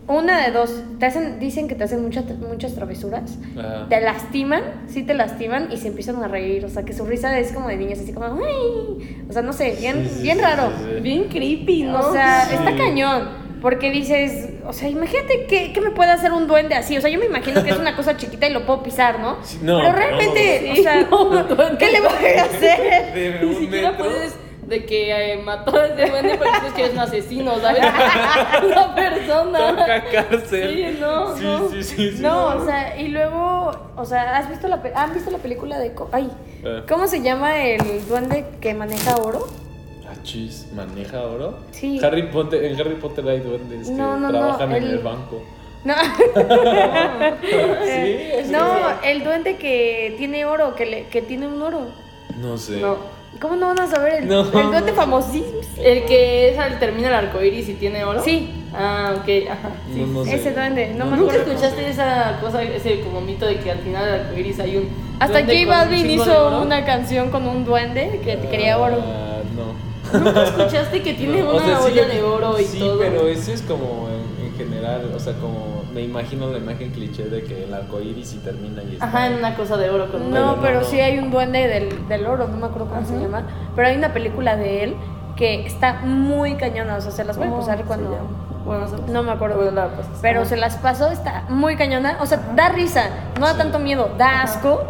una 0.07 0.45
de 0.45 0.51
dos, 0.51 0.73
te 0.99 1.05
hacen, 1.05 1.39
dicen 1.39 1.67
que 1.67 1.75
te 1.75 1.83
hacen 1.83 2.01
muchas 2.01 2.25
muchas 2.39 2.73
travesuras, 2.75 3.37
Ajá. 3.57 3.87
te 3.89 3.99
lastiman, 4.01 4.63
sí 4.87 5.03
te 5.03 5.13
lastiman 5.13 5.67
y 5.71 5.77
se 5.77 5.89
empiezan 5.89 6.23
a 6.23 6.27
reír, 6.27 6.63
o 6.65 6.69
sea, 6.69 6.83
que 6.83 6.93
su 6.93 7.05
risa 7.05 7.37
es 7.37 7.51
como 7.51 7.67
de 7.67 7.75
niños, 7.77 7.99
así 7.99 8.13
como, 8.13 8.25
"Ay", 8.27 9.23
o 9.29 9.33
sea, 9.33 9.41
no 9.41 9.51
sé, 9.53 9.75
bien, 9.79 10.07
Sí, 10.07 10.15
sí, 10.17 10.21
bien 10.23 10.37
sí, 10.37 10.43
raro. 10.43 10.71
sí, 10.77 10.83
sí. 10.95 11.01
Bien 11.01 11.23
creepy, 11.25 11.83
¿no? 11.83 11.99
O 11.99 12.11
sea, 12.13 12.45
Sí. 12.49 12.55
está 12.55 12.75
cañón. 12.75 13.47
Porque 13.61 13.89
dices, 13.89 14.49
o 14.67 14.71
sea, 14.71 14.87
imagínate 14.87 15.47
qué, 15.49 15.73
qué 15.73 15.81
me 15.81 15.89
puede 15.89 16.11
hacer 16.11 16.31
un 16.31 16.45
duende 16.45 16.75
así. 16.75 16.95
O 16.95 17.01
sea, 17.01 17.09
yo 17.09 17.17
me 17.17 17.25
imagino 17.25 17.63
que 17.63 17.71
es 17.71 17.77
una 17.79 17.95
cosa 17.95 18.15
chiquita 18.15 18.47
y 18.47 18.53
lo 18.53 18.67
puedo 18.67 18.83
pisar, 18.83 19.19
¿no? 19.19 19.37
No, 19.63 19.79
Pero 19.79 19.93
realmente, 19.93 20.61
no. 20.67 20.73
o 20.73 20.75
sea, 20.83 21.01
no. 21.09 21.77
¿qué 21.79 21.91
le 21.91 21.99
voy 22.01 22.09
a 22.37 22.43
hacer? 22.43 23.13
De 23.15 23.39
Ni 23.43 23.55
siquiera 23.55 23.91
metro. 23.93 24.05
puedes 24.05 24.35
de 24.67 24.85
que 24.85 25.33
eh, 25.33 25.37
mató 25.37 25.77
a 25.77 25.85
ese 25.87 26.07
duende 26.09 26.35
porque 26.37 26.51
dices 26.59 26.73
que 26.73 26.81
eres 26.81 26.93
un 26.93 26.99
asesino, 26.99 27.59
¿sabes? 27.59 27.81
Una 28.65 28.93
persona. 28.95 29.59
Toca 29.69 30.03
cárcel. 30.11 30.73
Sí, 30.93 30.99
no, 30.99 31.35
sí, 31.37 31.43
no. 31.43 31.69
Sí, 31.69 31.83
sí, 31.83 32.11
sí. 32.17 32.21
No, 32.21 32.47
o 32.47 32.65
sea, 32.65 32.99
y 32.99 33.07
luego, 33.07 33.71
o 33.95 34.05
sea, 34.05 34.37
¿has 34.37 34.49
visto 34.49 34.67
la, 34.67 34.81
pe- 34.81 34.91
¿han 34.93 35.13
visto 35.13 35.31
la 35.31 35.37
película 35.37 35.79
de... 35.79 35.93
co- 35.93 36.09
Ay, 36.11 36.29
Ah. 36.65 36.81
¿cómo 36.89 37.07
se 37.07 37.21
llama 37.21 37.63
el 37.63 38.05
duende 38.07 38.45
que 38.59 38.73
maneja 38.73 39.15
oro? 39.17 39.47
Ah, 40.09 40.15
chis, 40.23 40.67
¿maneja 40.73 41.21
oro? 41.21 41.59
Sí. 41.71 41.99
Harry 42.03 42.23
Potter, 42.23 42.63
en 42.65 42.79
Harry 42.81 42.95
Potter 42.95 43.27
hay 43.29 43.39
duendes 43.41 43.89
No, 43.89 44.15
que 44.15 44.19
no, 44.19 44.19
no, 44.19 44.29
trabajan 44.31 44.71
en 44.75 44.83
el- 44.83 44.89
el 44.93 44.97
banco. 44.99 45.43
No, 45.83 45.93
Sí, 47.85 48.51
no, 48.51 49.01
el 49.03 49.23
duende 49.23 49.55
que 49.57 50.15
tiene 50.17 50.45
oro, 50.45 50.75
que, 50.75 50.85
le, 50.85 51.07
que 51.07 51.21
tiene 51.21 51.47
un 51.47 51.61
oro. 51.61 51.81
No 52.41 52.57
sé. 52.57 52.77
No. 52.81 52.97
¿Cómo 53.41 53.55
no 53.55 53.67
van 53.67 53.79
a 53.79 53.87
saber? 53.87 54.23
El, 54.23 54.27
No. 54.27 54.41
el 54.41 54.51
duende 54.51 54.93
famosísimo. 54.93 55.59
El 55.81 56.05
que 56.05 56.49
es 56.51 56.57
al 56.59 56.79
termina 56.79 57.07
el 57.09 57.13
arco 57.13 57.41
iris 57.41 57.69
y 57.69 57.73
tiene 57.75 58.03
oro. 58.03 58.21
Sí. 58.23 58.51
Ah, 58.73 59.13
ok, 59.17 59.29
ajá. 59.49 59.69
Sí. 59.93 60.01
No, 60.01 60.07
no 60.07 60.25
sé. 60.25 60.35
Ese 60.35 60.53
duende, 60.53 60.93
no 60.95 61.05
me 61.05 61.17
¿Nunca 61.17 61.33
acuerdo. 61.35 61.51
escuchaste 61.53 61.89
esa 61.89 62.37
cosa, 62.41 62.63
ese 62.63 63.01
como 63.01 63.21
mito 63.21 63.45
de 63.45 63.57
que 63.59 63.71
al 63.71 63.79
final 63.79 64.05
del 64.05 64.19
arco 64.21 64.37
iris 64.39 64.59
hay 64.59 64.77
un. 64.77 64.89
Hasta 65.19 65.41
J 65.41 65.53
Balvin 65.67 66.09
hizo 66.09 66.61
una 66.61 66.85
canción 66.85 67.29
con 67.29 67.47
un 67.47 67.63
duende 67.65 68.19
que 68.23 68.37
quería 68.49 68.77
oro. 68.79 68.97
Ah, 69.03 69.39
no. 69.55 70.19
¿Nunca 70.19 70.43
escuchaste 70.43 71.01
que 71.01 71.13
tiene 71.15 71.41
No, 71.41 71.49
una 71.55 71.57
o 71.57 71.65
sea, 71.65 71.77
sí 71.81 71.91
olla 71.91 72.07
de 72.07 72.23
oro 72.23 72.59
y 72.59 72.63
sí, 72.63 72.79
todo? 72.79 72.99
pero 72.99 73.27
ese 73.27 73.53
es 73.53 73.61
como 73.61 74.07
en, 74.59 74.67
en 74.67 74.69
general, 74.73 75.11
o 75.15 75.19
sea, 75.19 75.33
como 75.33 75.83
me 75.93 76.01
imagino 76.01 76.49
la 76.51 76.57
imagen 76.57 76.91
cliché 76.91 77.23
de 77.25 77.43
que 77.43 77.63
el 77.65 77.73
arco 77.73 77.99
iris 78.01 78.33
y 78.33 78.37
termina 78.37 78.83
y 78.83 78.93
está. 78.93 79.05
Ajá, 79.05 79.27
en 79.27 79.35
una 79.35 79.55
cosa 79.55 79.77
de 79.77 79.89
oro 79.89 80.11
con 80.11 80.31
No, 80.31 80.57
pero 80.61 80.81
no. 80.81 80.85
sí 80.85 80.99
hay 80.99 81.17
un 81.19 81.31
duende 81.31 81.67
del, 81.67 82.07
del 82.07 82.25
oro, 82.25 82.47
no 82.47 82.57
me 82.57 82.65
acuerdo 82.67 82.87
cómo 82.89 83.05
se 83.05 83.13
Ajá. 83.13 83.21
llama. 83.23 83.43
Pero 83.75 83.87
hay 83.87 83.95
una 83.97 84.13
película 84.13 84.55
de 84.55 84.83
él 84.83 84.95
que 85.35 85.65
está 85.65 85.93
muy 86.03 86.55
cañona, 86.55 86.95
o 86.97 87.01
sea, 87.01 87.11
se 87.11 87.23
las 87.23 87.37
voy 87.37 87.47
a 87.47 87.49
¿Cómo 87.49 87.61
pasar 87.61 87.77
se 87.79 87.83
cuando... 87.85 88.11
llama? 88.11 88.27
Bueno, 88.65 88.85
se- 88.87 89.11
No 89.11 89.23
me 89.23 89.31
acuerdo. 89.31 89.55
Bueno, 89.55 89.71
la 89.71 89.87
pasas. 89.89 90.17
Pero 90.21 90.41
Ajá. 90.41 90.49
se 90.49 90.57
las 90.57 90.75
pasó, 90.77 91.09
está 91.09 91.45
muy 91.47 91.77
cañona. 91.77 92.17
O 92.19 92.25
sea, 92.25 92.39
da 92.55 92.67
risa, 92.69 93.03
no 93.39 93.45
da 93.45 93.55
tanto 93.55 93.79
miedo, 93.79 94.09
da 94.17 94.41
asco, 94.41 94.83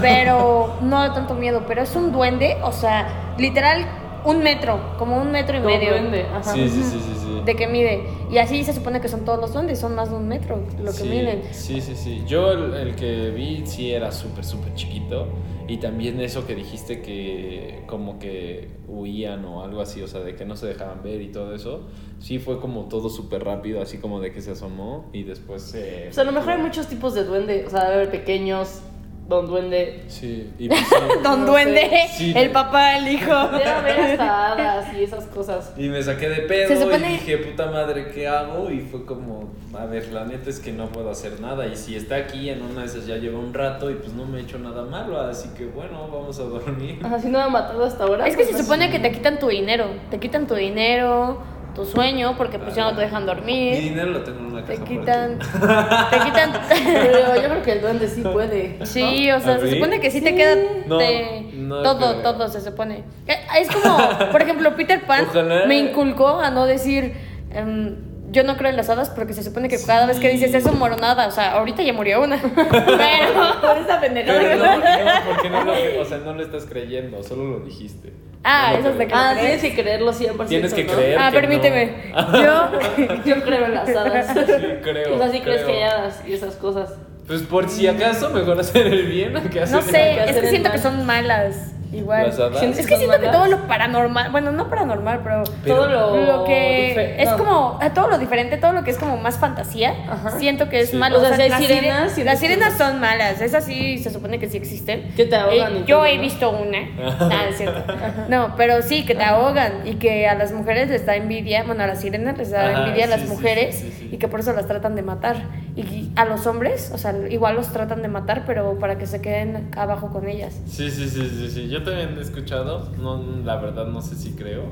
pero 0.00 0.76
no 0.82 1.00
da 1.00 1.14
tanto 1.14 1.34
miedo. 1.34 1.62
Pero 1.66 1.82
es 1.82 1.96
un 1.96 2.12
duende, 2.12 2.58
o 2.62 2.70
sea, 2.70 3.08
literal 3.38 3.86
un 4.24 4.38
metro, 4.42 4.78
como 4.98 5.16
un 5.16 5.32
metro 5.32 5.56
y 5.56 5.60
Como 5.62 5.74
medio. 5.74 5.90
duende, 5.90 6.26
ajá. 6.32 6.52
Sí, 6.52 6.68
sí, 6.68 6.82
sí, 6.82 7.00
sí, 7.00 7.14
sí. 7.20 7.23
De 7.44 7.56
que 7.56 7.66
mide. 7.66 8.04
Y 8.30 8.38
así 8.38 8.64
se 8.64 8.72
supone 8.72 9.00
que 9.00 9.08
son 9.08 9.24
todos 9.24 9.40
los 9.40 9.52
duendes, 9.52 9.78
son 9.78 9.94
más 9.94 10.10
de 10.10 10.16
un 10.16 10.28
metro 10.28 10.64
lo 10.78 10.90
que 10.92 10.98
sí, 10.98 11.08
miden. 11.08 11.42
Sí, 11.52 11.80
sí, 11.80 11.94
sí. 11.94 12.22
Yo 12.26 12.52
el, 12.52 12.74
el 12.74 12.94
que 12.96 13.30
vi 13.30 13.66
sí 13.66 13.92
era 13.92 14.10
súper, 14.12 14.44
súper 14.44 14.74
chiquito. 14.74 15.28
Y 15.66 15.78
también 15.78 16.20
eso 16.20 16.46
que 16.46 16.54
dijiste 16.54 17.00
que 17.00 17.84
como 17.86 18.18
que 18.18 18.68
huían 18.86 19.44
o 19.46 19.64
algo 19.64 19.80
así, 19.80 20.02
o 20.02 20.06
sea, 20.06 20.20
de 20.20 20.36
que 20.36 20.44
no 20.44 20.56
se 20.56 20.66
dejaban 20.66 21.02
ver 21.02 21.22
y 21.22 21.28
todo 21.28 21.54
eso. 21.54 21.88
Sí 22.18 22.38
fue 22.38 22.60
como 22.60 22.88
todo 22.88 23.08
súper 23.08 23.44
rápido, 23.44 23.80
así 23.80 23.96
como 23.98 24.20
de 24.20 24.30
que 24.30 24.42
se 24.42 24.50
asomó 24.50 25.08
y 25.12 25.22
después 25.22 25.62
se... 25.62 26.08
O 26.08 26.12
sea, 26.12 26.22
a 26.22 26.26
lo 26.26 26.32
mejor 26.32 26.52
hay 26.54 26.62
muchos 26.62 26.86
tipos 26.86 27.14
de 27.14 27.24
duende. 27.24 27.64
O 27.66 27.70
sea, 27.70 27.84
debe 27.84 27.94
haber 27.94 28.10
pequeños, 28.10 28.80
don 29.28 29.46
duende. 29.46 30.04
Sí, 30.08 30.52
y 30.58 30.68
pues 30.68 30.80
sí. 30.80 30.94
Don 31.22 31.40
No 31.40 31.52
Duende, 31.52 31.90
Sí. 32.14 32.32
el 32.36 32.50
papá, 32.50 32.96
el 32.98 33.08
hijo. 33.08 33.32
Debe 33.48 33.64
haber 33.64 34.00
hasta 34.00 34.52
hadas 34.52 34.94
y 34.94 35.02
esas 35.04 35.24
cosas. 35.26 35.72
Y 35.76 35.88
me 35.88 36.02
saqué 36.02 36.28
de 36.28 36.42
pedo 36.42 36.68
Se 36.68 36.76
supone- 36.82 37.08
y 37.08 37.12
dije, 37.14 37.38
puta 37.38 37.70
madre, 37.70 38.10
¿qué 38.12 38.28
hago? 38.28 38.70
Y 38.70 38.80
fue 38.80 39.04
como, 39.06 39.50
a 39.78 39.86
ver, 39.86 40.08
la 40.12 40.24
neta 40.26 40.50
es 40.50 40.60
que 40.60 40.72
no 40.72 40.88
puedo 40.88 41.10
hacer 41.10 41.40
nada. 41.40 41.66
Y 41.66 41.74
si 41.76 41.96
está 41.96 42.16
aquí, 42.16 42.50
en 42.50 42.62
una 42.62 42.80
de 42.82 42.86
esas 42.86 43.06
ya 43.06 43.16
lleva 43.16 43.38
un 43.38 43.54
rato 43.54 43.90
y 43.90 43.94
pues 43.94 44.12
no 44.12 44.26
me 44.26 44.38
he 44.38 44.42
hecho 44.42 44.58
nada 44.58 44.84
malo. 44.84 45.18
Así 45.20 45.48
que 45.56 45.64
bueno, 45.66 46.06
vamos 46.12 46.38
a 46.38 46.42
dormir. 46.44 46.98
Si 47.22 47.28
no 47.28 47.38
me 47.38 47.44
ha 47.44 47.48
matado 47.48 47.84
hasta 47.84 48.04
ahora. 48.04 48.26
Es 48.26 48.36
que 48.36 48.44
pues, 48.44 48.56
se 48.56 48.62
supone 48.62 48.90
que 48.90 48.98
te 48.98 49.10
quitan 49.10 49.38
tu 49.38 49.48
dinero. 49.48 49.86
Te 50.10 50.18
quitan 50.20 50.46
tu 50.46 50.54
dinero, 50.54 51.38
tu 51.74 51.84
sueño, 51.84 52.34
porque 52.38 52.58
pues 52.58 52.74
ya 52.74 52.84
no 52.84 52.94
te 52.94 53.00
dejan 53.02 53.22
Mi 53.22 53.26
dormir. 53.26 53.80
dinero 53.80 54.10
lo 54.12 54.22
tengo 54.22 54.38
en 54.40 54.46
una 54.46 54.64
Te 54.64 54.74
caja 54.74 54.84
quitan. 54.86 55.38
Te 55.38 56.18
quitan. 56.20 56.52
Pero 56.68 57.34
yo 57.42 57.48
creo 57.48 57.62
que 57.62 57.72
el 57.72 57.80
duende 57.80 58.08
sí 58.08 58.22
puede. 58.22 58.76
¿no? 58.78 58.86
Sí, 58.86 59.30
o 59.30 59.40
sea, 59.40 59.54
¿Ah, 59.54 59.58
se 59.60 59.70
supone 59.74 60.00
que 60.00 60.10
sí, 60.10 60.20
te 60.20 60.34
queda 60.34 60.54
No, 60.86 60.98
te- 60.98 61.46
no 61.54 61.82
todo, 61.82 62.20
creo. 62.20 62.32
todo 62.32 62.48
se 62.48 62.60
supone. 62.60 63.04
Eh, 63.26 63.34
Es 63.60 63.68
como, 63.70 63.98
por 64.30 64.42
ejemplo, 64.42 64.74
Peter 64.76 65.00
Pan 65.04 65.26
Ojalá. 65.28 65.66
me 65.66 65.76
inculcó 65.78 66.40
a 66.40 66.50
no 66.50 66.66
decir 66.66 67.14
em, 67.50 67.96
yo 68.30 68.42
no 68.42 68.56
creo 68.56 68.70
en 68.70 68.76
las 68.76 68.88
hadas 68.90 69.10
porque 69.10 69.32
se 69.32 69.42
supone 69.44 69.68
que 69.68 69.76
cada 69.84 70.06
vez 70.06 70.18
que 70.18 70.28
dices 70.28 70.52
eso 70.54 70.72
moronada, 70.72 71.28
o 71.28 71.30
sea, 71.30 71.52
ahorita 71.52 71.82
ya 71.82 71.92
murió 71.92 72.20
una. 72.22 72.36
Pero 72.52 73.60
por 73.60 73.78
esa 73.78 74.00
pendejada. 74.00 74.40
Pero 74.40 74.56
no, 74.56 74.76
no, 74.76 74.82
porque 75.28 75.50
no 75.50 75.64
lo, 75.64 75.72
o 76.00 76.04
sea, 76.04 76.18
no 76.18 76.32
lo 76.34 76.42
estás 76.42 76.64
creyendo, 76.66 77.22
solo 77.22 77.44
lo 77.44 77.60
dijiste. 77.60 78.12
Ah, 78.44 78.70
No 78.72 78.78
eso 78.80 78.88
es 78.90 78.98
de 78.98 79.06
que- 79.06 79.14
Ah, 79.14 79.32
¿Lo 79.34 79.40
tienes 79.40 79.58
crees? 79.60 79.74
que 79.74 79.82
creerlo 79.82 80.12
100%. 80.12 80.48
Tienes 80.48 80.74
que 80.74 80.84
¿no? 80.84 80.92
creer. 80.92 81.18
Ah, 81.18 81.30
que 81.30 81.40
permíteme. 81.40 81.92
no. 82.14 82.42
Yo 82.42 82.70
Yo 83.24 83.42
creo 83.42 83.64
en 83.66 83.74
las 83.74 83.88
hadas. 83.88 84.26
Sí, 84.34 84.66
creo. 84.82 85.14
O 85.14 85.18
sea, 85.18 85.30
sí 85.30 85.40
crees 85.40 85.62
creo. 85.62 85.66
que 85.66 85.72
hay 85.72 85.82
hadas 85.90 86.22
y 86.26 86.32
esas 86.34 86.54
cosas. 86.56 86.94
Pues 87.26 87.40
por 87.42 87.70
si 87.70 87.86
acaso, 87.86 88.28
mejor 88.30 88.60
hacer 88.60 88.86
el 88.86 89.06
bien 89.06 89.32
que 89.50 89.62
hacer 89.62 89.74
no 89.74 89.78
el 89.80 89.84
sé, 89.86 89.92
que 89.92 90.24
es 90.24 90.32
que 90.32 90.38
el 90.40 90.48
siento 90.48 90.70
que 90.70 90.78
son 90.78 91.06
malas. 91.06 91.72
Igual. 91.94 92.26
Las 92.28 92.38
hadas. 92.38 92.58
Sientes 92.58 92.80
Es 92.80 92.86
que 92.86 92.96
siento 92.96 93.20
que 93.20 93.28
todo 93.28 93.46
lo 93.46 93.66
paranormal, 93.66 94.30
bueno, 94.30 94.52
no 94.52 94.68
paranormal, 94.68 95.20
pero 95.22 95.44
Pero- 95.62 95.76
Todo 95.76 95.88
lo, 95.88 96.16
lo 96.38 96.44
que 96.44 97.22
es 97.22 97.30
no. 97.30 97.36
como 97.38 97.78
eh, 97.82 97.90
todo 97.94 98.08
lo 98.08 98.18
diferente, 98.18 98.56
todo 98.56 98.72
lo 98.72 98.84
que 98.84 98.90
es 98.90 98.98
como 98.98 99.16
más 99.16 99.38
fantasía, 99.38 99.94
Ajá. 100.08 100.30
siento 100.38 100.68
que 100.68 100.80
es 100.80 100.90
Sí. 100.90 100.96
malo. 100.96 101.18
O 101.18 101.20
sea, 101.24 101.36
si 101.36 101.48
las 101.48 101.60
sirenas, 101.60 102.18
las 102.18 102.38
sirenas 102.40 102.76
son 102.78 103.00
malas, 103.00 103.40
esas 103.40 103.64
sí 103.64 103.98
se 103.98 104.10
supone 104.10 104.38
que 104.38 104.48
sí 104.48 104.56
existen. 104.56 105.12
Que 105.16 105.24
te 105.26 105.36
ahogan 105.36 105.76
Eh, 105.76 105.84
yo 105.86 105.96
todo, 105.98 106.06
he 106.06 106.16
¿no? 106.16 106.22
visto 106.22 106.50
una, 106.50 106.80
nada, 107.20 107.48
es 107.48 107.56
cierto. 107.56 107.84
No, 108.28 108.54
pero 108.56 108.82
sí, 108.82 109.04
que 109.04 109.14
te 109.14 109.22
ahogan 109.24 109.86
y 109.86 109.94
que 109.94 110.26
a 110.28 110.34
las 110.34 110.52
mujeres 110.52 110.88
les 110.88 111.06
da 111.06 111.16
envidia, 111.16 111.62
bueno, 111.64 111.82
a 111.84 111.86
las 111.86 112.00
sirenas 112.00 112.36
les 112.38 112.50
da 112.50 112.68
Ajá, 112.70 112.84
envidia 112.86 113.04
a 113.04 113.08
las 113.08 113.24
mujeres 113.26 113.76
sí, 113.76 113.90
sí, 113.90 113.96
sí. 114.00 114.08
y 114.12 114.16
que 114.18 114.28
por 114.28 114.40
eso 114.40 114.52
las 114.52 114.66
tratan 114.66 114.94
de 114.96 115.02
matar. 115.02 115.36
Y 115.76 116.10
a 116.16 116.24
los 116.24 116.46
hombres, 116.46 116.90
o 116.94 116.98
sea, 116.98 117.14
igual 117.30 117.56
los 117.56 117.68
tratan 117.72 118.00
de 118.02 118.08
matar, 118.08 118.44
pero 118.46 118.78
para 118.78 118.96
que 118.98 119.06
se 119.06 119.20
queden 119.20 119.70
abajo 119.76 120.10
con 120.12 120.28
ellas. 120.28 120.54
Sí, 120.66 120.90
sí, 120.90 121.08
sí, 121.08 121.28
sí, 121.28 121.50
sí. 121.50 121.68
Yo 121.68 121.82
también 121.84 122.16
he 122.18 122.20
escuchado. 122.22 122.88
No, 123.00 123.22
la 123.44 123.56
verdad 123.56 123.86
no 123.86 124.00
sé 124.02 124.16
si 124.16 124.32
creo. 124.32 124.64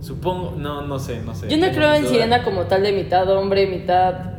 Supongo, 0.00 0.54
no, 0.56 0.82
no 0.82 0.98
sé, 0.98 1.20
no 1.22 1.34
sé. 1.34 1.48
Yo 1.48 1.56
no 1.58 1.70
creo 1.72 1.94
en 1.94 2.06
sirena 2.08 2.42
como 2.42 2.62
tal 2.62 2.82
de 2.82 2.92
mitad 2.92 3.28
hombre, 3.30 3.66
mitad 3.68 4.32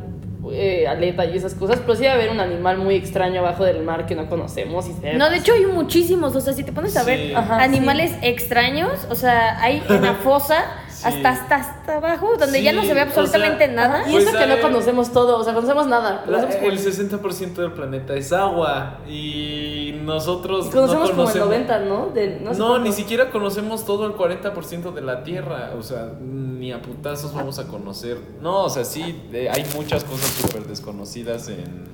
eh, 0.52 0.86
aleta 0.86 1.24
y 1.24 1.36
esas 1.36 1.54
cosas, 1.54 1.78
pero 1.80 1.94
sí 1.94 2.02
debe 2.02 2.12
haber 2.14 2.30
un 2.30 2.40
animal 2.40 2.76
muy 2.76 2.96
extraño 2.96 3.40
abajo 3.40 3.64
del 3.64 3.82
mar 3.82 4.04
que 4.04 4.14
no 4.14 4.28
conocemos. 4.28 4.86
Y 4.86 4.92
se 4.92 5.00
debe 5.00 5.16
No, 5.18 5.30
de 5.30 5.38
hecho 5.38 5.54
hay 5.54 5.64
muchísimos, 5.64 6.36
o 6.36 6.40
sea, 6.40 6.52
si 6.52 6.64
te 6.64 6.72
pones 6.72 6.96
a 6.98 7.00
Sí. 7.04 7.06
ver 7.06 7.36
Ajá, 7.36 7.62
animales 7.62 8.14
extraños, 8.20 9.06
o 9.10 9.14
sea, 9.14 9.62
hay 9.62 9.82
en 9.88 10.02
la 10.02 10.14
fosa. 10.14 10.64
Hasta, 11.08 11.28
hasta 11.30 11.54
hasta 11.56 11.96
abajo, 11.96 12.36
donde 12.38 12.62
ya 12.62 12.72
no 12.72 12.82
se 12.82 12.94
ve 12.94 13.00
o 13.00 13.04
absolutamente 13.04 13.66
sea, 13.66 13.74
nada. 13.74 14.08
Y 14.08 14.12
Pues, 14.12 14.24
eso 14.26 14.36
que 14.38 14.44
a 14.44 14.46
no 14.46 14.60
conocemos 14.62 15.12
todo, 15.12 15.38
o 15.38 15.44
sea, 15.44 15.54
conocemos 15.54 15.86
nada. 15.86 16.24
La- 16.26 16.38
conocemos 16.40 16.56
como- 16.56 16.68
el 16.70 16.78
60% 16.78 17.62
del 17.62 17.72
planeta 17.72 18.14
es 18.14 18.32
agua 18.32 18.98
y 19.08 19.94
nosotros 20.04 20.66
conocemos 20.66 21.10
no 21.10 21.16
como 21.16 21.30
el 21.30 21.38
conocemos 21.38 21.48
90, 21.48 21.78
¿no? 21.80 22.12
No, 22.58 22.78
ni 22.78 22.92
siquiera 22.92 23.30
conocemos 23.30 23.84
todo 23.84 24.06
el 24.06 24.12
40% 24.14 24.92
de 24.92 25.00
la 25.02 25.22
Tierra. 25.24 25.72
O 25.78 25.82
sea, 25.82 26.12
ni 26.20 26.72
a 26.72 26.80
putazos 26.82 27.34
vamos 27.34 27.58
a 27.58 27.66
conocer. 27.66 28.18
No, 28.40 28.64
o 28.64 28.70
sea, 28.70 28.84
sí, 28.84 29.22
eh, 29.32 29.48
hay 29.52 29.64
muchas 29.74 30.04
cosas 30.04 30.28
súper 30.30 30.64
desconocidas 30.64 31.48
en, 31.48 31.84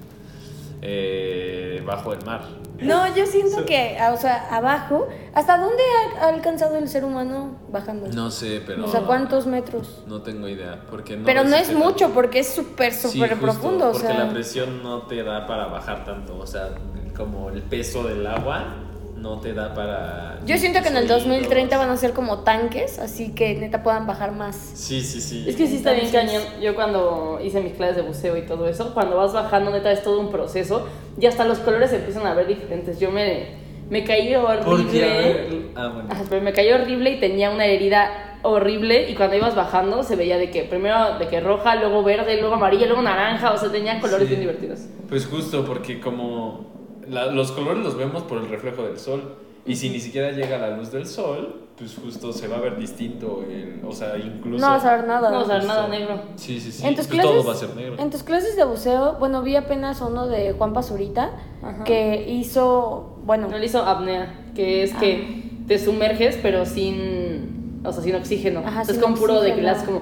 eh, 0.82 1.82
bajo 1.84 2.12
el 2.12 2.24
mar. 2.24 2.42
No, 2.80 3.14
yo 3.14 3.26
siento 3.26 3.66
que, 3.66 3.98
ah, 3.98 4.12
o 4.12 4.16
sea, 4.16 4.48
abajo, 4.56 5.06
¿hasta 5.34 5.58
dónde 5.58 5.82
ha, 6.18 6.28
alcanzado 6.28 6.76
el 6.76 6.88
ser 6.88 7.04
humano 7.04 7.58
bajando? 7.68 8.08
No 8.08 8.30
sé, 8.30 8.62
pero. 8.66 8.86
O 8.86 8.88
sea, 8.88 9.02
¿cuántos 9.02 9.46
metros? 9.46 10.02
No 10.06 10.22
tengo 10.22 10.48
idea. 10.48 10.86
Porque 10.90 11.16
no 11.16 11.26
Pero 11.26 11.44
no 11.44 11.56
es 11.56 11.74
mucho 11.74 12.10
porque 12.10 12.40
es 12.40 12.48
súper, 12.48 12.94
súper 12.94 13.38
profundo. 13.38 13.88
O 13.88 13.92
Porque 13.92 14.06
sea, 14.06 14.24
la 14.24 14.30
presión 14.30 14.82
no 14.82 15.02
te 15.02 15.22
da 15.22 15.46
para 15.46 15.66
bajar 15.66 16.04
tanto. 16.04 16.38
O 16.38 16.46
sea, 16.46 16.70
como 17.14 17.50
el 17.50 17.62
peso 17.62 18.04
del 18.04 18.26
agua 18.26 18.89
no 19.20 19.38
te 19.40 19.52
da 19.54 19.74
para. 19.74 20.38
yo 20.46 20.56
siento 20.58 20.80
que 20.82 20.88
en 20.88 20.96
el 20.96 21.06
tus 21.06 21.24
2030 21.24 21.76
oídos. 21.76 21.86
van 21.86 21.90
a 21.90 21.96
ser 21.98 22.12
como 22.12 22.40
tanques, 22.40 22.98
así 22.98 23.30
que 23.34 23.54
neta 23.54 23.82
puedan 23.82 24.06
bajar 24.06 24.32
más. 24.32 24.56
Sí, 24.56 25.00
sí, 25.02 25.20
sí. 25.20 25.44
Es 25.48 25.56
que 25.56 25.66
sí 25.66 25.76
está 25.76 25.92
bien 25.92 26.10
cañón. 26.10 26.42
Yo 26.60 26.74
cuando 26.74 27.38
hice 27.42 27.60
mis 27.60 27.74
clases 27.74 27.96
de 27.96 28.02
buceo 28.02 28.36
y 28.36 28.42
todo 28.46 28.68
eso, 28.68 28.94
cuando 28.94 29.16
vas 29.16 29.32
bajando, 29.32 29.70
neta, 29.70 29.92
es 29.92 30.02
todo 30.02 30.20
un 30.20 30.30
proceso. 30.30 30.86
Y 31.20 31.26
hasta 31.26 31.44
los 31.44 31.58
colores 31.58 31.90
se 31.90 31.96
empiezan 31.96 32.26
a 32.26 32.34
ver 32.34 32.46
diferentes. 32.46 32.98
Yo 32.98 33.10
me, 33.10 33.46
me 33.90 34.04
caí 34.04 34.34
horrible. 34.34 35.70
Ah, 35.74 35.90
bueno. 35.92 36.08
Ajá, 36.10 36.22
pero 36.28 36.42
me 36.42 36.52
cayó 36.52 36.76
horrible 36.76 37.10
y 37.10 37.20
tenía 37.20 37.50
una 37.50 37.66
herida 37.66 38.38
horrible 38.42 39.10
y 39.10 39.14
cuando 39.14 39.36
ibas 39.36 39.54
bajando 39.54 40.02
se 40.02 40.16
veía 40.16 40.38
de 40.38 40.50
que 40.50 40.62
primero 40.62 41.18
de 41.18 41.28
que 41.28 41.40
roja, 41.40 41.76
luego 41.76 42.02
verde, 42.02 42.40
luego 42.40 42.54
amarilla, 42.54 42.86
luego 42.86 43.02
naranja, 43.02 43.52
o 43.52 43.58
sea, 43.58 43.70
tenía 43.70 44.00
colores 44.00 44.28
Sí. 44.28 44.34
bien 44.34 44.40
divertidos. 44.40 44.80
Pues 45.10 45.26
justo 45.26 45.62
porque 45.66 46.00
como 46.00 46.69
la- 47.10 47.26
los 47.26 47.52
colores 47.52 47.82
los 47.84 47.96
vemos 47.96 48.22
por 48.22 48.38
el 48.38 48.48
reflejo 48.48 48.82
del 48.84 48.98
sol 48.98 49.34
y 49.66 49.76
si 49.76 49.90
ni 49.90 50.00
siquiera 50.00 50.30
llega 50.32 50.56
la 50.58 50.76
luz 50.76 50.90
del 50.90 51.06
sol, 51.06 51.56
pues 51.76 51.96
justo 52.02 52.32
se 52.32 52.46
va 52.48 52.56
a 52.58 52.60
ver 52.60 52.78
distinto, 52.78 53.42
el- 53.48 53.80
o 53.86 53.92
sea, 53.92 54.16
incluso... 54.18 54.64
No 54.66 54.72
vas 54.72 54.84
a 54.84 54.96
ver 54.96 55.06
nada. 55.06 55.30
No, 55.30 55.40
o 55.40 55.44
sea, 55.46 55.56
Justo. 55.56 55.68
nada 55.68 55.88
negro. 55.88 56.20
Sí, 56.36 56.60
sí, 56.60 56.70
sí. 56.72 56.86
en 56.86 56.94
tus 56.94 57.06
pues 57.06 57.20
clases, 57.20 57.30
todo 57.38 57.44
va 57.46 57.52
a 57.52 57.56
ser 57.56 57.74
negro. 57.76 57.94
En 57.98 58.10
tus 58.10 58.22
clases 58.22 58.56
de 58.56 58.64
buceo, 58.64 59.16
bueno, 59.18 59.42
vi 59.42 59.56
apenas 59.56 60.00
uno 60.02 60.26
de 60.26 60.52
Juan 60.52 60.72
Pazurita 60.72 61.30
Ajá. 61.62 61.84
que 61.84 62.26
hizo, 62.28 63.16
bueno, 63.24 63.48
No 63.48 63.58
le 63.58 63.66
hizo 63.66 63.82
apnea, 63.82 64.50
que 64.54 64.82
es 64.82 64.94
que 64.94 65.50
te 65.66 65.78
sumerges 65.78 66.38
pero 66.42 66.66
sin, 66.66 67.80
o 67.84 67.92
sea, 67.92 68.02
sin 68.02 68.14
oxígeno. 68.16 68.60
Ajá, 68.60 68.82
Entonces 68.82 68.96
sin 68.96 69.02
con 69.04 69.14
puro 69.14 69.40
de 69.40 69.54
que 69.54 69.62
le 69.62 69.72
como 69.74 70.00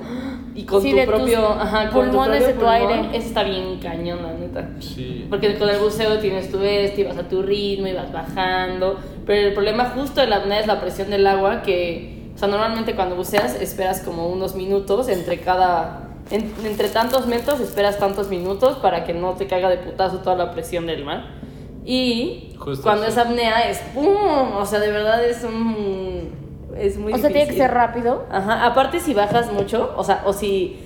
y 0.60 0.64
con 0.64 0.82
Sí, 0.82 0.90
tu 0.90 0.96
de 0.96 1.06
tus 1.06 1.14
propio, 1.14 1.48
ajá, 1.52 1.90
con 1.90 2.06
tu 2.10 2.16
propio 2.16 2.32
de 2.32 2.40
tu 2.52 2.54
pulmón, 2.60 2.68
aire. 2.74 2.94
Eso 3.16 3.28
está 3.28 3.42
bien 3.44 3.78
cañón, 3.80 4.22
la 4.22 4.32
neta. 4.34 4.68
Sí. 4.80 5.26
Porque 5.30 5.56
con 5.56 5.68
el 5.68 5.78
buceo 5.78 6.18
tienes 6.18 6.50
tu 6.50 6.60
este, 6.62 7.02
ibas 7.02 7.16
a 7.16 7.28
tu 7.28 7.42
ritmo, 7.42 7.86
ibas 7.86 8.12
bajando. 8.12 8.98
Pero 9.26 9.48
el 9.48 9.54
problema 9.54 9.84
justo 9.94 10.20
de 10.20 10.26
la 10.26 10.36
apnea 10.36 10.60
es 10.60 10.66
la 10.66 10.80
presión 10.80 11.10
del 11.10 11.26
agua, 11.26 11.62
que, 11.62 12.30
o 12.34 12.38
sea, 12.38 12.48
normalmente 12.48 12.94
cuando 12.94 13.14
buceas 13.16 13.54
esperas 13.60 14.00
como 14.00 14.28
unos 14.28 14.54
minutos 14.54 15.08
entre 15.08 15.40
cada. 15.40 16.04
en- 16.30 16.52
entre 16.64 16.88
tantos 16.88 17.26
metros 17.26 17.58
esperas 17.60 17.98
tantos 17.98 18.28
minutos 18.28 18.76
para 18.78 19.04
que 19.04 19.14
no 19.14 19.32
te 19.34 19.46
caiga 19.46 19.70
de 19.70 19.78
putazo 19.78 20.18
toda 20.18 20.36
la 20.36 20.50
presión 20.52 20.86
del 20.86 21.04
mar. 21.04 21.24
Y 21.84 22.54
Justo 22.58 22.82
cuando 22.82 23.04
sí. 23.04 23.12
es 23.12 23.18
apnea 23.18 23.70
es 23.70 23.78
¡pum! 23.94 24.56
O 24.58 24.66
sea, 24.66 24.78
de 24.80 24.90
verdad 24.90 25.24
es 25.24 25.42
un. 25.44 26.47
Es 26.78 26.96
muy 26.98 27.12
o 27.12 27.18
sea, 27.18 27.28
tiene 27.30 27.46
que 27.48 27.56
ser 27.56 27.72
rápido. 27.72 28.24
Ajá, 28.30 28.64
aparte 28.66 29.00
si 29.00 29.14
bajas 29.14 29.52
mucho, 29.52 29.92
o 29.96 30.04
sea, 30.04 30.22
o 30.24 30.32
si 30.32 30.78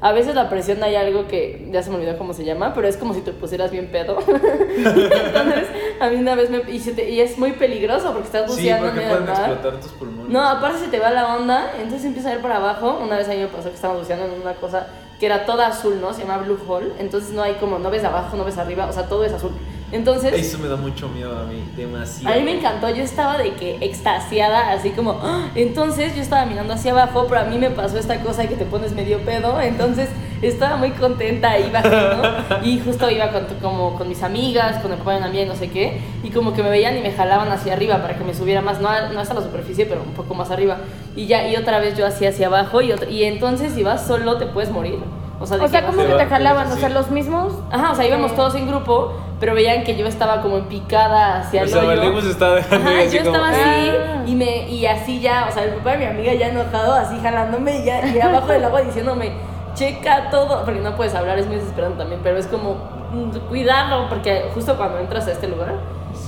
a 0.00 0.12
veces 0.12 0.34
la 0.34 0.48
presión 0.48 0.82
hay 0.82 0.96
algo 0.96 1.26
que 1.28 1.68
ya 1.70 1.82
se 1.82 1.90
me 1.90 1.96
olvidó 1.96 2.16
cómo 2.16 2.32
se 2.32 2.44
llama, 2.44 2.72
pero 2.74 2.88
es 2.88 2.96
como 2.96 3.12
si 3.12 3.20
te 3.20 3.32
pusieras 3.32 3.70
bien 3.70 3.88
pedo. 3.92 4.18
Entonces, 4.26 5.68
a 6.00 6.08
mí 6.08 6.16
una 6.16 6.34
vez 6.34 6.50
me 6.50 6.62
y, 6.70 6.78
se 6.78 6.92
te- 6.92 7.10
y 7.10 7.20
es 7.20 7.38
muy 7.38 7.52
peligroso 7.52 8.12
porque 8.12 8.26
estás 8.26 8.42
Sí, 8.50 8.62
buceando 8.62 8.86
porque 8.86 9.00
medio 9.00 9.14
del 9.16 9.24
pueden 9.24 9.40
explotar 9.40 9.80
tus 9.80 9.92
pulmones. 9.92 10.32
No, 10.32 10.42
aparte 10.48 10.78
se 10.78 10.88
te 10.88 10.98
va 10.98 11.10
la 11.10 11.36
onda, 11.36 11.72
entonces 11.76 12.04
empieza 12.06 12.30
a 12.30 12.34
ir 12.34 12.40
para 12.40 12.56
abajo. 12.56 12.98
Una 13.02 13.16
vez 13.16 13.28
a 13.28 13.32
mí 13.32 13.38
me 13.38 13.46
pasó 13.48 13.68
que 13.68 13.74
estábamos 13.74 14.02
buceando 14.02 14.26
en 14.34 14.40
una 14.40 14.54
cosa 14.54 14.86
que 15.18 15.26
era 15.26 15.44
toda 15.44 15.66
azul, 15.66 16.00
¿no? 16.00 16.14
Se 16.14 16.22
llama 16.22 16.38
Blue 16.38 16.58
Hole, 16.66 16.92
entonces 16.98 17.32
no 17.32 17.42
hay 17.42 17.54
como, 17.54 17.78
no 17.78 17.90
ves 17.90 18.04
abajo, 18.04 18.36
no 18.36 18.44
ves 18.44 18.56
arriba, 18.56 18.86
o 18.86 18.92
sea, 18.92 19.02
todo 19.06 19.24
es 19.24 19.32
azul. 19.34 19.50
Entonces, 19.92 20.32
Eso 20.34 20.58
me 20.58 20.68
da 20.68 20.76
mucho 20.76 21.08
miedo 21.08 21.36
a 21.38 21.44
mí, 21.44 21.64
demasiado. 21.76 22.34
a 22.34 22.38
mí 22.38 22.44
me 22.44 22.58
encantó, 22.58 22.88
yo 22.90 23.02
estaba 23.02 23.36
de 23.38 23.54
que 23.54 23.76
extasiada, 23.80 24.70
así 24.72 24.90
como, 24.90 25.18
¡ah! 25.22 25.48
entonces 25.54 26.14
yo 26.14 26.22
estaba 26.22 26.46
mirando 26.46 26.74
hacia 26.74 26.92
abajo, 26.92 27.26
pero 27.28 27.40
a 27.40 27.44
mí 27.44 27.58
me 27.58 27.70
pasó 27.70 27.98
esta 27.98 28.20
cosa 28.20 28.46
que 28.46 28.54
te 28.54 28.64
pones 28.64 28.92
medio 28.92 29.18
pedo, 29.20 29.60
entonces 29.60 30.08
estaba 30.42 30.76
muy 30.76 30.90
contenta 30.92 31.50
ahí 31.50 31.70
bajando 31.72 32.22
y 32.62 32.78
justo 32.80 33.10
iba 33.10 33.30
con, 33.30 33.44
como 33.60 33.96
con 33.96 34.08
mis 34.08 34.22
amigas, 34.22 34.78
con 34.80 34.92
el 34.92 34.98
papá 34.98 35.12
de 35.12 35.18
una 35.18 35.26
amiga 35.26 35.42
y 35.44 35.46
no 35.46 35.56
sé 35.56 35.70
qué, 35.70 36.00
y 36.22 36.30
como 36.30 36.52
que 36.54 36.62
me 36.62 36.70
veían 36.70 36.96
y 36.96 37.00
me 37.00 37.10
jalaban 37.12 37.50
hacia 37.50 37.72
arriba 37.72 38.00
para 38.00 38.16
que 38.16 38.24
me 38.24 38.32
subiera 38.34 38.62
más, 38.62 38.80
no, 38.80 38.88
a- 38.88 39.08
no 39.08 39.18
hasta 39.20 39.34
la 39.34 39.42
superficie, 39.42 39.86
pero 39.86 40.02
un 40.02 40.12
poco 40.12 40.34
más 40.34 40.50
arriba, 40.50 40.78
y 41.16 41.26
ya, 41.26 41.48
y 41.48 41.56
otra 41.56 41.78
vez 41.80 41.96
yo 41.96 42.06
hacía 42.06 42.28
hacia 42.30 42.46
abajo, 42.46 42.80
y, 42.80 42.92
otra- 42.92 43.08
y 43.10 43.24
entonces 43.24 43.72
si 43.74 43.82
vas 43.82 44.06
solo 44.06 44.36
te 44.38 44.46
puedes 44.46 44.70
morir. 44.70 44.98
O 45.42 45.46
sea, 45.46 45.56
de 45.56 45.62
O 45.62 45.66
que 45.66 45.70
sea, 45.72 45.86
¿cómo 45.86 46.02
que 46.06 46.12
te 46.12 46.26
jalaban? 46.26 46.66
sí. 46.68 46.74
O 46.74 46.76
sea, 46.76 46.90
los 46.90 47.10
mismos. 47.10 47.54
Ajá, 47.70 47.92
o 47.92 47.94
sea, 47.94 48.06
íbamos 48.06 48.36
todos 48.36 48.54
en 48.56 48.68
grupo, 48.68 49.14
pero 49.40 49.54
veían 49.54 49.82
que 49.84 49.96
yo 49.96 50.06
estaba 50.06 50.42
como 50.42 50.58
en 50.58 50.64
picada 50.66 51.40
hacia 51.40 51.62
O 51.62 51.64
el 51.64 51.70
sea, 51.70 51.80
hoyo. 51.80 51.88
Valemos 51.88 52.24
está 52.26 52.54
dejando 52.54 52.88
Ajá, 52.90 52.98
así 53.00 53.16
yo 53.16 53.24
como, 53.24 53.36
estaba 53.36 53.48
así 53.48 53.60
"Ah". 53.90 54.22
y, 54.26 54.34
me, 54.36 54.68
y 54.68 54.86
así 54.86 55.20
ya, 55.20 55.46
o 55.48 55.52
sea, 55.52 55.64
el 55.64 55.70
papá 55.70 55.92
de 55.92 55.98
mi 55.98 56.04
amiga 56.04 56.34
ya 56.34 56.48
enojado, 56.48 56.92
así 56.94 57.18
jalándome 57.22 57.78
y 57.78 57.84
ya 57.84 58.06
y 58.06 58.20
abajo 58.20 58.48
del 58.48 58.64
agua 58.64 58.82
diciéndome, 58.82 59.32
checa 59.74 60.30
todo, 60.30 60.64
porque 60.64 60.80
no 60.80 60.94
puedes 60.94 61.14
hablar, 61.14 61.38
es 61.38 61.46
muy 61.46 61.56
desesperante 61.56 61.98
también, 61.98 62.20
pero 62.22 62.36
es 62.38 62.46
como, 62.46 62.74
mm, 63.12 63.30
cuidado, 63.48 64.08
porque 64.08 64.44
justo 64.54 64.76
cuando 64.76 64.98
entras 64.98 65.26
a 65.26 65.32
este 65.32 65.48
lugar 65.48 65.74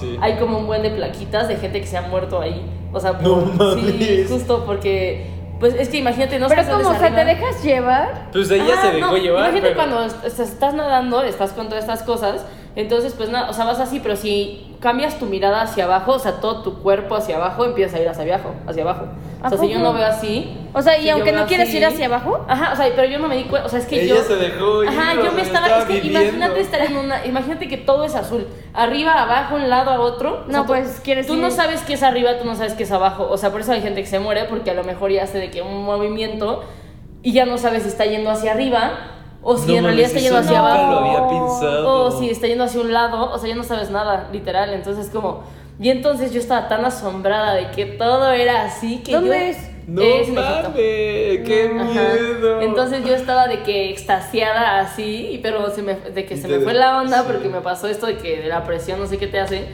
Sí. 0.01 0.17
hay 0.21 0.37
como 0.37 0.59
un 0.59 0.67
buen 0.67 0.83
de 0.83 0.91
plaquitas 0.91 1.49
de 1.49 1.57
gente 1.57 1.81
que 1.81 1.87
se 1.87 1.97
ha 1.99 2.03
muerto 2.03 2.41
ahí. 2.41 2.65
O 2.93 3.01
sea, 3.01 3.13
No 3.13 3.19
por- 3.41 3.75
sí, 3.75 3.83
mames. 3.83 4.31
justo 4.31 4.65
porque, 4.65 5.29
pues 5.61 5.75
es 5.75 5.89
que 5.89 5.99
imagínate, 5.99 6.39
no 6.39 6.49
Pero 6.49 6.63
como, 6.65 6.89
o 6.91 6.95
sea, 6.95 7.15
te 7.15 7.25
dejas 7.25 7.63
llevar. 7.65 8.29
Pues 8.33 8.51
ella 8.51 8.75
Ajá, 8.75 8.83
se 8.91 8.93
dejó 8.97 9.11
no, 9.11 9.17
llevar. 9.17 9.41
Imagínate 9.51 9.75
pero- 9.75 9.77
cuando 9.77 10.03
est- 10.05 10.39
estás 10.41 10.75
nadando, 10.75 11.23
estás 11.25 11.53
con 11.53 11.69
todas 11.69 11.83
estas 11.85 12.03
cosas, 12.05 12.45
entonces 12.77 13.13
pues 13.17 13.29
nada, 13.29 13.51
o 13.51 13.53
sea, 13.53 13.65
vas 13.65 13.81
así, 13.81 14.01
pero 14.01 14.17
si 14.17 14.69
cambias 14.81 15.19
tu 15.19 15.27
mirada 15.27 15.63
hacia 15.63 15.85
abajo, 15.85 16.13
o 16.13 16.19
sea, 16.19 16.41
todo 16.41 16.63
tu 16.63 16.83
cuerpo 16.83 17.15
hacia 17.15 17.37
abajo, 17.37 17.65
empiezas 17.65 18.01
a 18.01 18.03
ir 18.03 18.09
hacia 18.09 18.25
abajo, 18.35 18.55
hacia 18.67 18.83
abajo. 18.83 19.05
O 19.43 19.47
¿A 19.47 19.49
sea, 19.51 19.59
si 19.59 19.69
yo 19.69 19.79
no 19.81 19.93
veo 19.93 20.07
así. 20.07 20.57
O 20.73 20.81
sea, 20.83 20.97
y 20.97 21.03
si 21.03 21.07
yo 21.09 21.15
aunque 21.15 21.33
no 21.33 21.47
quieres 21.47 21.69
así- 21.69 21.77
ir 21.79 21.85
hacia 21.85 22.07
abajo. 22.07 22.45
Ajá, 22.49 22.73
o 22.73 22.77
sea, 22.77 22.87
pero 22.95 23.09
yo 23.09 23.19
no 23.19 23.29
me 23.29 23.37
di 23.37 23.45
cuenta, 23.45 23.67
o 23.67 23.69
sea, 23.69 23.79
es 23.81 23.87
que 23.87 24.03
Ella 24.05 24.15
yo 24.17 24.23
se 24.23 24.37
dejó 24.37 24.83
ir, 24.85 24.89
Ajá, 24.89 25.15
yo 25.15 25.33
me 25.33 25.43
estaba, 25.43 25.79
es 25.79 25.85
que 25.85 25.99
imagínate 25.99 26.61
estar 26.61 26.81
en 26.81 26.97
una, 26.97 27.27
imagínate 27.27 27.69
que 27.69 27.77
todo 27.77 28.05
es 28.05 28.15
azul, 28.15 28.47
arriba, 28.73 29.21
abajo, 29.23 29.57
un 29.57 29.69
lado 29.69 29.91
a 29.91 30.01
otro. 30.01 30.45
O 30.49 30.51
No, 30.53 30.61
tú- 30.63 30.69
pues, 30.69 31.01
quieres 31.05 31.27
Tú 31.27 31.35
ir- 31.35 31.41
no 31.41 31.51
sabes 31.51 31.83
qué 31.83 31.95
es 31.95 32.03
arriba, 32.03 32.39
tú 32.39 32.45
no 32.45 32.55
sabes 32.57 32.73
qué 32.75 32.85
es 32.85 32.93
abajo, 32.93 33.29
o 33.31 33.37
sea, 33.37 33.51
por 33.51 33.61
eso 33.61 33.73
hay 33.73 33.83
gente 33.83 34.01
que 34.01 34.07
se 34.09 34.19
muere 34.21 34.45
porque 34.45 34.71
a 34.71 34.75
lo 34.75 34.85
mejor 34.85 35.11
ya 35.11 35.25
hace 35.25 35.39
de 35.39 35.51
que 35.51 35.61
un 35.63 35.85
movimiento 35.85 36.65
y 37.23 37.33
ya 37.33 37.45
no 37.45 37.59
sabes 37.59 37.83
si 37.83 37.89
está 37.89 38.05
yendo 38.07 38.31
hacia 38.31 38.53
arriba 38.53 38.93
o 39.43 39.57
si 39.59 39.73
No 39.73 39.79
en 39.79 39.85
realidad 39.85 40.07
está 40.07 40.21
yendo 40.21 40.39
hacia 40.39 40.59
abajo. 40.61 40.91
lo 40.93 40.99
había 41.01 41.29
pensado. 41.29 42.05
O 42.07 42.11
si 42.19 42.31
está 42.31 42.47
yendo 42.47 42.65
hacia 42.65 42.81
un 42.81 42.93
lado, 42.93 43.31
o 43.33 43.39
sea, 43.39 43.49
ya 43.49 43.55
no 43.57 43.65
sabes 43.65 43.91
nada, 43.91 44.29
literal. 44.33 44.73
Entonces, 44.73 45.09
como. 45.11 45.43
Y 45.81 45.89
entonces 45.91 46.33
yo 46.33 46.39
estaba 46.39 46.69
tan 46.69 46.85
asombrada 46.85 47.55
de 47.55 47.71
que 47.73 47.87
todo 47.87 48.31
era 48.31 48.65
así 48.67 48.99
que 48.99 49.13
¿Dónde 49.13 49.29
yo. 49.31 49.35
es? 49.35 49.69
No 49.89 50.01
Es 50.01 50.29
mames, 50.29 50.75
qué 50.77 51.73
Ajá. 51.75 51.85
miedo. 51.85 52.61
Entonces 52.61 53.05
yo 53.05 53.15
estaba 53.17 53.49
de 53.49 53.65
que 53.65 53.91
extasiada 53.91 54.79
así, 54.79 55.41
pero 55.43 55.71
se 55.71 55.83
me, 55.83 55.95
de 55.95 56.25
que 56.25 56.37
se 56.37 56.47
me 56.47 56.61
fue 56.61 56.73
la 56.75 56.99
onda 56.99 57.23
sí. 57.23 57.25
porque 57.27 57.49
me 57.49 57.61
pasó 57.63 57.89
esto 57.89 58.07
de 58.07 58.17
que 58.17 58.43
de 58.43 58.49
la 58.49 58.63
presión 58.63 59.01
no 59.01 59.07
sé 59.07 59.19
qué 59.19 59.27
te 59.27 59.41
hace. 59.41 59.67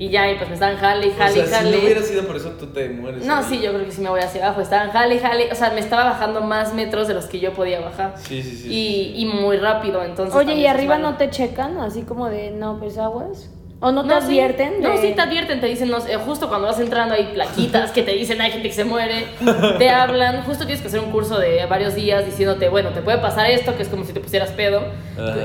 Y 0.00 0.08
ya, 0.08 0.30
y 0.30 0.36
pues 0.36 0.48
me 0.48 0.54
estaban 0.54 0.78
jale 0.78 1.08
y 1.08 1.10
o 1.10 1.14
jale 1.14 1.32
sea, 1.34 1.44
y 1.44 1.46
si 1.46 1.52
jale. 1.52 1.76
no 1.76 1.82
hubiera 1.84 2.00
sido 2.02 2.22
por 2.26 2.36
eso, 2.36 2.48
tú 2.58 2.68
te 2.68 2.88
mueres. 2.88 3.22
No, 3.26 3.36
ahí. 3.36 3.44
sí, 3.46 3.60
yo 3.60 3.70
creo 3.74 3.84
que 3.84 3.92
sí 3.92 4.00
me 4.00 4.08
voy 4.08 4.20
hacia 4.20 4.46
abajo. 4.46 4.62
Estaban 4.62 4.90
jale 4.92 5.16
y 5.16 5.18
jale. 5.18 5.52
O 5.52 5.54
sea, 5.54 5.70
me 5.72 5.80
estaba 5.80 6.04
bajando 6.04 6.40
más 6.40 6.72
metros 6.72 7.06
de 7.06 7.12
los 7.12 7.26
que 7.26 7.38
yo 7.38 7.52
podía 7.52 7.80
bajar. 7.80 8.14
Sí, 8.16 8.42
sí, 8.42 8.56
sí. 8.56 8.68
Y, 8.72 9.22
y 9.22 9.26
muy 9.26 9.58
rápido, 9.58 10.02
entonces. 10.02 10.34
Oye, 10.34 10.54
¿y 10.54 10.66
arriba 10.66 10.96
no 10.96 11.18
te 11.18 11.28
checan? 11.28 11.78
Así 11.80 12.00
como 12.02 12.30
de, 12.30 12.50
no, 12.50 12.78
pues 12.80 12.96
aguas. 12.96 13.50
¿O 13.82 13.92
no 13.92 14.02
te 14.06 14.08
sí. 14.08 14.26
advierten? 14.26 14.80
No, 14.82 14.90
de- 14.90 14.98
sí 14.98 15.12
te 15.14 15.20
advierten, 15.22 15.60
te 15.60 15.66
dicen, 15.66 15.90
no 15.90 16.00
sé, 16.00 16.14
justo 16.16 16.48
cuando 16.48 16.66
vas 16.68 16.78
entrando 16.80 17.14
hay 17.14 17.30
plaquitas 17.34 17.90
que 17.92 18.02
te 18.02 18.12
dicen 18.12 18.38
hay 18.40 18.50
gente 18.52 18.68
que 18.68 18.74
se 18.74 18.84
muere, 18.84 19.24
te 19.78 19.88
hablan, 19.88 20.42
justo 20.44 20.64
tienes 20.66 20.82
que 20.82 20.88
hacer 20.88 21.00
un 21.00 21.10
curso 21.10 21.38
de 21.38 21.64
varios 21.64 21.94
días 21.94 22.26
diciéndote, 22.26 22.68
bueno, 22.68 22.90
te 22.90 23.00
puede 23.00 23.16
pasar 23.18 23.50
esto, 23.50 23.74
que 23.78 23.82
es 23.82 23.88
como 23.88 24.04
si 24.04 24.12
te 24.12 24.20
pusieras 24.20 24.50
pedo, 24.50 24.82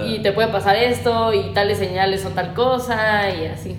y 0.07 0.19
te 0.19 0.33
puede 0.33 0.49
pasar 0.49 0.75
esto, 0.75 1.33
y 1.33 1.53
tales 1.53 1.77
señales 1.77 2.21
son 2.23 2.35
tal 2.35 2.53
cosa, 2.53 3.29
y 3.29 3.45
así. 3.45 3.77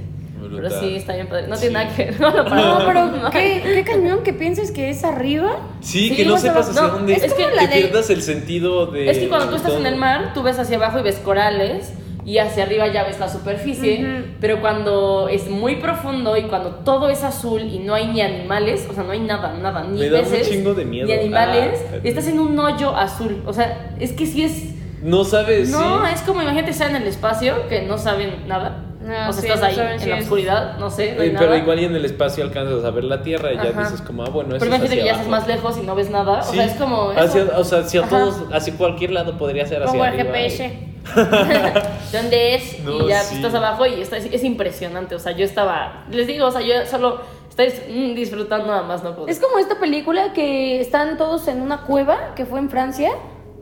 Pero 0.49 0.63
Brutal. 0.69 0.81
sí, 0.81 0.97
está 0.97 1.15
bien 1.15 1.27
padre. 1.29 1.49
No 1.49 1.57
Sí. 1.57 1.61
tiene 1.63 1.75
nada 1.85 1.95
que 1.97 2.05
ver. 2.07 2.21
No, 2.21 2.31
lo 2.31 2.43
No, 2.45 2.49
para- 2.51 2.87
pero 2.87 3.31
¿qué, 3.31 3.63
qué 3.63 3.85
cañón 3.85 4.23
que 4.23 4.33
pienses 4.33 4.71
que 4.71 4.91
es 4.91 5.05
arriba. 5.05 5.57
Sí, 5.81 6.09
Sí, 6.11 6.17
que 6.17 6.25
no 6.25 6.39
sepas 6.39 6.69
hacia 6.71 6.83
no, 6.83 6.89
dónde. 6.89 7.15
es 7.15 7.33
como 7.35 7.49
que 7.49 7.55
la 7.57 7.67
de- 7.67 7.77
pierdas 7.81 8.11
el 8.11 8.23
sentido 8.23 8.87
de. 8.87 9.11
Es 9.11 9.19
que 9.19 9.29
cuando 9.29 9.49
tú 9.49 9.57
estás 9.57 9.75
en 9.75 9.87
el 9.87 9.97
mar, 9.97 10.33
tú 10.35 10.43
ves 10.43 10.59
hacia 10.59 10.77
abajo 10.77 10.99
y 10.99 11.03
ves 11.03 11.17
corales 11.17 11.93
y 12.25 12.39
hacia 12.39 12.65
arriba 12.65 12.89
ya 12.89 13.05
ves 13.05 13.21
la 13.21 13.29
superficie, 13.29 14.01
Ujú. 14.01 14.25
pero 14.41 14.61
cuando 14.61 15.29
es 15.29 15.49
muy 15.49 15.77
profundo 15.77 16.37
y 16.37 16.43
cuando 16.45 16.71
todo 16.85 17.09
es 17.09 17.23
azul 17.23 17.63
y 17.63 17.79
no 17.79 17.95
hay 17.95 18.09
ni 18.09 18.21
animales, 18.21 18.85
o 18.91 18.95
sea, 18.95 19.05
no 19.05 19.13
hay 19.13 19.21
nada, 19.21 19.55
nada, 19.55 19.85
ni 19.85 20.01
Me 20.01 20.11
da 20.11 20.19
un 20.23 20.25
peces, 20.29 20.51
chingo 20.51 20.75
de 20.75 20.85
miedo. 20.85 21.07
ni 21.07 21.13
animales, 21.13 21.81
Ah. 21.93 21.97
estás 22.03 22.27
en 22.27 22.41
un 22.41 22.59
hoyo 22.59 22.97
azul, 22.97 23.43
o 23.47 23.53
sea, 23.53 23.95
es 24.01 24.13
que 24.13 24.27
sí 24.27 24.43
es... 24.43 24.73
No 25.05 25.23
sabes, 25.23 25.69
No, 25.71 26.05
sí. 26.05 26.13
es 26.15 26.21
como 26.23 26.43
imagínate 26.43 26.73
estar 26.73 26.91
en 26.91 26.97
el 26.97 27.07
espacio 27.07 27.69
que 27.69 27.83
no 27.83 27.97
saben 27.97 28.49
nada. 28.49 28.86
Ah, 29.09 29.29
o 29.29 29.33
sea, 29.33 29.43
sí, 29.43 29.49
estás 29.49 29.61
no 29.61 29.67
ahí 29.85 29.93
en 29.95 30.01
si 30.01 30.09
la 30.09 30.17
es- 30.19 30.25
oscuridad, 30.25 30.79
no 30.79 30.91
sé, 30.91 31.15
no 31.15 31.23
hay 31.23 31.29
Eh, 31.29 31.33
nada. 31.33 31.47
pero 31.47 31.57
igual 31.59 31.81
y 31.81 31.85
en 31.85 31.95
el 31.95 32.05
espacio 32.05 32.43
alcanzas 32.45 32.85
a 32.85 32.91
ver 32.91 33.05
la 33.05 33.23
Tierra 33.23 33.53
y 33.53 33.57
ya 33.57 33.71
Ajá. 33.71 33.83
dices 33.83 34.01
como, 34.03 34.25
ah, 34.25 34.31
bueno, 34.31 34.57
eso 34.57 34.65
Pero 34.65 34.73
es 34.73 34.79
imagínate 34.79 34.97
que 35.01 35.05
ya 35.07 35.13
estás 35.13 35.29
más 35.29 35.47
lejos 35.47 35.79
y 35.79 35.83
no 35.87 35.95
ves 35.95 36.11
nada, 36.11 36.41
o 36.41 36.43
Sí. 36.43 36.57
sea, 36.57 36.65
es 36.65 36.73
como... 36.75 37.13
eso. 37.13 37.21
Hacia, 37.21 37.45
o 37.59 37.65
sea, 37.65 37.79
hacia 37.81 38.01
Ajá. 38.01 38.09
todos, 38.11 38.43
hacia 38.53 38.75
cualquier 38.77 39.13
lado 39.13 39.39
podría 39.39 39.65
ser 39.67 39.83
hacia 39.83 39.91
Como 39.93 40.05
el. 40.05 40.13
GPS. 40.17 40.79
¿Dónde 42.13 42.55
es? 42.57 42.81
No, 42.85 43.05
y 43.07 43.09
ya 43.09 43.21
sí. 43.21 43.37
estás 43.37 43.55
abajo 43.55 43.87
y 43.87 44.01
está, 44.01 44.17
es 44.17 44.43
impresionante. 44.45 45.15
O 45.15 45.19
sea, 45.19 45.33
yo 45.33 45.45
estaba. 45.45 46.05
Les 46.11 46.27
digo, 46.27 46.47
o 46.47 46.51
sea, 46.51 46.61
yo 46.63 46.85
solo 46.91 47.21
estoy 47.49 47.69
mm, 47.89 48.15
disfrutando 48.15 48.67
nada 48.67 48.83
más, 48.83 49.03
no 49.05 49.15
puedo. 49.15 49.29
Es 49.29 49.39
como 49.39 49.59
esta 49.59 49.79
película 49.79 50.33
que 50.33 50.81
están 50.81 51.17
todos 51.17 51.47
en 51.49 51.61
una 51.63 51.83
cueva, 51.83 52.35
que 52.35 52.45
fue 52.45 52.59
en 52.59 52.71
Francia. 52.71 53.13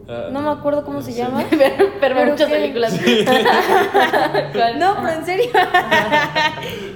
Ah, 0.08 0.28
No 0.30 0.42
me 0.42 0.50
acuerdo 0.50 0.84
cómo 0.84 1.00
se 1.02 1.12
sí. 1.12 1.18
llama. 1.18 1.44
pero, 1.50 1.90
pero 2.00 2.14
¿Pero 2.16 2.30
muchas 2.32 2.48
qué? 2.48 2.54
películas. 2.54 2.92
No, 4.78 4.96
pero 5.02 5.08
en 5.18 5.24
serio. 5.26 5.50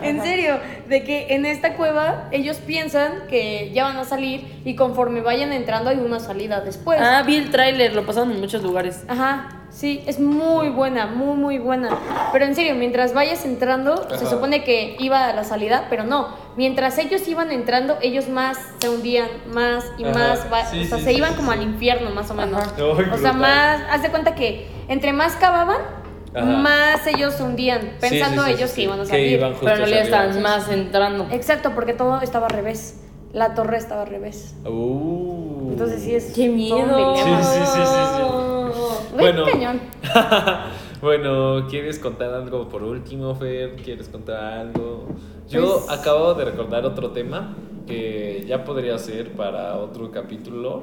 en 0.03 0.23
serio. 0.23 0.59
De 0.89 1.05
que 1.05 1.35
en 1.35 1.45
esta 1.47 1.75
cueva 1.75 2.29
ellos 2.33 2.57
piensan 2.59 3.27
que 3.29 3.71
ya 3.75 3.85
van 3.85 3.97
a 3.99 4.05
salir 4.05 4.61
y 4.65 4.75
conforme 4.75 5.21
vayan 5.21 5.53
entrando 5.53 5.91
hay 5.91 5.99
una 5.99 6.19
salida 6.21 6.61
después. 6.61 6.99
Ah, 7.03 7.23
vi 7.27 7.37
el 7.37 7.51
tráiler, 7.51 7.95
lo 7.95 8.07
pasaron 8.07 8.31
en 8.33 8.41
muchos 8.41 8.63
lugares. 8.63 9.05
Ajá, 9.09 9.58
sí, 9.71 10.03
es 10.07 10.19
muy 10.21 10.69
buena, 10.71 11.07
muy, 11.07 11.37
muy 11.37 11.59
buena. 11.59 11.97
Pero 12.33 12.45
en 12.45 12.55
serio, 12.55 12.75
mientras 12.75 13.15
vayas 13.15 13.45
entrando, 13.45 14.09
se 14.19 14.27
supone 14.27 14.65
que 14.65 14.97
iba 14.99 15.27
a 15.29 15.35
la 15.35 15.45
salida, 15.45 15.87
pero 15.91 16.05
no. 16.05 16.29
Mientras 16.57 16.99
ellos 16.99 17.27
iban 17.29 17.53
entrando, 17.53 17.97
ellos 18.03 18.29
más 18.29 18.59
se 18.81 18.89
hundían, 18.89 19.29
más 19.53 19.85
y 19.99 20.05
Ajá, 20.05 20.13
más. 20.19 20.47
va- 20.53 20.65
sí, 20.67 20.81
o 20.83 20.85
sea, 20.87 20.99
sí, 20.99 21.05
se 21.05 21.11
sí, 21.13 21.17
iban 21.19 21.31
sí, 21.31 21.37
como 21.37 21.53
sí. 21.53 21.59
al 21.59 21.65
infierno, 21.65 22.11
más 22.11 22.31
o 22.31 22.35
menos. 22.35 22.61
Ajá. 22.63 23.15
O 23.15 23.19
sea, 23.19 23.33
más. 23.33 23.81
Haz 23.91 24.03
de 24.03 24.11
cuenta 24.11 24.35
que 24.35 24.67
entre 24.89 25.13
más 25.13 25.37
cavaban, 25.37 25.79
Ajá. 26.35 26.45
más 26.45 27.07
ellos 27.07 27.35
se 27.35 27.43
hundían, 27.45 27.93
pensando 28.01 28.43
sí, 28.45 28.49
sí, 28.51 28.55
ellos 28.57 28.71
sí, 28.71 28.77
que 28.77 28.83
iban 28.83 29.01
a 29.01 29.05
salir. 29.05 29.33
iban 29.33 29.51
justo 29.53 29.67
Pero 29.67 29.85
en 29.85 29.91
realidad 29.91 30.03
a 30.03 30.11
salir. 30.11 30.37
estaban 30.37 30.43
más 30.43 30.69
entrando. 30.71 31.27
Exacto, 31.31 31.73
porque 31.75 31.93
todo 31.95 32.21
estaba 32.21 32.47
al 32.47 32.53
revés. 32.53 33.01
La 33.33 33.55
torre 33.55 33.77
estaba 33.77 34.03
al 34.03 34.09
revés. 34.09 34.55
Uh. 34.65 35.58
Entonces 35.79 36.03
sí 36.03 36.15
es. 36.17 36.33
¡Qué 36.35 36.49
miedo! 36.49 37.17
Sí, 37.17 37.23
sí, 37.41 37.61
sí, 37.65 37.81
sí, 37.87 39.15
Bueno. 39.17 39.45
cañón. 39.45 39.81
bueno, 41.01 41.69
¿quieres 41.71 42.01
contar 42.01 42.35
algo 42.35 42.69
por 42.69 42.83
último, 42.83 43.33
Fer? 43.37 43.77
¿Quieres 43.77 44.09
contar 44.09 44.43
algo? 44.43 45.07
Yo 45.49 45.83
Pues- 45.87 45.91
acabo 46.01 46.35
de 46.35 46.45
recordar 46.47 46.85
otro 46.85 47.11
tema 47.13 47.55
que 47.87 48.45
ya 48.47 48.65
podría 48.65 48.99
ser 48.99 49.33
para 49.33 49.77
otro 49.77 50.11
capítulo, 50.11 50.83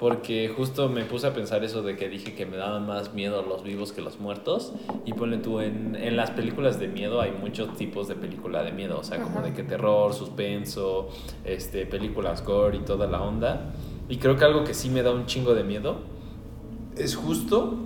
porque 0.00 0.52
justo 0.54 0.88
me 0.88 1.04
puse 1.04 1.28
a 1.28 1.32
pensar 1.34 1.62
eso 1.62 1.82
de 1.82 1.96
que 1.96 2.08
dije 2.08 2.34
que 2.34 2.44
me 2.44 2.56
daban 2.56 2.84
más 2.86 3.14
miedo 3.14 3.42
los 3.42 3.62
vivos 3.62 3.92
que 3.92 4.02
los 4.02 4.18
muertos. 4.18 4.72
Y 5.06 5.12
ponle 5.12 5.38
tú, 5.38 5.60
en, 5.60 5.94
en 5.94 6.16
las 6.16 6.32
películas 6.32 6.80
de 6.80 6.88
miedo 6.88 7.20
hay 7.20 7.30
muchos 7.30 7.74
tipos 7.76 8.08
de 8.08 8.16
película 8.16 8.64
de 8.64 8.72
miedo, 8.72 8.98
o 8.98 9.04
sea, 9.04 9.22
como 9.22 9.40
de 9.40 9.52
que 9.54 9.62
terror, 9.62 10.12
suspenso, 10.12 11.08
este, 11.44 11.86
películas 11.86 12.44
gore 12.44 12.78
y 12.78 12.80
toda 12.80 13.06
la 13.06 13.22
onda. 13.22 13.72
Y 14.12 14.18
creo 14.18 14.36
que 14.36 14.44
algo 14.44 14.62
que 14.62 14.74
sí 14.74 14.90
me 14.90 15.02
da 15.02 15.10
un 15.10 15.24
chingo 15.24 15.54
de 15.54 15.64
miedo 15.64 15.96
es 16.98 17.16
justo 17.16 17.78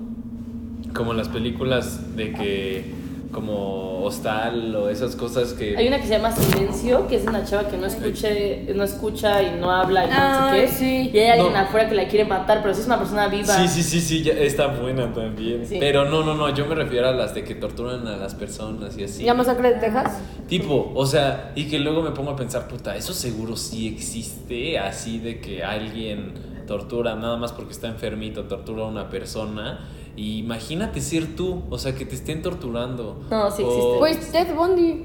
como 0.92 1.12
las 1.12 1.28
películas 1.28 2.16
de 2.16 2.32
que 2.32 2.94
como 3.32 4.02
hostal 4.04 4.74
o 4.76 4.88
esas 4.88 5.16
cosas 5.16 5.52
que 5.52 5.76
Hay 5.76 5.88
una 5.88 5.98
que 5.98 6.04
se 6.06 6.10
llama 6.16 6.30
Silencio, 6.32 7.06
que 7.08 7.16
es 7.16 7.26
una 7.26 7.44
chava 7.44 7.68
que 7.68 7.76
no 7.76 7.86
escuche, 7.86 8.72
no 8.74 8.84
escucha 8.84 9.42
y 9.42 9.58
no 9.60 9.70
habla 9.70 10.04
y 10.04 10.08
no 10.10 10.50
sé 10.50 10.60
qué. 10.60 10.68
sí. 10.68 11.10
Y 11.12 11.18
hay 11.18 11.30
alguien 11.30 11.52
No. 11.52 11.58
afuera 11.58 11.88
que 11.88 11.94
la 11.94 12.06
quiere 12.08 12.24
matar, 12.24 12.62
pero 12.62 12.72
si 12.74 12.80
es 12.80 12.86
una 12.86 12.98
persona 12.98 13.28
viva. 13.28 13.46
Sí, 13.54 13.68
sí, 13.68 13.82
sí, 13.82 14.00
sí, 14.00 14.22
ya 14.22 14.32
está 14.32 14.68
buena 14.68 15.12
también. 15.12 15.66
Sí. 15.66 15.76
Pero 15.80 16.04
no, 16.04 16.22
no, 16.24 16.34
no, 16.34 16.54
yo 16.54 16.66
me 16.66 16.74
refiero 16.74 17.08
a 17.08 17.12
las 17.12 17.34
de 17.34 17.42
que 17.44 17.54
torturan 17.56 18.06
a 18.06 18.16
las 18.16 18.34
personas 18.34 18.96
y 18.96 19.04
así. 19.04 19.24
¿Ya 19.24 19.34
masacre 19.34 19.74
de 19.74 19.80
Texas? 19.80 20.18
Tipo, 20.48 20.92
o 20.94 21.04
sea, 21.06 21.52
y 21.56 21.68
que 21.68 21.78
luego 21.78 22.02
me 22.02 22.10
pongo 22.12 22.30
a 22.30 22.36
pensar, 22.36 22.68
puta, 22.68 22.96
eso 22.96 23.12
seguro 23.12 23.56
sí 23.56 23.88
existe, 23.88 24.78
así 24.78 25.18
de 25.18 25.40
que 25.40 25.64
alguien 25.64 26.32
tortura 26.66 27.14
nada 27.14 27.36
más 27.36 27.52
porque 27.52 27.72
está 27.72 27.88
enfermito, 27.88 28.44
tortura 28.44 28.84
a 28.84 28.86
una 28.86 29.08
persona. 29.08 29.88
Y 30.16 30.38
imagínate 30.38 31.00
ser 31.00 31.36
tú, 31.36 31.62
o 31.70 31.78
sea, 31.78 31.94
que 31.94 32.06
te 32.06 32.14
estén 32.14 32.40
torturando. 32.42 33.20
No, 33.30 33.50
sí 33.50 33.62
O- 33.62 33.66
existe. 33.68 33.98
Pues 33.98 34.32
Ted 34.32 34.54
Bundy. 34.54 35.04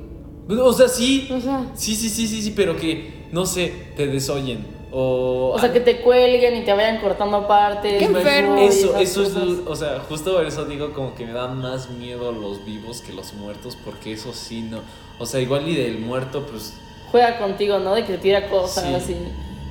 O 0.60 0.74
sea, 0.74 0.88
sí. 0.88 1.30
O 1.32 1.40
sea. 1.40 1.66
Sí, 1.76 1.96
sí, 1.96 2.10
sí, 2.10 2.28
sí, 2.28 2.42
sí, 2.42 2.54
pero 2.56 2.78
que, 2.78 3.28
no 3.32 3.46
sé, 3.46 3.74
te 3.96 4.08
desoyen. 4.08 4.66
O, 4.94 5.54
O 5.56 5.60
sea, 5.60 5.72
que 5.72 5.80
te 5.80 6.02
cuelguen 6.02 6.56
y 6.58 6.66
te 6.66 6.74
vayan 6.74 7.00
cortando 7.00 7.48
partes. 7.48 7.98
Qué 8.00 8.06
enfermo. 8.06 8.58
Eso, 8.58 8.98
eso 8.98 9.24
es, 9.24 9.34
o 9.66 9.76
sea, 9.76 10.00
justo 10.10 10.34
por 10.34 10.46
eso 10.46 10.66
digo 10.66 10.92
como 10.94 11.16
que 11.16 11.26
me 11.26 11.32
dan 11.32 11.60
más 11.62 11.90
miedo 11.92 12.32
los 12.34 12.66
vivos 12.66 13.00
que 13.02 13.14
los 13.14 13.34
muertos, 13.34 13.78
porque 13.86 14.12
eso 14.14 14.34
sí, 14.34 14.62
no. 14.64 14.80
O 15.20 15.26
sea, 15.26 15.40
igual 15.40 15.68
y 15.68 15.76
del 15.76 16.00
muerto, 16.00 16.46
pues, 16.50 16.74
Juega 17.12 17.38
contigo, 17.40 17.78
¿no? 17.80 17.94
De 17.94 18.06
que 18.06 18.14
te 18.14 18.20
tira 18.20 18.50
cosas 18.50 18.86
Sí. 18.86 18.94
así. 18.94 19.16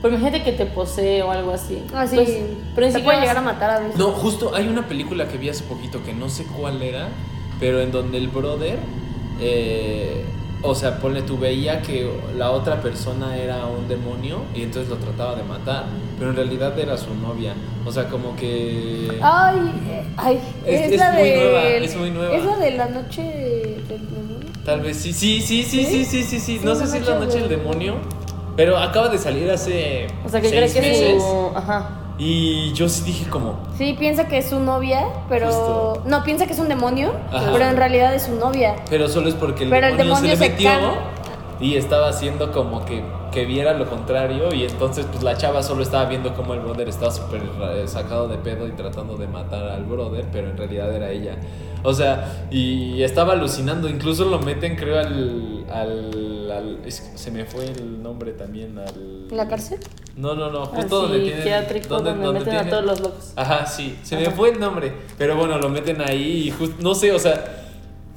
Pero 0.03 0.15
imagínate 0.15 0.43
que 0.45 0.53
te 0.53 0.67
posee 0.67 1.23
o 1.23 1.31
algo 1.31 1.53
así. 1.53 1.83
Así. 1.95 2.17
Pues, 2.17 2.29
pero 2.75 2.87
ni 2.87 2.93
te 2.93 2.99
siquiera 2.99 3.05
puede 3.05 3.21
llegar 3.21 3.37
a 3.37 3.41
matar 3.43 3.71
a 3.71 3.81
veces. 3.81 3.97
No, 3.97 4.13
justo 4.13 4.55
hay 4.55 4.67
una 4.69 4.87
película 4.89 5.29
que 5.29 5.37
vi 5.37 5.49
hace 5.51 5.65
poquito 5.65 6.03
que 6.03 6.15
no 6.15 6.29
sé 6.29 6.45
cuál 6.45 6.83
era, 6.83 7.09
pero 7.59 7.81
en 7.81 7.93
donde 7.93 8.17
el 8.19 8.29
brother, 8.29 8.79
eh, 9.41 10.25
o 10.63 10.75
sea, 10.75 10.99
ponle 10.99 11.23
tú, 11.23 11.39
veía 11.39 11.81
que 11.83 12.11
la 12.37 12.51
otra 12.51 12.81
persona 12.83 13.37
era 13.37 13.67
un 13.67 13.89
demonio 13.89 14.43
y 14.55 14.63
entonces 14.63 14.91
lo 14.91 14.97
trataba 14.97 15.35
de 15.35 15.43
matar, 15.43 15.87
pero 16.19 16.31
en 16.31 16.37
realidad 16.37 16.79
era 16.79 16.97
su 16.99 17.15
novia. 17.15 17.55
O 17.87 17.91
sea, 17.93 18.09
como 18.09 18.37
que... 18.37 19.19
Ay, 19.23 19.59
eh, 19.89 20.05
ay. 20.19 20.39
Es- 20.67 20.81
Es, 20.83 20.93
es 20.93 20.99
la 20.99 21.13
muy 21.13 21.23
de. 21.29 21.37
nueva, 21.37 21.63
es 21.69 21.97
muy 21.97 22.11
nueva. 22.11 22.37
Es 22.37 22.45
la 22.45 22.57
de 22.57 22.71
la 22.73 22.89
noche 22.89 23.23
del 23.23 23.87
demonio. 23.87 24.39
Tal 24.65 24.81
vez 24.83 24.99
sí, 24.99 25.13
sí, 25.15 25.41
sí, 25.41 25.63
sí, 25.63 25.85
sí, 25.87 26.05
sí, 26.05 26.23
sí, 26.23 26.39
sí. 26.41 26.59
Sí, 26.59 26.61
No 26.63 26.75
sé 26.75 26.87
si 26.87 26.99
es 26.99 27.07
la 27.09 27.19
Noche 27.19 27.41
del- 27.41 27.49
demonio, 27.49 27.95
pero 28.61 28.77
acaba 28.77 29.09
de 29.09 29.17
salir 29.17 29.51
hace 29.51 30.07
O 30.23 30.29
sea, 30.29 30.39
que 30.43 30.51
seis 30.51 30.61
crees 30.61 30.75
que 30.75 30.93
es 30.93 31.01
meses. 31.01 31.23
su. 31.23 31.51
Ajá. 31.57 31.89
Y 32.19 32.75
yo 32.75 32.91
sí 32.91 33.05
dije 33.05 33.25
como, 33.31 33.55
Sí, 33.79 33.97
piensa 33.99 34.29
que 34.29 34.37
es 34.37 34.51
su 34.51 34.61
novia, 34.61 35.07
pero. 35.31 35.47
Justo. 35.47 36.03
No, 36.05 36.23
piensa 36.25 36.45
que 36.47 36.53
es 36.53 36.59
un 36.59 36.69
demonio, 36.69 37.15
Ajá. 37.33 37.49
pero 37.55 37.65
en 37.65 37.79
realidad 37.79 38.15
es 38.15 38.25
su 38.25 38.35
novia. 38.35 38.77
pero 38.91 39.09
solo 39.09 39.31
es 39.31 39.35
porque 39.35 39.65
el 39.65 39.71
Pero 39.71 39.87
el 39.87 39.97
demonio, 39.97 40.15
demonio 40.17 40.37
se 40.37 40.45
se 40.45 40.51
metió. 40.51 40.71
Y 41.61 41.77
estaba 41.77 42.09
haciendo 42.09 42.53
como 42.53 42.85
que, 42.87 43.03
que 43.33 43.45
viera 43.45 43.75
lo 43.75 43.87
contrario 43.89 44.53
y 44.55 44.65
entonces 44.65 45.07
pues 45.11 45.23
la 45.23 45.37
chava 45.37 45.63
solo 45.63 45.83
estaba 45.83 46.07
viendo 46.07 46.35
como 46.35 46.55
el 46.55 46.61
brother 46.61 46.89
estaba 46.89 47.11
súper 47.11 47.43
eh, 47.43 47.87
sacado 47.87 48.29
de 48.29 48.39
pedo 48.39 48.67
y 48.67 48.73
tratando 48.73 49.17
de 49.17 49.27
matar 49.29 49.69
al 49.69 49.85
brother, 49.85 50.25
pero 50.33 50.49
en 50.49 50.57
realidad 50.57 50.95
era 50.95 51.11
ella. 51.11 51.37
O 51.83 51.93
sea, 51.95 52.47
y 52.51 53.03
estaba 53.03 53.33
alucinando, 53.35 53.89
incluso 53.89 54.25
lo 54.27 54.39
meten 54.39 54.77
creo 54.77 54.99
al... 54.99 55.65
al, 55.71 56.51
al- 56.51 56.79
es 56.85 57.01
que 57.01 57.17
se 57.19 57.31
me 57.31 57.45
fue 57.47 57.65
el 57.67 58.03
nombre 58.03 58.33
también 58.33 58.79
al... 58.79 59.29
¿En 59.31 59.37
la 59.37 59.49
cárcel? 59.49 59.79
No, 60.17 60.35
no, 60.35 60.51
no, 60.51 60.67
justo 60.67 61.03
donde 61.03 61.21
tienen... 61.21 61.45
donde, 61.89 62.13
meten 62.15 62.49
a 62.49 62.51
tienen- 62.63 62.71
todos 62.71 62.85
los 62.85 63.01
locos. 63.01 63.33
Ajá, 63.37 63.65
sí, 63.67 63.99
se 64.03 64.17
me 64.17 64.31
fue 64.31 64.51
el 64.51 64.61
nombre, 64.61 64.93
pero 65.17 65.37
bueno, 65.37 65.59
lo 65.59 65.69
meten 65.71 66.01
ahí 66.03 66.49
y 66.49 66.51
justo, 66.51 66.77
no 66.81 66.95
sé, 66.95 67.13
o 67.13 67.19
sea, 67.19 67.65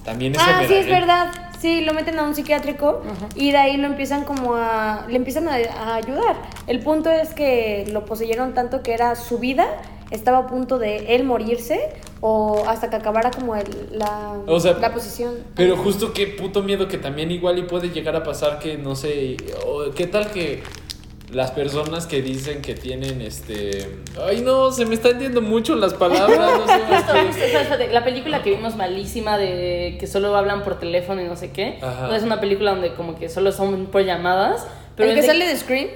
también 0.04 0.34
eso 0.36 0.44
Ah, 0.46 0.58
me 0.62 0.68
sí, 0.68 0.74
da- 0.74 0.80
es 0.80 0.88
verdad. 0.88 1.32
Sí, 1.64 1.80
lo 1.80 1.94
meten 1.94 2.20
a 2.20 2.24
un 2.24 2.36
psiquiátrico 2.36 3.02
y 3.38 3.52
de 3.52 3.58
ahí 3.58 3.78
lo 3.78 3.88
empiezan 3.88 4.26
como 4.26 4.56
a... 4.56 5.06
Le 5.08 5.16
empiezan 5.16 5.48
a, 5.48 5.54
a 5.54 5.96
ayudar. 5.96 6.36
El 6.68 6.82
punto 6.82 7.10
es 7.10 7.34
que 7.34 7.86
lo 7.90 8.04
poseyeron 8.04 8.54
tanto 8.54 8.84
que 8.84 8.94
era 8.94 9.16
su 9.16 9.40
vida, 9.40 9.66
estaba 10.12 10.40
a 10.40 10.48
punto 10.48 10.78
de 10.78 11.16
él 11.16 11.24
morirse 11.24 11.90
o 12.20 12.66
hasta 12.68 12.90
que 12.90 12.98
acabara 12.98 13.32
como 13.32 13.56
el, 13.56 13.68
la, 13.94 14.42
O 14.46 14.60
sea, 14.60 14.74
la 14.74 14.94
posición. 14.94 15.36
Pero 15.56 15.78
justo 15.78 16.12
qué 16.12 16.28
puto 16.28 16.64
miedo 16.64 16.90
que 16.90 16.98
también 16.98 17.32
igual 17.32 17.58
y 17.58 17.64
puede 17.64 17.92
llegar 17.92 18.18
a 18.18 18.24
pasar 18.24 18.60
que, 18.60 18.78
no 18.78 18.98
sé, 18.98 19.38
o 19.66 19.90
qué 19.96 20.06
tal 20.06 20.32
que 20.32 20.64
las 21.34 21.52
personas 21.52 22.06
que 22.08 22.22
dicen 22.22 22.62
que 22.62 22.76
tienen 22.76 23.22
este... 23.22 23.90
Ay 24.22 24.42
no, 24.42 24.72
se 24.72 24.86
me 24.86 24.94
están 24.96 25.20
yendo 25.20 25.42
mucho 25.42 25.76
las 25.76 25.94
palabras, 25.94 26.38
no 26.60 26.68
sé, 26.68 26.80
Justo, 26.88 27.14
este- 27.16 27.26
justo, 27.28 27.44
espérate, 27.60 27.88
La 27.92 28.04
película 28.04 28.44
que 28.44 28.52
vimos 28.52 28.76
malísima 28.76 29.38
de 29.38 29.98
que 30.00 30.08
solo 30.08 30.36
hablan 30.36 30.64
por 30.64 30.80
teléfono 30.80 31.22
y 31.22 31.26
no 31.26 31.36
sé 31.36 31.52
qué. 31.52 31.80
Ajá. 31.82 32.08
No, 32.08 32.16
es 32.16 32.24
una 32.24 32.40
película 32.40 32.72
donde 32.72 32.94
como 32.94 33.16
que 33.18 33.30
solo 33.30 33.52
son 33.52 33.88
por 33.88 34.04
llamadas. 34.06 34.68
Pero 34.96 35.10
¿El 35.10 35.16
que 35.16 35.22
de- 35.22 35.28
sale 35.28 35.48
de 35.48 35.58
Scream? 35.58 35.88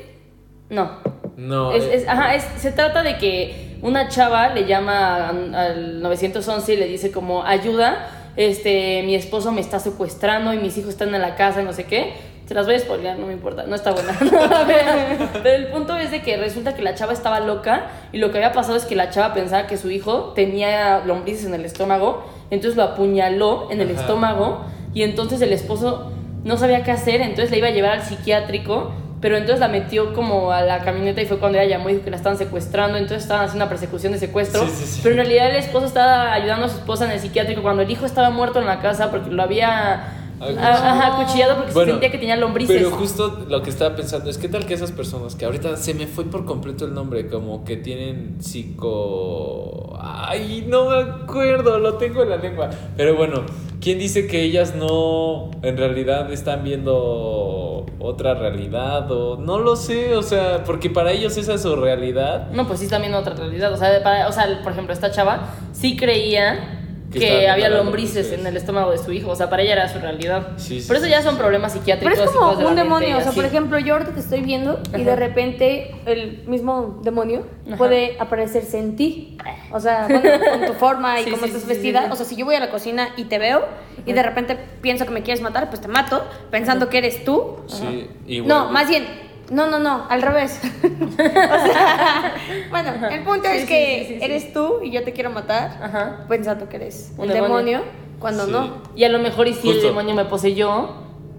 No. 0.70 1.00
No, 1.38 1.72
Es, 1.72 1.84
eh, 1.84 1.90
es- 1.98 2.08
ajá, 2.08 2.34
es- 2.36 2.48
se 2.58 2.72
trata 2.72 3.04
de 3.04 3.18
que 3.18 3.78
una 3.84 4.10
chava 4.10 4.50
le 4.56 4.66
llama 4.66 5.30
al 5.30 5.54
al 5.54 6.02
911 6.02 6.74
y 6.74 6.78
le 6.78 6.88
dice 6.88 7.12
como 7.12 7.44
ayuda, 7.44 8.10
este, 8.38 9.04
mi 9.04 9.14
esposo 9.14 9.52
me 9.52 9.62
está 9.62 9.80
secuestrando 9.80 10.52
y 10.54 10.58
mis 10.58 10.76
hijos 10.78 10.90
están 10.90 11.14
en 11.14 11.22
la 11.22 11.36
casa 11.36 11.62
y 11.62 11.66
no 11.66 11.74
sé 11.74 11.84
qué. 11.86 12.14
Se 12.48 12.54
las 12.54 12.66
voy 12.66 12.76
a 12.76 12.80
spoilear, 12.80 13.20
no 13.20 13.28
me 13.28 13.34
importa, 13.34 13.64
no 13.68 13.76
está 13.76 13.92
buena. 13.92 14.18
Pero 15.44 15.56
el 15.56 15.68
punto 15.68 15.98
es 15.98 16.12
de 16.12 16.22
que 16.22 16.38
resulta 16.38 16.76
que 16.76 16.82
la 16.82 16.96
chava 16.96 17.14
estaba 17.14 17.40
loca 17.42 17.88
y 18.12 18.18
lo 18.20 18.32
que 18.32 18.38
había 18.38 18.54
pasado 18.54 18.78
es 18.78 18.86
que 18.86 18.96
la 18.96 19.10
chava 19.10 19.34
pensaba 19.34 19.68
que 19.68 19.78
su 19.78 19.92
hijo 19.92 20.32
tenía 20.36 21.04
lombrices 21.06 21.46
en 21.46 21.54
el 21.54 21.66
estómago, 21.66 22.26
entonces 22.50 22.78
lo 22.78 22.84
apuñaló 22.84 23.68
en 23.72 23.82
el 23.82 23.92
Ajá. 23.92 24.02
estómago 24.02 24.62
y 24.94 25.04
entonces 25.04 25.42
el 25.42 25.52
esposo 25.54 26.12
no 26.44 26.58
sabía 26.58 26.84
qué 26.84 26.92
hacer, 26.92 27.22
entonces 27.22 27.52
la 27.52 27.58
iba 27.58 27.68
a 27.68 27.72
llevar 27.72 27.92
al 27.92 28.04
psiquiátrico, 28.04 28.92
pero 29.20 29.36
entonces 29.36 29.60
la 29.60 29.68
metió 29.68 30.14
como 30.14 30.52
a 30.52 30.62
la 30.62 30.80
camioneta 30.80 31.22
y 31.22 31.26
fue 31.26 31.40
cuando 31.40 31.58
ella 31.60 31.78
llamó 31.78 31.90
y 31.90 31.94
dijo 31.94 32.06
que 32.06 32.12
la 32.12 32.18
estaban 32.18 32.38
secuestrando, 32.38 32.98
entonces 32.98 33.24
estaban 33.24 33.46
haciendo 33.46 33.66
una 33.66 33.70
persecución 33.70 34.14
de 34.14 34.20
secuestro, 34.20 34.64
Sí, 34.68 34.72
sí, 34.74 34.86
sí. 34.86 35.00
pero 35.04 35.16
en 35.16 35.22
realidad 35.26 35.50
el 35.50 35.56
esposo 35.58 35.86
estaba 35.88 36.32
ayudando 36.34 36.68
a 36.68 36.70
su 36.70 36.78
esposa 36.78 37.06
en 37.06 37.12
el 37.12 37.20
psiquiátrico 37.20 37.62
cuando 37.62 37.82
el 37.82 37.92
hijo 37.92 38.06
estaba 38.06 38.30
muerto 38.30 38.60
en 38.60 38.68
la 38.68 38.80
casa 38.80 39.12
porque 39.12 39.32
lo 39.32 39.44
había 39.44 40.17
Ajá, 40.40 41.24
cuchillado 41.26 41.56
porque 41.58 41.74
Bueno, 41.74 41.92
sentía 41.94 42.12
que 42.12 42.18
tenía 42.18 42.36
lombrices. 42.36 42.76
Pero 42.78 42.92
justo 42.92 43.46
lo 43.50 43.62
que 43.64 43.70
estaba 43.70 43.96
pensando 43.96 44.30
es 44.30 44.38
qué 44.38 44.48
tal 44.48 44.66
que 44.66 44.74
esas 44.76 44.92
personas 44.92 45.36
que 45.36 45.46
ahorita 45.46 45.76
se 45.78 45.94
me 45.94 46.08
fue 46.08 46.26
por 46.26 46.46
completo 46.46 46.86
el 46.86 46.94
nombre, 46.94 47.28
como 47.28 47.64
que 47.64 47.78
tienen 47.78 48.38
psico... 48.40 49.98
Ay, 50.00 50.66
no 50.68 50.90
me 50.90 50.98
acuerdo, 50.98 51.80
lo 51.80 51.96
tengo 51.96 52.24
en 52.24 52.30
la 52.30 52.38
lengua. 52.38 52.70
Pero 52.96 53.16
bueno, 53.16 53.44
¿quién 53.82 53.98
dice 54.00 54.28
que 54.28 54.42
ellas 54.44 54.76
no 54.76 55.50
en 55.64 55.78
realidad 55.78 56.32
están 56.32 56.64
viendo 56.64 57.86
otra 58.00 58.36
realidad 58.36 59.12
o 59.12 59.38
no 59.38 59.58
lo 59.60 59.76
sé, 59.76 60.16
o 60.16 60.22
sea, 60.24 60.64
porque 60.64 60.90
para 60.90 61.12
ellos 61.12 61.36
esa 61.38 61.56
es 61.56 61.62
su 61.64 61.76
realidad. 61.76 62.50
No, 62.52 62.68
pues 62.68 62.80
sí 62.80 62.86
están 62.86 63.02
viendo 63.02 63.18
otra 63.18 63.34
realidad. 63.34 63.74
O 63.74 63.78
sea, 63.78 64.02
para- 64.04 64.28
o 64.28 64.32
sea, 64.32 64.62
por 64.64 64.72
ejemplo, 64.72 64.94
esta 64.94 65.12
chava 65.12 65.50
sí 65.74 65.98
creía 65.98 66.84
Que 67.12 67.48
había 67.48 67.70
lombrices 67.70 68.32
en 68.34 68.46
el 68.46 68.58
estómago 68.58 68.92
de 68.92 68.98
su 68.98 69.12
hijo. 69.14 69.32
O 69.32 69.36
sea, 69.36 69.50
para 69.50 69.62
ella 69.64 69.74
era 69.74 69.90
su 69.90 70.00
realidad. 70.00 70.50
Sí, 70.58 70.82
sí, 70.82 70.88
Por 70.88 70.98
eso 70.98 71.06
sí, 71.06 71.12
ya 71.12 71.20
sí, 71.20 71.24
son 71.26 71.36
sí. 71.36 71.40
problemas 71.40 71.72
Pero 71.72 71.82
psiquiátricos. 71.84 72.20
es 72.20 72.32
y 72.32 72.38
como 72.38 72.56
de 72.56 72.66
un 72.66 72.76
demonio, 72.76 73.10
y 73.10 73.14
o 73.14 73.22
sea, 73.22 73.32
por 73.32 73.46
ejemplo, 73.46 73.80
yo 73.80 73.94
ahorita 73.94 74.12
te 74.14 74.20
estoy 74.20 74.42
viendo 74.42 74.80
y 74.98 75.04
de 75.04 75.12
Ajá. 75.12 75.20
repente 75.20 75.96
el 76.06 76.44
mismo 76.48 77.00
demonio 77.04 77.46
Ajá. 77.68 77.78
puede 77.78 78.18
aparecerse 78.20 78.78
en 78.80 78.96
ti. 78.96 79.38
O 79.72 79.80
sea, 79.80 80.08
bueno, 80.10 80.30
con 80.52 80.66
tu 80.68 80.74
forma 80.74 81.20
y 81.22 81.24
Sí, 81.26 81.32
cómo 81.32 81.44
sí, 81.44 81.50
estás 81.50 81.66
vestida. 81.68 82.02
sí. 82.06 82.10
O 82.12 82.16
sea, 82.16 82.26
si 82.26 82.36
yo 82.36 82.46
voy 82.46 82.56
a 82.56 82.60
la 82.60 82.70
cocina 82.70 83.10
y 83.16 83.24
te 83.26 83.38
veo 83.40 83.66
y 84.06 84.14
de 84.14 84.24
repente 84.24 84.58
pienso 84.82 85.06
que 85.06 85.12
me 85.12 85.24
quieres 85.24 85.42
matar, 85.42 85.70
pues 85.70 85.82
te 85.82 85.88
mato 85.88 86.26
pensando 86.52 86.90
que 86.90 86.98
eres 86.98 87.24
tú. 87.24 87.58
Sí, 87.68 88.10
igual. 88.28 88.48
No, 88.50 88.72
más 88.72 88.90
bien, 88.90 89.06
no, 89.50 89.68
no, 89.70 89.80
no, 89.80 90.06
al 90.10 90.22
revés. 90.22 90.60
o 90.84 91.16
sea, 91.18 92.36
bueno, 92.70 93.08
el 93.10 93.24
punto 93.24 93.48
Sí, 93.50 93.56
es 93.56 93.62
sí, 93.62 93.68
que 93.68 94.06
sí, 94.08 94.14
sí, 94.14 94.20
sí. 94.20 94.26
eres 94.26 94.54
tú 94.54 94.80
y 94.84 94.92
yo 94.92 95.04
te 95.04 95.14
quiero 95.14 95.30
matar 95.30 95.80
Ajá. 95.82 96.26
pensando 96.28 96.68
que 96.70 96.76
eres 96.78 97.12
Un 97.18 97.26
el 97.30 97.34
demonio. 97.36 97.56
demonio, 97.80 97.82
cuando 98.20 98.46
Sí. 98.46 98.52
no. 98.52 98.82
Y 98.96 99.04
a 99.04 99.10
lo 99.10 99.20
mejor 99.20 99.48
y 99.48 99.54
si 99.54 99.70
el 99.70 99.82
demonio 99.82 100.16
me 100.16 100.26
poseyó, 100.26 100.90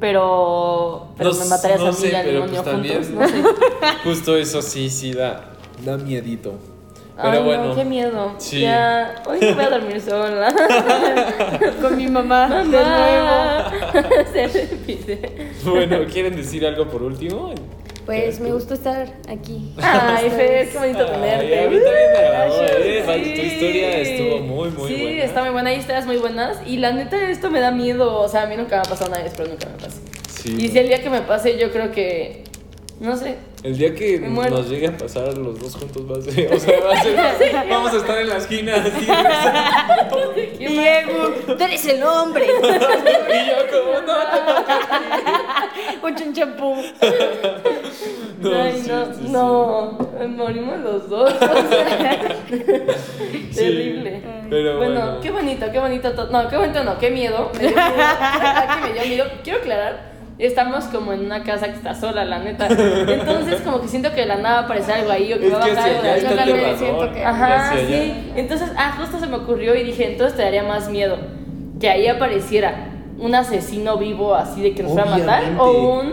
pero, 0.00 1.08
pero 1.18 1.30
No 1.32 1.38
me 1.38 1.44
matarías 1.46 1.80
no 1.80 1.86
a 1.86 1.90
mí 1.90 1.96
sé, 1.96 2.08
y 2.10 2.14
al 2.14 2.24
pero 2.24 2.40
demonio 2.40 2.62
pues 2.62 2.74
juntos. 2.74 3.08
también- 3.08 3.14
No 3.18 3.28
sé. 3.28 3.54
Justo 4.04 4.36
eso 4.36 4.62
sí, 4.62 4.88
sí 4.90 5.12
da, 5.12 5.52
da 5.84 5.96
miedito. 5.96 6.54
Pero 7.20 7.38
Ay, 7.38 7.42
bueno. 7.42 7.64
no, 7.64 7.74
qué 7.74 7.84
miedo. 7.84 8.34
Sí. 8.38 8.60
Ya, 8.60 9.22
hoy 9.26 9.40
no 9.40 9.54
voy 9.56 9.64
a 9.64 9.70
dormir 9.70 10.00
sola. 10.00 10.54
Con 11.82 11.96
mi 11.96 12.06
mamá, 12.06 12.46
de 12.48 12.64
nuevo. 12.64 12.86
Mamá. 12.86 13.72
Se 14.32 14.46
repite. 14.46 15.50
Bueno, 15.64 15.98
¿quieren 16.12 16.36
decir 16.36 16.64
algo 16.64 16.86
por 16.86 17.02
último? 17.02 17.52
Pues 18.08 18.40
me 18.40 18.50
gustó 18.50 18.72
estar 18.72 19.06
aquí. 19.28 19.70
Ay, 19.82 20.30
Fer, 20.30 20.70
qué 20.70 20.78
bonito 20.78 21.00
Ay, 21.00 21.10
tenerte. 21.10 21.58
a 21.58 21.68
mí 21.68 21.76
también 21.76 22.12
me 22.12 22.18
agradó, 22.18 22.64
eh. 22.64 23.04
Vale, 23.06 23.22
tu 23.22 23.40
historia 23.42 23.98
estuvo 23.98 24.38
muy, 24.38 24.70
muy 24.70 24.88
sí, 24.88 25.02
buena. 25.02 25.24
está 25.24 25.40
muy 25.42 25.50
buena. 25.50 25.68
Hay 25.68 25.76
historias 25.76 26.06
muy 26.06 26.16
buenas. 26.16 26.56
Y 26.66 26.78
la 26.78 26.92
neta, 26.92 27.30
esto 27.30 27.50
me 27.50 27.60
da 27.60 27.70
miedo. 27.70 28.18
O 28.18 28.26
sea, 28.26 28.44
a 28.44 28.46
mí 28.46 28.56
nunca 28.56 28.76
me 28.76 28.80
ha 28.80 28.90
pasado 28.90 29.10
nada, 29.10 29.26
espero 29.26 29.50
nunca 29.50 29.66
me 29.68 29.74
pase. 29.76 29.98
Sí. 30.26 30.56
Y 30.58 30.68
si 30.68 30.78
el 30.78 30.88
día 30.88 31.02
que 31.02 31.10
me 31.10 31.20
pase, 31.20 31.58
yo 31.58 31.70
creo 31.70 31.92
que. 31.92 32.44
No 33.00 33.16
sé. 33.16 33.36
El 33.62 33.78
día 33.78 33.94
que 33.94 34.18
nos 34.18 34.68
llegue 34.68 34.88
a 34.88 34.96
pasar 34.96 35.36
los 35.38 35.60
dos 35.60 35.76
juntos 35.76 36.02
va 36.10 36.18
a 36.18 36.20
ser, 36.22 36.52
o 36.52 36.58
sea, 36.58 36.80
va 36.80 36.92
a 36.98 37.02
ser, 37.02 37.16
vamos 37.70 37.92
a 37.92 37.96
estar 37.98 38.18
en 38.18 38.28
la 38.28 38.36
esquina 38.38 38.74
así. 38.74 39.06
Diego, 40.58 41.30
tú 41.46 41.62
eres 41.64 41.86
el 41.86 42.02
hombre. 42.02 42.44
y 42.46 42.50
yo 43.46 43.56
como, 43.70 44.00
no, 44.06 44.14
Un 46.08 46.14
chinchampú. 46.16 46.74
no, 48.40 48.62
Ay, 48.62 48.80
sí, 48.82 48.88
no, 48.90 49.04
sí, 49.06 49.12
sí. 49.24 49.28
no. 49.30 49.98
Morimos 50.28 50.78
los 50.80 51.08
dos. 51.08 51.32
o 51.34 51.38
sea, 51.38 52.36
Terrible. 53.54 54.22
Pero 54.50 54.76
bueno, 54.78 54.94
bueno. 55.00 55.20
qué 55.20 55.30
bonito, 55.30 55.66
qué 55.70 55.78
bonito. 55.78 56.12
to- 56.14 56.26
No, 56.30 56.48
qué 56.48 56.56
bonito, 56.56 56.82
no, 56.84 56.98
qué 56.98 57.10
miedo. 57.10 57.50
Me 57.54 57.60
dio 57.60 57.70
miedo. 57.70 57.92
¿Verdad 57.96 58.74
que 58.82 58.88
me 58.88 58.92
dio 58.94 59.02
miedo. 59.08 59.24
Quiero 59.44 59.58
aclarar. 59.60 60.17
Estamos 60.38 60.84
como 60.84 61.12
en 61.12 61.24
una 61.24 61.42
casa 61.42 61.66
que 61.66 61.74
está 61.74 61.94
sola, 61.94 62.24
la 62.24 62.38
neta. 62.38 62.66
Entonces, 63.08 63.60
como 63.62 63.80
que 63.80 63.88
siento 63.88 64.10
que 64.12 64.20
de 64.20 64.26
la 64.26 64.36
nada 64.36 64.54
va 64.54 64.60
a 64.60 64.64
aparecer 64.64 64.94
algo 64.94 65.10
ahí 65.10 65.32
o 65.32 65.38
que 65.40 65.48
Es 65.48 65.52
va 65.52 65.56
a 65.56 65.60
bajar 65.68 65.78
algo 65.90 66.02
de 66.02 66.10
allá 66.10 66.14
ahí. 66.14 66.22
Yo 66.30 66.36
también 66.36 66.78
siento 66.78 67.12
que- 67.12 67.24
Ajá, 67.24 67.70
allá. 67.72 67.80
sí. 67.86 68.32
Entonces, 68.36 68.70
ah, 68.76 68.94
justo 68.98 69.18
se 69.18 69.26
me 69.26 69.36
ocurrió 69.36 69.74
y 69.74 69.82
dije, 69.82 70.12
entonces 70.12 70.36
te 70.36 70.42
daría 70.44 70.62
más 70.62 70.88
miedo 70.90 71.16
que 71.80 71.88
ahí 71.90 72.06
apareciera 72.06 72.86
un 73.18 73.34
asesino 73.34 73.96
vivo 73.98 74.34
así 74.34 74.62
de 74.62 74.74
que 74.74 74.84
nos 74.84 74.92
fuera 74.92 75.12
a 75.12 75.18
matar 75.18 75.42
o 75.58 75.72
un 76.00 76.12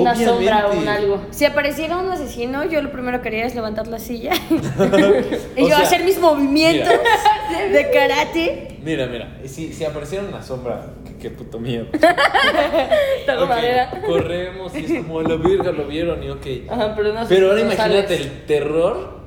una 0.00 0.12
Obviamente. 0.12 0.24
sombra 0.24 0.66
o 0.68 0.78
un 0.78 0.88
algo. 0.88 1.22
Si 1.30 1.44
apareciera 1.44 1.96
un 1.98 2.10
asesino, 2.10 2.64
yo 2.64 2.82
lo 2.82 2.90
primero 2.92 3.22
que 3.22 3.28
haría 3.28 3.46
es 3.46 3.54
levantar 3.54 3.86
la 3.86 3.98
silla 3.98 4.32
y 5.56 5.60
yo 5.62 5.66
sea, 5.68 5.78
hacer 5.80 6.04
mis 6.04 6.18
movimientos 6.20 6.92
de 7.72 7.90
karate. 7.90 8.78
Mira, 8.82 9.06
mira, 9.06 9.38
si, 9.46 9.72
si 9.72 9.84
apareciera 9.84 10.24
una 10.24 10.42
sombra, 10.42 10.86
qué, 11.06 11.16
qué 11.16 11.30
puto 11.30 11.58
miedo. 11.58 11.86
Taco 13.26 13.44
Ok, 13.44 13.48
madera. 13.48 14.02
corremos 14.06 14.74
y 14.76 14.84
es 14.84 15.02
como 15.04 15.22
la 15.22 15.36
verga, 15.36 15.72
lo 15.72 15.86
vieron 15.86 16.22
y 16.22 16.30
ok. 16.30 16.46
Ajá, 16.70 16.94
pero 16.94 17.12
no 17.12 17.20
Pero 17.28 17.48
ahora 17.50 17.60
no 17.62 17.72
imagínate 17.72 18.08
sales. 18.08 18.20
el 18.26 18.42
terror 18.46 19.20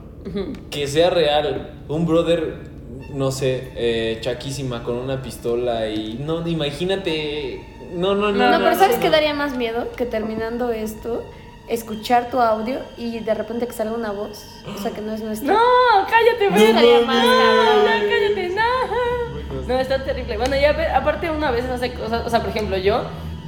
que 0.70 0.88
sea 0.88 1.10
real. 1.10 1.72
Un 1.88 2.06
brother, 2.06 2.56
no 3.14 3.32
sé, 3.32 3.70
eh, 3.76 4.18
chaquísima 4.22 4.84
con 4.84 4.96
una 4.98 5.22
pistola 5.22 5.88
y 5.90 6.20
no, 6.20 6.46
imagínate. 6.48 7.62
No, 7.92 8.16
no, 8.16 8.32
no. 8.32 8.52
No, 8.52 8.58
pero 8.60 8.76
¿sabes 8.76 8.96
no, 8.98 9.02
qué 9.02 9.08
no. 9.08 9.12
daría 9.14 9.34
más 9.34 9.56
miedo? 9.56 9.88
Que 9.96 10.06
terminando 10.06 10.72
esto, 10.72 11.24
escuchar 11.68 12.30
tu 12.30 12.40
audio 12.42 12.80
y 12.98 13.20
de 13.20 13.34
repente 13.34 13.68
que 13.68 13.74
salga 13.74 13.94
una 13.96 14.12
voz. 14.12 14.46
O 14.76 14.82
sea, 14.82 14.92
que 14.92 15.02
no 15.02 15.14
es 15.14 15.22
nuestra. 15.22 15.54
No, 15.54 15.60
cállate, 16.10 16.46
No 16.50 16.52
güey. 16.56 16.66
estaría 16.66 17.02
más 17.02 17.24
No, 17.26 17.32
cabrón. 17.32 17.86
no, 17.86 18.10
cállate, 18.10 18.50
no. 18.50 19.68
No, 19.68 19.80
está 19.80 20.04
terrible. 20.04 20.38
Bueno, 20.38 20.56
ya 20.58 20.96
aparte 20.96 21.30
una 21.30 21.52
vez 21.52 21.66
hace 21.66 21.94
cosas, 21.94 22.26
o 22.26 22.30
sea, 22.30 22.40
por 22.42 22.50
ejemplo, 22.50 22.78
yo 22.78 23.04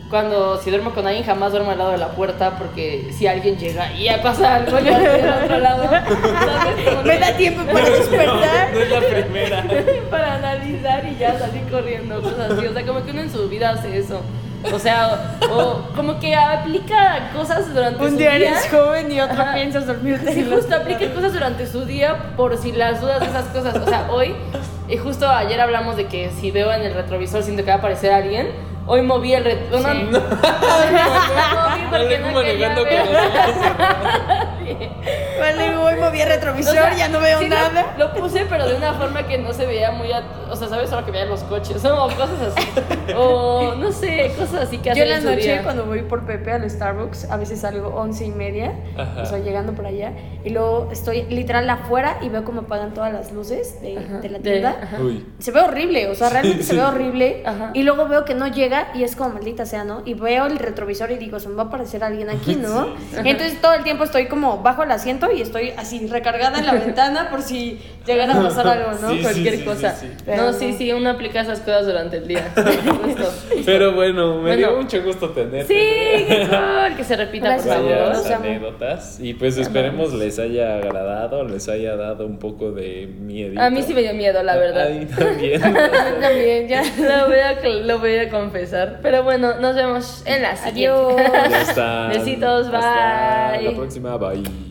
cuando 0.10 0.58
si 0.62 0.70
duermo 0.72 0.92
con 0.92 1.06
alguien 1.06 1.24
jamás 1.26 1.52
duermo 1.52 1.72
al 1.72 1.78
lado 1.78 1.92
de 1.92 1.98
la 2.00 2.10
puerta 2.10 2.58
porque 2.58 3.12
si 3.16 3.28
alguien 3.28 3.58
llega 3.58 3.92
y 3.94 4.06
ya 4.06 4.22
pasa 4.22 4.56
algo, 4.56 4.80
yo 4.80 4.92
estoy 4.92 5.22
del 5.22 5.30
otro 5.44 5.60
lado. 5.60 5.84
Me 7.06 7.20
da 7.20 7.34
tiempo 7.38 7.64
para 7.72 7.86
despertar. 7.90 8.70
No 8.74 8.80
es 8.80 8.90
la 8.90 9.00
primera. 9.00 9.64
para 10.10 10.36
analizar 10.36 11.06
y 11.06 11.18
ya 11.18 11.38
salir 11.38 11.64
corriendo, 11.70 12.22
cosas 12.22 12.52
así. 12.52 12.66
O 12.66 12.74
sea, 12.74 12.86
como 12.86 13.04
que 13.06 13.12
uno 13.12 13.22
en 13.22 13.32
su 13.32 13.48
vida 13.50 13.70
hace 13.72 13.98
eso. 13.98 14.22
O 14.74 14.78
sea, 14.80 15.38
o, 15.50 15.58
o 15.58 15.82
como 15.96 16.20
que 16.20 16.36
aplica 16.36 17.30
cosas 17.34 17.74
durante 17.74 18.04
Un 18.04 18.12
su 18.12 18.18
día 18.18 18.32
día. 18.32 18.50
eres 18.50 18.68
joven 18.70 19.10
y 19.12 19.22
otro 19.22 19.42
Ajá. 19.42 19.54
piensas 19.54 19.88
dormirte. 19.88 20.34
Sí, 20.34 20.46
justo 20.52 20.76
aplica 20.76 21.10
cosas 21.14 21.32
durante 21.34 21.66
su 21.66 21.86
día 21.86 22.34
por 22.36 22.58
si 22.58 22.74
las 22.74 23.00
dudas 23.00 23.22
de 23.22 23.28
esas 23.28 23.46
cosas. 23.46 23.76
O 23.78 23.88
sea, 23.88 24.08
hoy, 24.12 24.36
y 24.90 24.98
justo 24.98 25.30
ayer 25.30 25.62
hablamos 25.62 25.96
de 25.96 26.08
que 26.08 26.30
si 26.32 26.52
veo 26.52 26.74
en 26.74 26.82
el 26.82 26.94
retrovisor 26.94 27.42
siento 27.44 27.64
que 27.64 27.70
va 27.70 27.76
a 27.76 27.80
aparecer 27.80 28.12
alguien. 28.12 28.48
Hoy 28.92 29.04
moví 29.04 29.36
el 29.36 29.44
retrovisor. 29.44 29.92
Sí. 29.92 30.04
No, 30.10 30.20
no, 30.20 31.70
moví 31.70 31.86
porque 31.92 32.18
no 32.18 32.42
quería 32.42 32.70
ver. 32.70 32.78
los 32.78 33.56
Vale, 35.40 35.78
voy, 35.78 35.96
moví 35.96 36.22
el 36.22 36.28
retrovisor, 36.28 36.74
O 36.74 36.76
sea, 36.76 36.98
ya 36.98 37.08
no 37.08 37.20
veo 37.20 37.40
sí, 37.40 37.48
nada. 37.48 37.94
Lo, 38.00 38.14
puse, 38.14 38.46
pero 38.50 38.68
de 38.68 38.76
una 38.76 38.94
forma 38.94 39.28
que 39.28 39.38
no 39.38 39.54
se 39.54 39.68
veía 39.68 39.92
muy. 39.92 40.10
o 40.50 40.56
sea, 40.56 40.68
¿sabes? 40.68 40.90
Solo 40.90 41.06
que 41.06 41.12
veía 41.12 41.26
los 41.26 41.44
coches. 41.44 41.86
O 41.86 42.08
cosas 42.08 42.56
así. 42.56 43.14
O 43.16 43.76
no 43.78 43.92
sé, 43.92 44.34
cosas 44.38 44.64
así 44.64 44.80
que 44.80 44.90
Yo 44.90 45.04
hacen 45.04 45.08
en 45.08 45.26
la 45.26 45.32
noche, 45.32 45.44
día. 45.44 45.64
cuando 45.64 45.86
voy 45.86 46.02
por 46.02 46.26
Pepe 46.26 46.52
al 46.52 46.68
Starbucks, 46.70 47.30
a 47.30 47.38
veces 47.38 47.62
salgo 47.62 47.90
once 47.90 48.26
y 48.26 48.32
media, 48.32 48.74
Ajá. 48.98 49.22
o 49.22 49.26
sea, 49.26 49.38
llegando 49.40 49.74
por 49.74 49.86
allá, 49.86 50.14
y 50.44 50.50
luego 50.50 50.90
estoy 50.92 51.24
literal 51.24 51.70
afuera 51.70 52.18
y 52.22 52.30
veo 52.30 52.44
cómo 52.44 52.62
apagan 52.62 52.94
todas 52.94 53.14
las 53.14 53.32
luces 53.32 53.82
de, 53.82 53.96
la 54.30 54.40
tienda. 54.40 54.78
Se 55.40 55.52
ve 55.52 55.62
horrible, 55.62 56.08
o 56.10 56.16
sea, 56.16 56.30
realmente 56.30 56.64
se 56.64 56.76
ve 56.76 56.82
horrible. 56.84 57.44
Ajá. 57.46 57.72
Y 57.74 57.84
luego 57.84 58.08
veo 58.08 58.26
que 58.26 58.34
no 58.34 58.48
llega 58.48 58.79
y 58.94 59.04
es 59.04 59.16
como 59.16 59.32
maldita 59.36 59.66
sea, 59.66 59.84
¿no? 59.84 60.02
Y 60.06 60.14
veo 60.14 60.46
el 60.48 60.58
retrovisor 60.60 61.12
y 61.12 61.18
digo, 61.18 61.40
se 61.40 61.50
me 61.50 61.56
va 61.56 61.64
a 61.64 61.66
aparecer 61.68 62.04
alguien 62.04 62.30
aquí, 62.30 62.56
¿no? 62.62 62.88
Entonces 63.18 63.62
todo 63.62 63.74
el 63.74 63.84
tiempo 63.84 64.04
estoy 64.04 64.28
como 64.28 64.60
bajo 64.62 64.84
el 64.84 64.92
asiento 64.92 65.32
y 65.32 65.42
estoy 65.42 65.72
así 65.78 66.08
recargada 66.08 66.60
en 66.60 66.66
la 66.66 66.74
ventana 66.86 67.30
por 67.30 67.42
si 67.42 67.80
llegara 68.06 68.34
a 68.40 68.42
pasar 68.44 68.68
algo, 68.68 68.92
¿no? 69.02 69.10
Sí, 69.12 69.22
Cualquier 69.22 69.58
sí, 69.58 69.64
cosa. 69.64 69.96
sí, 69.96 70.08
sí. 70.10 70.24
Pero 70.26 70.44
no, 70.44 70.54
sí, 70.54 70.74
sí, 70.78 70.92
uno 70.94 71.10
aplica 71.12 71.42
esas 71.42 71.60
cosas 71.60 71.86
durante 71.86 72.18
el 72.18 72.28
día. 72.28 72.52
Pero 73.66 73.94
bueno, 73.94 74.36
me 74.36 74.42
Bueno. 74.42 74.56
dio 74.58 74.78
mucho 74.82 75.02
gusto 75.04 75.30
tenerte. 75.30 75.68
Sí, 75.74 76.26
qué 76.28 76.48
cool. 76.50 76.96
Que 76.98 77.04
se 77.04 77.16
repita, 77.16 77.56
por 77.56 77.66
Gracias. 77.66 77.76
favor. 77.76 77.92
Varias 77.92 78.18
Los 78.18 78.32
amo. 78.32 78.46
anécdotas 78.46 79.20
y 79.20 79.34
pues 79.34 79.58
esperemos 79.58 80.14
les 80.14 80.40
haya 80.40 80.78
agradado, 80.78 81.44
les 81.44 81.68
haya 81.70 81.96
dado 81.96 82.26
un 82.26 82.38
poco 82.40 82.72
de 82.72 83.08
miedo. 83.08 83.60
A 83.62 83.70
mí 83.70 83.82
sí 83.84 83.94
me 83.94 84.02
dio 84.02 84.14
miedo, 84.14 84.42
la 84.44 84.56
verdad. 84.58 84.88
A 84.88 84.90
mí 84.90 85.06
también. 85.06 85.62
También, 85.62 86.68
ya. 86.68 86.84
Lo 86.84 87.28
voy, 87.28 87.40
a, 87.40 87.60
lo 87.86 88.00
voy 88.00 88.16
a 88.18 88.30
confesar. 88.30 88.69
Pero 89.02 89.24
bueno, 89.24 89.60
nos 89.60 89.76
vemos 89.76 90.24
en 90.26 90.42
la 90.42 90.56
siguiente. 90.56 90.90
Adiós. 90.90 91.50
ya 91.52 91.62
está. 91.62 92.08
Besitos, 92.14 92.68
Hasta 92.68 93.52
bye. 93.58 93.64
la 93.64 93.76
próxima, 93.76 94.18
bye. 94.18 94.69